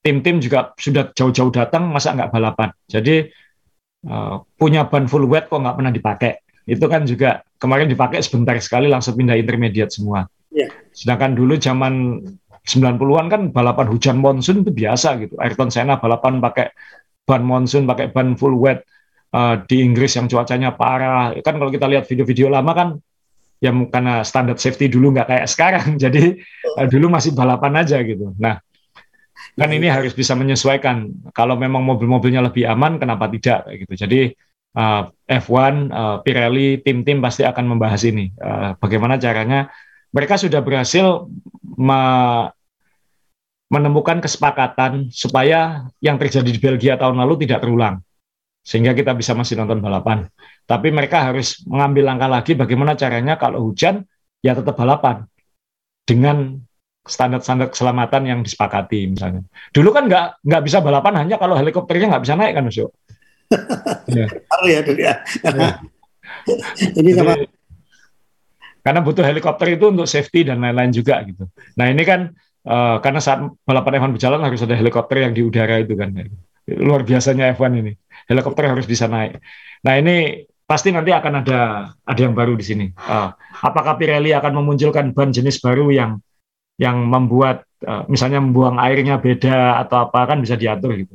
tim-tim 0.02 0.40
juga 0.40 0.72
sudah 0.78 1.10
jauh-jauh 1.12 1.52
datang 1.52 1.90
masa 1.90 2.14
nggak 2.16 2.32
balapan? 2.32 2.70
Jadi 2.88 3.28
Eh, 4.06 4.36
punya 4.54 4.86
ban 4.86 5.10
full 5.10 5.26
wet 5.26 5.50
kok 5.50 5.58
nggak 5.58 5.74
pernah 5.74 5.90
dipakai. 5.90 6.32
Itu 6.68 6.86
kan 6.86 7.02
juga 7.02 7.42
kemarin 7.58 7.90
dipakai 7.90 8.22
sebentar 8.22 8.54
sekali 8.62 8.86
langsung 8.86 9.18
pindah 9.18 9.34
intermediate 9.34 9.90
semua. 9.90 10.22
Yeah. 10.54 10.70
Sedangkan 10.94 11.34
dulu 11.34 11.58
zaman 11.58 12.22
90-an 12.62 13.26
kan 13.26 13.42
balapan 13.50 13.86
hujan 13.90 14.22
monsun 14.22 14.62
itu 14.62 14.70
biasa 14.70 15.18
gitu. 15.18 15.34
Ayrton 15.42 15.72
Senna 15.72 15.98
balapan 15.98 16.38
pakai 16.38 16.70
ban 17.26 17.42
monsun, 17.42 17.90
pakai 17.90 18.14
ban 18.14 18.38
full 18.38 18.54
wet 18.60 18.86
uh, 19.34 19.58
di 19.66 19.82
Inggris 19.82 20.14
yang 20.14 20.30
cuacanya 20.30 20.78
parah. 20.78 21.34
Kan 21.42 21.58
kalau 21.58 21.72
kita 21.74 21.90
lihat 21.90 22.06
video-video 22.06 22.54
lama 22.54 22.72
kan 22.76 22.88
ya 23.58 23.74
karena 23.90 24.22
standar 24.22 24.54
safety 24.62 24.86
dulu 24.86 25.10
nggak 25.10 25.26
kayak 25.26 25.46
sekarang. 25.50 25.96
Jadi 26.04 26.38
uh, 26.78 26.86
dulu 26.86 27.10
masih 27.10 27.34
balapan 27.34 27.82
aja 27.82 27.98
gitu. 28.06 28.30
Nah, 28.38 28.62
kan 29.58 29.70
ini 29.74 29.86
harus 29.90 30.14
bisa 30.14 30.38
menyesuaikan. 30.38 31.10
Kalau 31.34 31.58
memang 31.58 31.82
mobil-mobilnya 31.82 32.42
lebih 32.46 32.66
aman, 32.66 32.98
kenapa 33.02 33.26
tidak? 33.30 33.66
Gitu. 33.70 33.92
Jadi 33.94 34.20
uh, 34.78 35.02
F1, 35.26 35.74
uh, 35.90 36.16
Pirelli, 36.22 36.78
tim-tim 36.82 37.18
pasti 37.18 37.42
akan 37.42 37.64
membahas 37.76 38.02
ini. 38.06 38.30
Uh, 38.38 38.78
bagaimana 38.78 39.18
caranya? 39.18 39.70
Mereka 40.14 40.40
sudah 40.40 40.64
berhasil 40.64 41.28
me 41.76 42.02
menemukan 43.68 44.24
kesepakatan 44.24 45.12
supaya 45.12 45.92
yang 46.00 46.16
terjadi 46.16 46.48
di 46.48 46.56
Belgia 46.56 46.94
tahun 46.96 47.20
lalu 47.20 47.44
tidak 47.44 47.60
terulang, 47.60 48.00
sehingga 48.64 48.96
kita 48.96 49.12
bisa 49.12 49.36
masih 49.36 49.60
nonton 49.60 49.84
balapan. 49.84 50.24
Tapi 50.64 50.88
mereka 50.88 51.28
harus 51.28 51.60
mengambil 51.68 52.08
langkah 52.08 52.32
lagi 52.32 52.56
bagaimana 52.56 52.96
caranya 52.96 53.36
kalau 53.36 53.68
hujan 53.68 54.08
ya 54.40 54.56
tetap 54.56 54.72
balapan 54.72 55.28
dengan 56.08 56.64
standar-standar 57.08 57.72
keselamatan 57.72 58.22
yang 58.28 58.40
disepakati 58.44 59.08
misalnya. 59.10 59.42
Dulu 59.72 59.88
kan 59.90 60.06
nggak 60.06 60.44
nggak 60.44 60.62
bisa 60.62 60.78
balapan 60.84 61.24
hanya 61.24 61.40
kalau 61.40 61.56
helikopternya 61.56 62.12
nggak 62.12 62.24
bisa 62.28 62.36
naik 62.36 62.52
kan, 62.54 62.64
Mas 62.68 62.78
ya. 64.12 64.26
ya 64.68 64.78
dulu 64.84 65.00
ya. 65.00 65.14
ini 67.00 67.10
sama. 67.16 67.32
Jadi, 67.34 67.48
karena 68.84 69.00
butuh 69.04 69.24
helikopter 69.24 69.66
itu 69.68 69.84
untuk 69.88 70.08
safety 70.08 70.48
dan 70.48 70.64
lain-lain 70.64 70.92
juga 70.92 71.20
gitu. 71.24 71.44
Nah 71.76 71.86
ini 71.92 72.02
kan 72.08 72.32
uh, 72.64 72.96
karena 73.04 73.20
saat 73.20 73.44
balapan 73.64 74.00
F1 74.00 74.16
berjalan 74.16 74.40
harus 74.40 74.60
ada 74.64 74.72
helikopter 74.76 75.24
yang 75.24 75.32
di 75.36 75.44
udara 75.44 75.80
itu 75.80 75.92
kan. 75.92 76.12
Luar 76.68 77.04
biasanya 77.04 77.52
F1 77.52 77.72
ini. 77.84 77.92
Helikopter 78.28 78.68
harus 78.68 78.84
bisa 78.88 79.08
naik. 79.08 79.40
Nah 79.84 79.96
ini 80.00 80.44
pasti 80.68 80.92
nanti 80.92 81.12
akan 81.12 81.32
ada 81.44 81.60
ada 81.92 82.20
yang 82.20 82.36
baru 82.36 82.56
di 82.56 82.64
sini. 82.64 82.86
Uh, 82.96 83.32
apakah 83.64 83.96
Pirelli 83.96 84.36
akan 84.36 84.56
memunculkan 84.60 85.16
ban 85.16 85.32
jenis 85.32 85.60
baru 85.64 85.88
yang 85.88 86.20
yang 86.78 86.96
membuat 87.04 87.66
uh, 87.84 88.06
misalnya 88.06 88.38
membuang 88.38 88.78
airnya 88.78 89.18
beda 89.18 89.82
atau 89.82 90.08
apa 90.08 90.34
kan 90.34 90.38
bisa 90.38 90.54
diatur 90.54 90.94
gitu. 90.94 91.14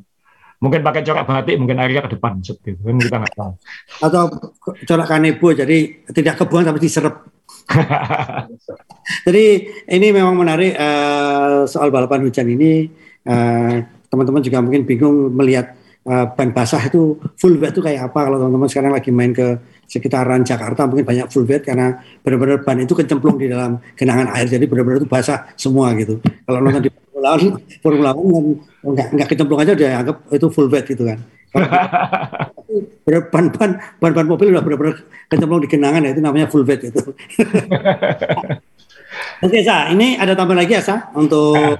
Mungkin 0.64 0.80
pakai 0.80 1.04
corak 1.04 1.28
batik, 1.28 1.60
mungkin 1.60 1.76
airnya 1.76 2.08
ke 2.08 2.16
depan, 2.16 2.40
gitu. 2.40 2.80
Kan 2.80 2.96
kita 2.96 3.20
nggak 3.20 3.36
tahu. 3.36 3.52
Atau 4.00 4.22
corak 4.88 5.08
kanebo, 5.12 5.52
jadi 5.52 6.08
tidak 6.16 6.40
kebuang 6.40 6.64
tapi 6.64 6.80
diserap. 6.80 7.28
jadi 9.28 9.44
ini 9.92 10.08
memang 10.16 10.40
menarik 10.40 10.72
uh, 10.80 11.68
soal 11.68 11.92
balapan 11.92 12.24
hujan 12.24 12.48
ini. 12.48 12.88
teman 13.24 13.88
teman-teman 14.12 14.44
juga 14.44 14.60
mungkin 14.60 14.84
bingung 14.84 15.32
melihat 15.32 15.80
uh, 16.08 16.26
ban 16.36 16.50
basah 16.52 16.84
itu 16.88 17.20
full 17.40 17.60
wet 17.60 17.76
itu 17.76 17.82
kayak 17.84 18.12
apa 18.12 18.20
kalau 18.28 18.38
teman-teman 18.40 18.70
sekarang 18.70 18.92
lagi 18.92 19.10
main 19.12 19.32
ke 19.32 19.60
sekitaran 19.88 20.42
Jakarta 20.44 20.88
mungkin 20.88 21.06
banyak 21.06 21.28
full 21.30 21.46
bed 21.46 21.64
karena 21.68 22.00
benar-benar 22.24 22.64
ban 22.64 22.80
itu 22.80 22.96
kecemplung 22.96 23.38
di 23.38 23.52
dalam 23.52 23.80
genangan 23.96 24.32
air 24.36 24.48
jadi 24.48 24.66
benar-benar 24.66 25.04
itu 25.04 25.10
basah 25.10 25.48
semua 25.60 25.92
gitu. 26.00 26.20
Kalau 26.24 26.60
nonton 26.64 26.82
di 26.88 26.90
Formula 26.92 27.30
One, 27.38 27.50
Formula 27.80 28.12
One 28.16 28.50
nggak 28.84 29.08
nggak 29.16 29.28
kecemplung 29.32 29.60
aja 29.62 29.72
udah 29.76 29.90
anggap 30.02 30.18
itu 30.34 30.48
full 30.50 30.68
bed 30.72 30.86
gitu 30.88 31.04
kan. 31.08 31.20
ban-ban 33.30 33.78
ban-ban 34.02 34.26
mobil 34.26 34.50
udah 34.50 34.64
benar-benar 34.66 34.96
kecemplung 35.30 35.62
di 35.62 35.70
genangan 35.70 36.02
ya 36.02 36.10
itu 36.18 36.22
namanya 36.24 36.48
full 36.50 36.66
bed 36.66 36.90
itu. 36.90 37.02
Oke 39.46 39.60
Sa, 39.62 39.92
ini 39.94 40.18
ada 40.18 40.34
tambah 40.34 40.58
lagi 40.58 40.74
ya 40.74 40.82
Sa 40.82 41.14
untuk 41.14 41.78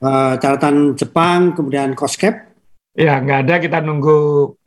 uh, 0.00 0.34
catatan 0.40 0.96
Jepang 0.96 1.52
kemudian 1.52 1.92
Coscap 1.92 2.51
Ya, 2.92 3.16
nggak 3.24 3.38
ada. 3.48 3.54
Kita 3.56 3.78
nunggu 3.80 4.16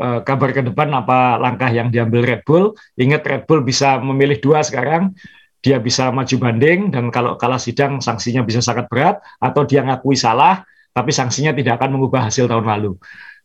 uh, 0.02 0.20
kabar 0.26 0.50
ke 0.50 0.66
depan 0.66 0.90
apa 0.98 1.38
langkah 1.38 1.70
yang 1.70 1.94
diambil 1.94 2.26
Red 2.26 2.42
Bull. 2.42 2.74
Ingat 2.98 3.22
Red 3.22 3.44
Bull 3.46 3.62
bisa 3.62 4.02
memilih 4.02 4.42
dua 4.42 4.66
sekarang. 4.66 5.14
Dia 5.62 5.78
bisa 5.82 6.10
maju 6.10 6.36
banding 6.42 6.94
dan 6.94 7.10
kalau 7.10 7.38
kalah 7.38 7.58
sidang 7.58 7.98
sanksinya 7.98 8.46
bisa 8.46 8.62
sangat 8.62 8.86
berat 8.90 9.18
atau 9.42 9.66
dia 9.66 9.82
ngakui 9.82 10.14
salah 10.14 10.62
tapi 10.94 11.10
sanksinya 11.10 11.58
tidak 11.58 11.82
akan 11.82 11.98
mengubah 11.98 12.30
hasil 12.30 12.46
tahun 12.50 12.66
lalu. 12.66 12.92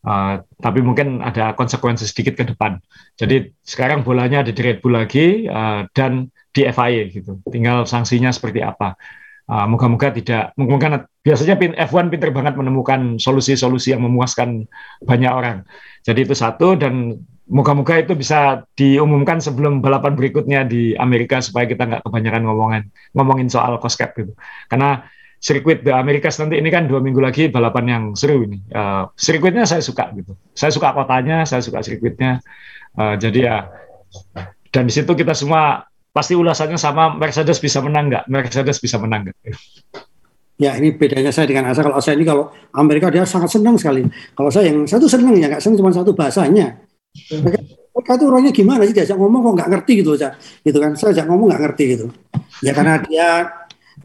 Uh, 0.01 0.41
tapi 0.57 0.81
mungkin 0.81 1.21
ada 1.21 1.53
konsekuensi 1.53 2.09
sedikit 2.09 2.33
ke 2.41 2.45
depan. 2.49 2.81
Jadi 3.21 3.53
sekarang 3.61 4.01
bolanya 4.01 4.41
ada 4.41 4.49
di 4.49 4.61
Red 4.61 4.81
Bull 4.81 4.97
lagi 4.97 5.45
uh, 5.45 5.85
dan 5.93 6.33
di 6.49 6.65
FIA 6.65 7.09
gitu. 7.13 7.37
Tinggal 7.45 7.85
sanksinya 7.85 8.33
seperti 8.33 8.65
apa. 8.65 8.97
Uh, 9.51 9.67
moga-moga 9.67 10.15
tidak, 10.15 10.55
mungkin 10.55 11.03
biasanya 11.27 11.59
F1 11.59 12.07
pinter 12.07 12.31
banget 12.31 12.55
menemukan 12.55 13.19
solusi-solusi 13.19 13.91
yang 13.91 13.99
memuaskan 14.07 14.63
banyak 15.03 15.27
orang. 15.27 15.67
Jadi 16.07 16.23
itu 16.23 16.31
satu 16.31 16.79
dan 16.79 17.19
moga-moga 17.51 17.99
itu 17.99 18.15
bisa 18.15 18.63
diumumkan 18.79 19.43
sebelum 19.43 19.83
balapan 19.83 20.15
berikutnya 20.15 20.63
di 20.63 20.95
Amerika 20.95 21.43
supaya 21.43 21.67
kita 21.67 21.83
nggak 21.83 22.01
kebanyakan 22.07 22.47
ngomongin 22.47 22.83
ngomongin 23.11 23.51
soal 23.51 23.75
cost 23.83 23.99
cap 23.99 24.15
gitu. 24.15 24.31
Karena 24.71 25.03
sirkuit 25.41 25.83
di 25.83 25.91
Amerika 25.91 26.31
nanti 26.31 26.55
ini 26.55 26.71
kan 26.71 26.87
dua 26.87 27.03
minggu 27.03 27.19
lagi 27.19 27.51
balapan 27.51 27.85
yang 27.91 28.03
seru 28.15 28.47
ini. 28.47 28.63
Uh, 28.71 29.11
sirkuitnya 29.19 29.67
saya 29.67 29.83
suka 29.83 30.15
gitu. 30.15 30.31
Saya 30.55 30.71
suka 30.71 30.95
kotanya, 30.95 31.43
saya 31.43 31.59
suka 31.59 31.83
sirkuitnya. 31.83 32.39
Uh, 32.95 33.19
jadi 33.19 33.39
ya 33.43 33.57
dan 34.71 34.87
di 34.87 34.93
situ 34.95 35.11
kita 35.11 35.35
semua 35.35 35.90
pasti 36.11 36.35
ulasannya 36.35 36.75
sama 36.75 37.15
Mercedes 37.15 37.57
bisa 37.63 37.79
menang 37.79 38.11
nggak? 38.11 38.23
Mercedes 38.27 38.77
bisa 38.83 38.99
menang 38.99 39.31
nggak? 39.31 39.37
Ya 40.61 40.77
ini 40.77 40.93
bedanya 40.93 41.33
saya 41.33 41.49
dengan 41.49 41.71
Asa. 41.73 41.81
Kalau 41.81 41.97
Asa 41.97 42.13
ini 42.13 42.21
kalau 42.21 42.53
Amerika 42.77 43.09
dia 43.09 43.25
sangat 43.25 43.49
senang 43.49 43.79
sekali. 43.81 44.05
Kalau 44.37 44.53
saya 44.53 44.69
yang 44.69 44.85
satu 44.85 45.09
senang 45.09 45.33
ya 45.39 45.49
nggak 45.49 45.63
senang 45.63 45.81
cuma 45.81 45.89
satu 45.89 46.13
bahasanya. 46.13 46.77
Mereka 47.33 48.11
itu 48.15 48.25
orangnya 48.29 48.51
gimana 48.53 48.85
sih 48.85 48.93
diajak 48.95 49.17
ngomong 49.17 49.41
kok 49.41 49.53
nggak 49.57 49.69
ngerti 49.73 49.91
gitu 50.05 50.13
aja. 50.13 50.37
Gitu 50.61 50.77
kan 50.77 50.93
saya 50.93 51.17
ajak 51.17 51.25
ngomong 51.31 51.47
nggak 51.49 51.61
ngerti 51.65 51.83
gitu. 51.97 52.05
Ya 52.61 52.71
karena 52.77 53.01
dia 53.01 53.27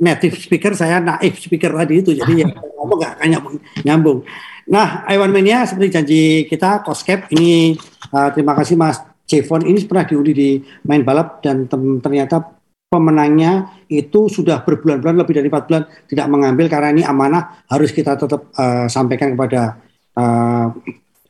native 0.00 0.36
speaker 0.40 0.72
saya 0.72 0.96
naif 0.98 1.38
speaker 1.38 1.76
tadi 1.76 2.00
itu 2.00 2.10
jadi 2.16 2.32
ya 2.32 2.46
ngomong 2.80 2.96
nggak 2.98 3.14
nyambung, 3.28 3.56
nyambung. 3.84 4.18
Nah, 4.66 5.06
Iwan 5.06 5.30
Mania 5.30 5.62
seperti 5.62 5.88
janji 5.94 6.22
kita 6.50 6.82
Koskep 6.82 7.30
ini 7.30 7.78
uh, 8.10 8.34
terima 8.34 8.50
kasih 8.58 8.74
Mas 8.74 8.98
Jevon 9.26 9.66
ini 9.66 9.82
pernah 9.84 10.06
diundi 10.06 10.32
di 10.32 10.50
main 10.86 11.02
balap 11.02 11.42
dan 11.42 11.66
ternyata 11.98 12.56
pemenangnya 12.86 13.82
itu 13.90 14.30
sudah 14.30 14.62
berbulan-bulan 14.62 15.18
lebih 15.18 15.34
dari 15.42 15.50
empat 15.50 15.64
bulan 15.66 15.82
tidak 16.06 16.26
mengambil 16.30 16.66
karena 16.70 16.88
ini 16.94 17.02
amanah 17.02 17.66
harus 17.66 17.90
kita 17.90 18.14
tetap 18.14 18.54
uh, 18.54 18.86
sampaikan 18.86 19.34
kepada 19.34 19.82
teman 20.16 20.72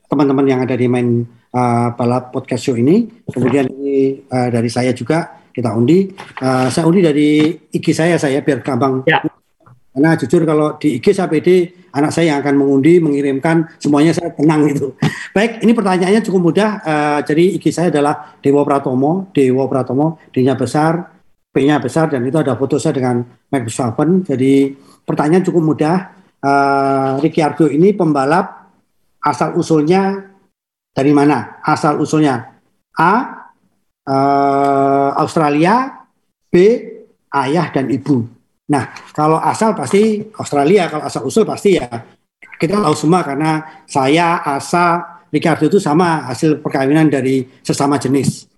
teman-teman 0.06 0.46
yang 0.46 0.60
ada 0.62 0.78
di 0.78 0.86
main 0.86 1.26
uh, 1.50 1.90
balap 1.98 2.30
podcast 2.30 2.70
show 2.70 2.78
ini. 2.78 3.10
Kemudian 3.26 3.66
ini 3.66 4.22
uh, 4.30 4.48
dari 4.54 4.70
saya 4.70 4.94
juga 4.94 5.42
kita 5.50 5.74
undi. 5.74 6.06
Uh, 6.38 6.70
saya 6.70 6.86
undi 6.86 7.02
dari 7.02 7.50
IG 7.74 7.86
saya 7.90 8.14
saya 8.14 8.38
biar 8.44 8.62
gampang. 8.62 9.02
Ya. 9.10 9.26
Karena 9.96 10.12
jujur 10.20 10.44
kalau 10.44 10.76
di 10.76 11.00
IG 11.00 11.16
saya 11.16 11.32
anak 11.96 12.12
saya 12.12 12.36
yang 12.36 12.44
akan 12.44 12.60
mengundi, 12.60 13.00
mengirimkan 13.00 13.64
semuanya 13.80 14.12
saya 14.12 14.28
tenang 14.36 14.68
itu. 14.68 14.92
Baik, 15.36 15.64
ini 15.64 15.72
pertanyaannya 15.72 16.20
cukup 16.20 16.52
mudah. 16.52 16.70
Uh, 16.84 17.18
jadi 17.24 17.56
IG 17.56 17.72
saya 17.72 17.88
adalah 17.88 18.36
Dewa 18.44 18.60
Pratomo, 18.60 19.32
Dewa 19.32 19.64
Pratomo, 19.64 20.20
D-nya 20.36 20.52
besar, 20.52 21.16
P-nya 21.48 21.80
besar 21.80 22.12
dan 22.12 22.20
itu 22.28 22.36
ada 22.36 22.52
foto 22.60 22.76
saya 22.76 23.00
dengan 23.00 23.24
Max 23.48 23.72
Verstappen. 23.72 24.20
Jadi 24.28 24.76
pertanyaan 25.08 25.48
cukup 25.48 25.64
mudah. 25.64 26.12
Uh, 26.44 27.16
Ricciardo 27.24 27.72
ini 27.72 27.96
pembalap 27.96 28.68
asal 29.24 29.56
usulnya 29.56 30.20
dari 30.92 31.16
mana? 31.16 31.64
Asal 31.64 31.96
usulnya 31.96 32.60
A 33.00 33.12
uh, 34.04 35.10
Australia, 35.16 36.04
B 36.52 36.54
ayah 37.32 37.72
dan 37.72 37.88
ibu. 37.88 38.35
Nah, 38.66 38.90
kalau 39.14 39.38
asal 39.38 39.78
pasti 39.78 40.26
Australia, 40.34 40.90
kalau 40.90 41.06
asal 41.06 41.22
usul 41.22 41.46
pasti 41.46 41.78
ya 41.78 41.86
kita 42.56 42.80
tahu 42.80 42.96
semua 42.96 43.20
karena 43.20 43.84
saya, 43.84 44.40
Asa, 44.40 45.20
Ricardo 45.28 45.68
itu 45.68 45.76
sama 45.76 46.24
hasil 46.32 46.64
perkawinan 46.64 47.12
dari 47.12 47.44
sesama 47.60 48.00
jenis 48.00 48.48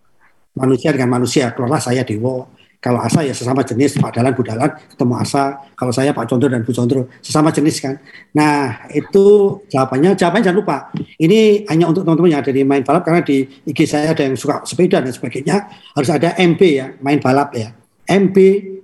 manusia 0.54 0.94
dengan 0.94 1.18
manusia. 1.18 1.50
Keluarlah 1.50 1.82
saya 1.82 2.06
Dewo. 2.06 2.54
Kalau 2.78 3.02
Asa 3.02 3.26
ya 3.26 3.34
sesama 3.34 3.66
jenis 3.66 3.98
Pak 3.98 4.14
Dalan, 4.14 4.38
Bu 4.38 4.46
Dalan, 4.46 4.70
ketemu 4.70 5.14
Asa. 5.18 5.58
Kalau 5.74 5.90
saya 5.90 6.14
Pak 6.14 6.30
Condro 6.30 6.46
dan 6.46 6.62
Bu 6.62 6.70
Condro, 6.70 7.10
sesama 7.18 7.50
jenis 7.50 7.82
kan. 7.82 7.98
Nah 8.38 8.86
itu 8.94 9.58
jawabannya, 9.66 10.14
jawabannya 10.14 10.44
jangan 10.46 10.58
lupa. 10.62 10.76
Ini 11.18 11.66
hanya 11.66 11.90
untuk 11.90 12.06
teman-teman 12.06 12.38
yang 12.38 12.42
ada 12.46 12.54
di 12.54 12.62
main 12.62 12.86
balap 12.86 13.02
karena 13.02 13.26
di 13.26 13.42
IG 13.66 13.82
saya 13.82 14.14
ada 14.14 14.22
yang 14.22 14.38
suka 14.38 14.62
sepeda 14.62 15.02
dan 15.02 15.10
sebagainya. 15.10 15.66
Harus 15.98 16.10
ada 16.14 16.38
MB 16.38 16.60
ya, 16.62 16.94
main 17.02 17.18
balap 17.18 17.50
ya. 17.58 17.74
MB 18.08 18.36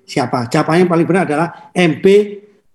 siapa? 0.04 0.52
Jawabannya 0.52 0.84
yang 0.84 0.92
paling 0.92 1.06
benar 1.08 1.22
adalah 1.24 1.48
MB 1.72 2.04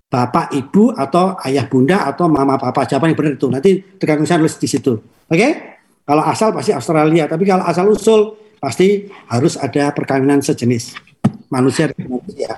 bapak 0.09 0.57
ibu 0.57 0.89
atau 0.97 1.37
ayah 1.45 1.69
bunda 1.69 2.09
atau 2.09 2.25
mama 2.25 2.57
papa. 2.57 2.89
Jawaban 2.89 3.13
yang 3.13 3.19
benar 3.21 3.33
itu. 3.37 3.47
Nanti 3.47 3.71
tergantung 4.01 4.25
saya 4.25 4.41
nulis 4.41 4.57
di 4.57 4.65
situ. 4.65 4.97
Oke? 4.97 5.37
Okay? 5.37 5.51
Kalau 6.09 6.25
asal 6.25 6.49
pasti 6.49 6.73
Australia, 6.73 7.29
tapi 7.29 7.45
kalau 7.45 7.61
asal 7.61 7.85
usul 7.85 8.33
pasti 8.57 9.05
harus 9.29 9.61
ada 9.61 9.93
perkawinan 9.93 10.41
sejenis 10.41 10.97
manusia 11.53 11.93
dengan 11.93 12.17
manusia. 12.17 12.57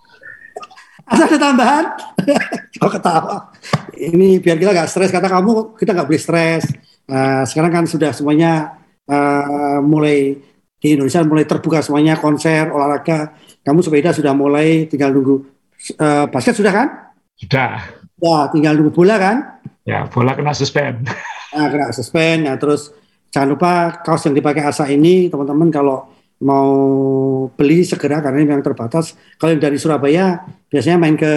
asal 1.10 1.24
ada 1.24 1.38
tambahan? 1.40 1.84
Kau 2.80 2.92
ketawa. 2.92 3.48
Ini 3.96 4.44
biar 4.44 4.60
kita 4.60 4.76
nggak 4.76 4.90
stres. 4.92 5.08
Kata 5.08 5.32
kamu 5.32 5.72
kita 5.80 5.96
nggak 5.96 6.08
boleh 6.12 6.20
stres. 6.20 6.68
Uh, 7.08 7.48
sekarang 7.48 7.72
kan 7.72 7.84
sudah 7.88 8.12
semuanya 8.12 8.76
uh, 9.08 9.80
mulai 9.80 10.36
di 10.80 10.96
Indonesia 10.96 11.20
mulai 11.22 11.44
terbuka 11.44 11.84
semuanya 11.84 12.16
konser 12.16 12.72
olahraga 12.72 13.36
kamu 13.62 13.84
sepeda 13.84 14.16
sudah 14.16 14.32
mulai 14.32 14.88
tinggal 14.88 15.12
nunggu 15.12 15.44
uh, 16.00 16.26
basket 16.32 16.56
sudah 16.56 16.72
kan 16.72 16.88
sudah 17.36 18.00
Ya, 18.20 18.52
tinggal 18.52 18.76
nunggu 18.76 18.92
bola 18.92 19.16
kan? 19.16 19.36
Ya, 19.88 20.04
bola 20.04 20.36
kena 20.36 20.52
suspend. 20.52 21.08
Nah, 21.56 21.66
kena 21.72 21.88
suspend. 21.90 22.44
Ya, 22.44 22.54
terus 22.60 22.92
jangan 23.32 23.56
lupa 23.56 23.72
kaos 24.04 24.28
yang 24.28 24.36
dipakai 24.36 24.60
Asa 24.60 24.84
ini, 24.92 25.32
teman-teman 25.32 25.72
kalau 25.72 26.04
mau 26.44 26.68
beli 27.52 27.84
segera 27.84 28.20
karena 28.20 28.44
ini 28.44 28.46
memang 28.52 28.64
terbatas. 28.64 29.16
Kalau 29.40 29.56
yang 29.56 29.62
dari 29.64 29.80
Surabaya 29.80 30.44
biasanya 30.68 31.00
main 31.00 31.16
ke 31.16 31.32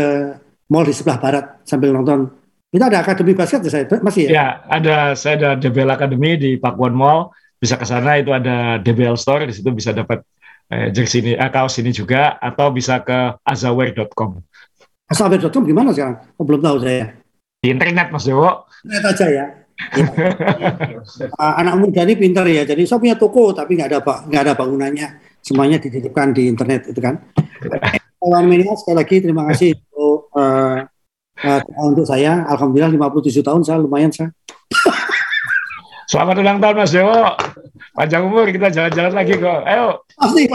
mall 0.68 0.84
di 0.84 0.91
sebelah 0.91 1.20
barat 1.24 1.46
sambil 1.64 1.96
nonton. 1.96 2.28
Itu 2.74 2.84
ada 2.84 3.00
akademi 3.00 3.32
basket 3.38 3.64
ya 3.64 3.72
saya 3.72 3.86
masih 4.04 4.28
ya? 4.28 4.32
Ya, 4.34 4.48
ada 4.68 4.96
saya 5.16 5.34
ada 5.39 5.50
DBL 5.56 5.94
Academy 5.94 6.36
di 6.36 6.52
Pakuan 6.60 6.91
Mall. 6.91 7.32
Bisa 7.64 7.80
ke 7.80 7.88
sana 7.88 8.20
itu 8.20 8.36
ada 8.36 8.76
DBL 8.84 9.16
Store 9.16 9.47
di 9.47 9.55
situ 9.55 9.72
bisa 9.72 9.95
dapat 9.95 10.20
eh, 10.68 10.91
jersey 10.91 11.24
ini, 11.24 11.32
eh, 11.39 11.47
kaos 11.47 11.80
ini 11.80 11.95
juga 11.95 12.36
atau 12.43 12.76
bisa 12.76 12.99
ke 12.99 13.39
azaware.com. 13.39 14.43
Azaware.com 15.07 15.64
gimana 15.64 15.95
sekarang? 15.95 16.20
Oh, 16.36 16.43
belum 16.43 16.59
tahu 16.59 16.84
saya. 16.84 17.16
Di 17.64 17.72
internet 17.72 18.11
Mas 18.11 18.28
Dewo. 18.28 18.68
Internet 18.84 19.03
aja 19.16 19.28
ya. 19.32 19.45
uh, 21.39 21.53
anak 21.64 21.76
muda 21.80 22.03
ini 22.03 22.20
pintar 22.20 22.43
ya. 22.51 22.68
Jadi 22.68 22.84
saya 22.84 22.99
punya 22.99 23.16
toko 23.16 23.55
tapi 23.55 23.80
nggak 23.80 23.88
ada 23.88 23.99
nggak 24.03 24.41
ada 24.43 24.53
bangunannya. 24.59 25.07
Semuanya 25.39 25.80
dititipkan 25.80 26.36
di 26.36 26.51
internet 26.51 26.91
itu 26.91 26.99
kan. 26.99 27.24
Kawan 28.20 28.43
media 28.47 28.76
sekali 28.76 28.99
lagi 28.99 29.16
terima 29.24 29.47
kasih 29.47 29.80
untuk 29.80 30.28
uh, 30.36 30.84
uh, 31.47 31.61
untuk 31.88 32.03
saya. 32.03 32.43
Alhamdulillah 32.51 32.91
57 32.91 33.39
tahun 33.39 33.61
saya 33.64 33.80
lumayan 33.80 34.11
saya. 34.11 34.36
Selamat 36.14 36.45
ulang 36.45 36.61
tahun 36.61 36.78
Mas 36.78 36.93
Dewo. 36.93 37.26
Panjang 37.97 38.22
umur 38.30 38.45
kita 38.45 38.70
jalan-jalan 38.70 39.18
lagi 39.18 39.34
kok. 39.34 39.66
Ayo. 39.66 40.05
Pasti. 40.14 40.45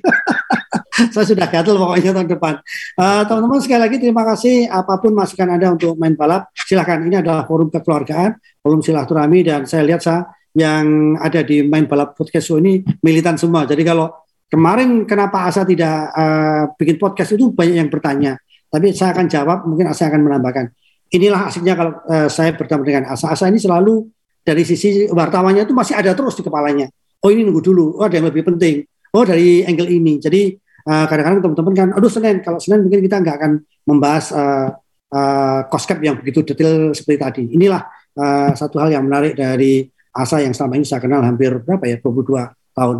saya 1.12 1.26
sudah 1.28 1.44
gatel 1.44 1.76
pokoknya 1.76 2.16
tahun 2.16 2.28
depan. 2.32 2.54
Uh, 2.96 3.20
teman-teman 3.28 3.60
sekali 3.60 3.80
lagi 3.84 3.96
terima 4.00 4.24
kasih 4.24 4.64
apa 4.64 4.96
pun 5.04 5.12
masukan 5.12 5.60
Anda 5.60 5.76
untuk 5.76 6.00
main 6.00 6.16
balap. 6.16 6.48
Silahkan 6.56 7.04
ini 7.04 7.20
adalah 7.20 7.44
forum 7.44 7.68
kekeluargaan, 7.68 8.40
forum 8.64 8.80
silaturahmi 8.80 9.44
dan 9.44 9.68
saya 9.68 9.84
lihat 9.84 10.00
saya 10.00 10.24
yang 10.56 11.20
ada 11.20 11.44
di 11.44 11.60
main 11.60 11.84
balap 11.84 12.16
podcast 12.16 12.56
ini 12.56 12.80
militan 13.04 13.36
semua. 13.36 13.68
Jadi 13.68 13.84
kalau 13.84 14.08
kemarin 14.48 15.04
kenapa 15.04 15.52
Asa 15.52 15.68
tidak 15.68 16.16
uh, 16.16 16.72
bikin 16.80 16.96
podcast 16.96 17.36
itu 17.36 17.52
banyak 17.52 17.76
yang 17.76 17.92
bertanya. 17.92 18.40
Tapi 18.72 18.96
saya 18.96 19.12
akan 19.12 19.28
jawab, 19.28 19.68
mungkin 19.68 19.84
Asa 19.84 20.08
akan 20.08 20.32
menambahkan. 20.32 20.72
Inilah 21.12 21.52
asiknya 21.52 21.76
kalau 21.76 21.92
uh, 22.08 22.32
saya 22.32 22.56
bertemu 22.56 22.82
dengan 22.88 23.04
Asa. 23.12 23.28
Asa 23.28 23.52
ini 23.52 23.60
selalu 23.60 24.14
dari 24.44 24.62
sisi 24.62 25.08
wartawannya 25.08 25.64
itu 25.64 25.72
masih 25.72 25.96
ada 25.96 26.12
terus 26.12 26.36
di 26.36 26.44
kepalanya. 26.44 26.86
Oh 27.24 27.32
ini 27.32 27.42
nunggu 27.48 27.64
dulu, 27.64 27.96
oh 27.96 28.04
ada 28.04 28.20
yang 28.20 28.28
lebih 28.28 28.44
penting. 28.44 28.84
Oh 29.16 29.24
dari 29.24 29.64
angle 29.64 29.88
ini. 29.88 30.20
Jadi 30.20 30.52
kadang 30.84 31.08
kadang-kadang 31.08 31.40
teman-teman 31.40 31.72
kan, 31.72 31.88
aduh 31.96 32.12
Senin, 32.12 32.44
kalau 32.44 32.60
Senin 32.60 32.84
mungkin 32.84 33.00
kita 33.00 33.16
nggak 33.24 33.36
akan 33.40 33.52
membahas 33.88 34.26
uh, 34.36 34.68
uh, 35.08 35.60
cost 35.72 35.88
cap 35.88 35.96
yang 36.04 36.20
begitu 36.20 36.44
detail 36.44 36.92
seperti 36.92 37.16
tadi. 37.16 37.42
Inilah 37.56 37.88
uh, 38.20 38.52
satu 38.52 38.76
hal 38.84 38.92
yang 38.92 39.08
menarik 39.08 39.32
dari 39.32 39.88
Asa 40.14 40.38
yang 40.38 40.54
selama 40.54 40.78
ini 40.78 40.86
saya 40.86 41.02
kenal 41.02 41.26
hampir 41.26 41.50
berapa 41.58 41.82
ya, 41.88 41.98
22 41.98 42.76
tahun. 42.76 42.96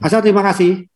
Asa 0.00 0.18
terima 0.18 0.42
kasih. 0.42 0.88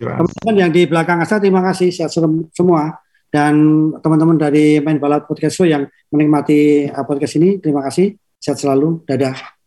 Teman-teman 0.00 0.54
yang 0.56 0.70
di 0.72 0.82
belakang 0.88 1.20
Asa 1.20 1.36
terima 1.36 1.60
kasih 1.60 1.92
sehat 1.92 2.10
semua 2.56 2.98
dan 3.30 3.54
teman-teman 4.00 4.34
dari 4.40 4.80
Main 4.80 4.98
Balap 4.98 5.28
Podcast 5.28 5.60
Show 5.60 5.68
yang 5.68 5.86
menikmati 6.10 6.88
uh, 6.88 7.04
podcast 7.04 7.36
ini 7.36 7.60
terima 7.60 7.84
kasih. 7.84 8.16
Sehat 8.40 8.58
selalu. 8.60 9.04
Dadah. 9.08 9.59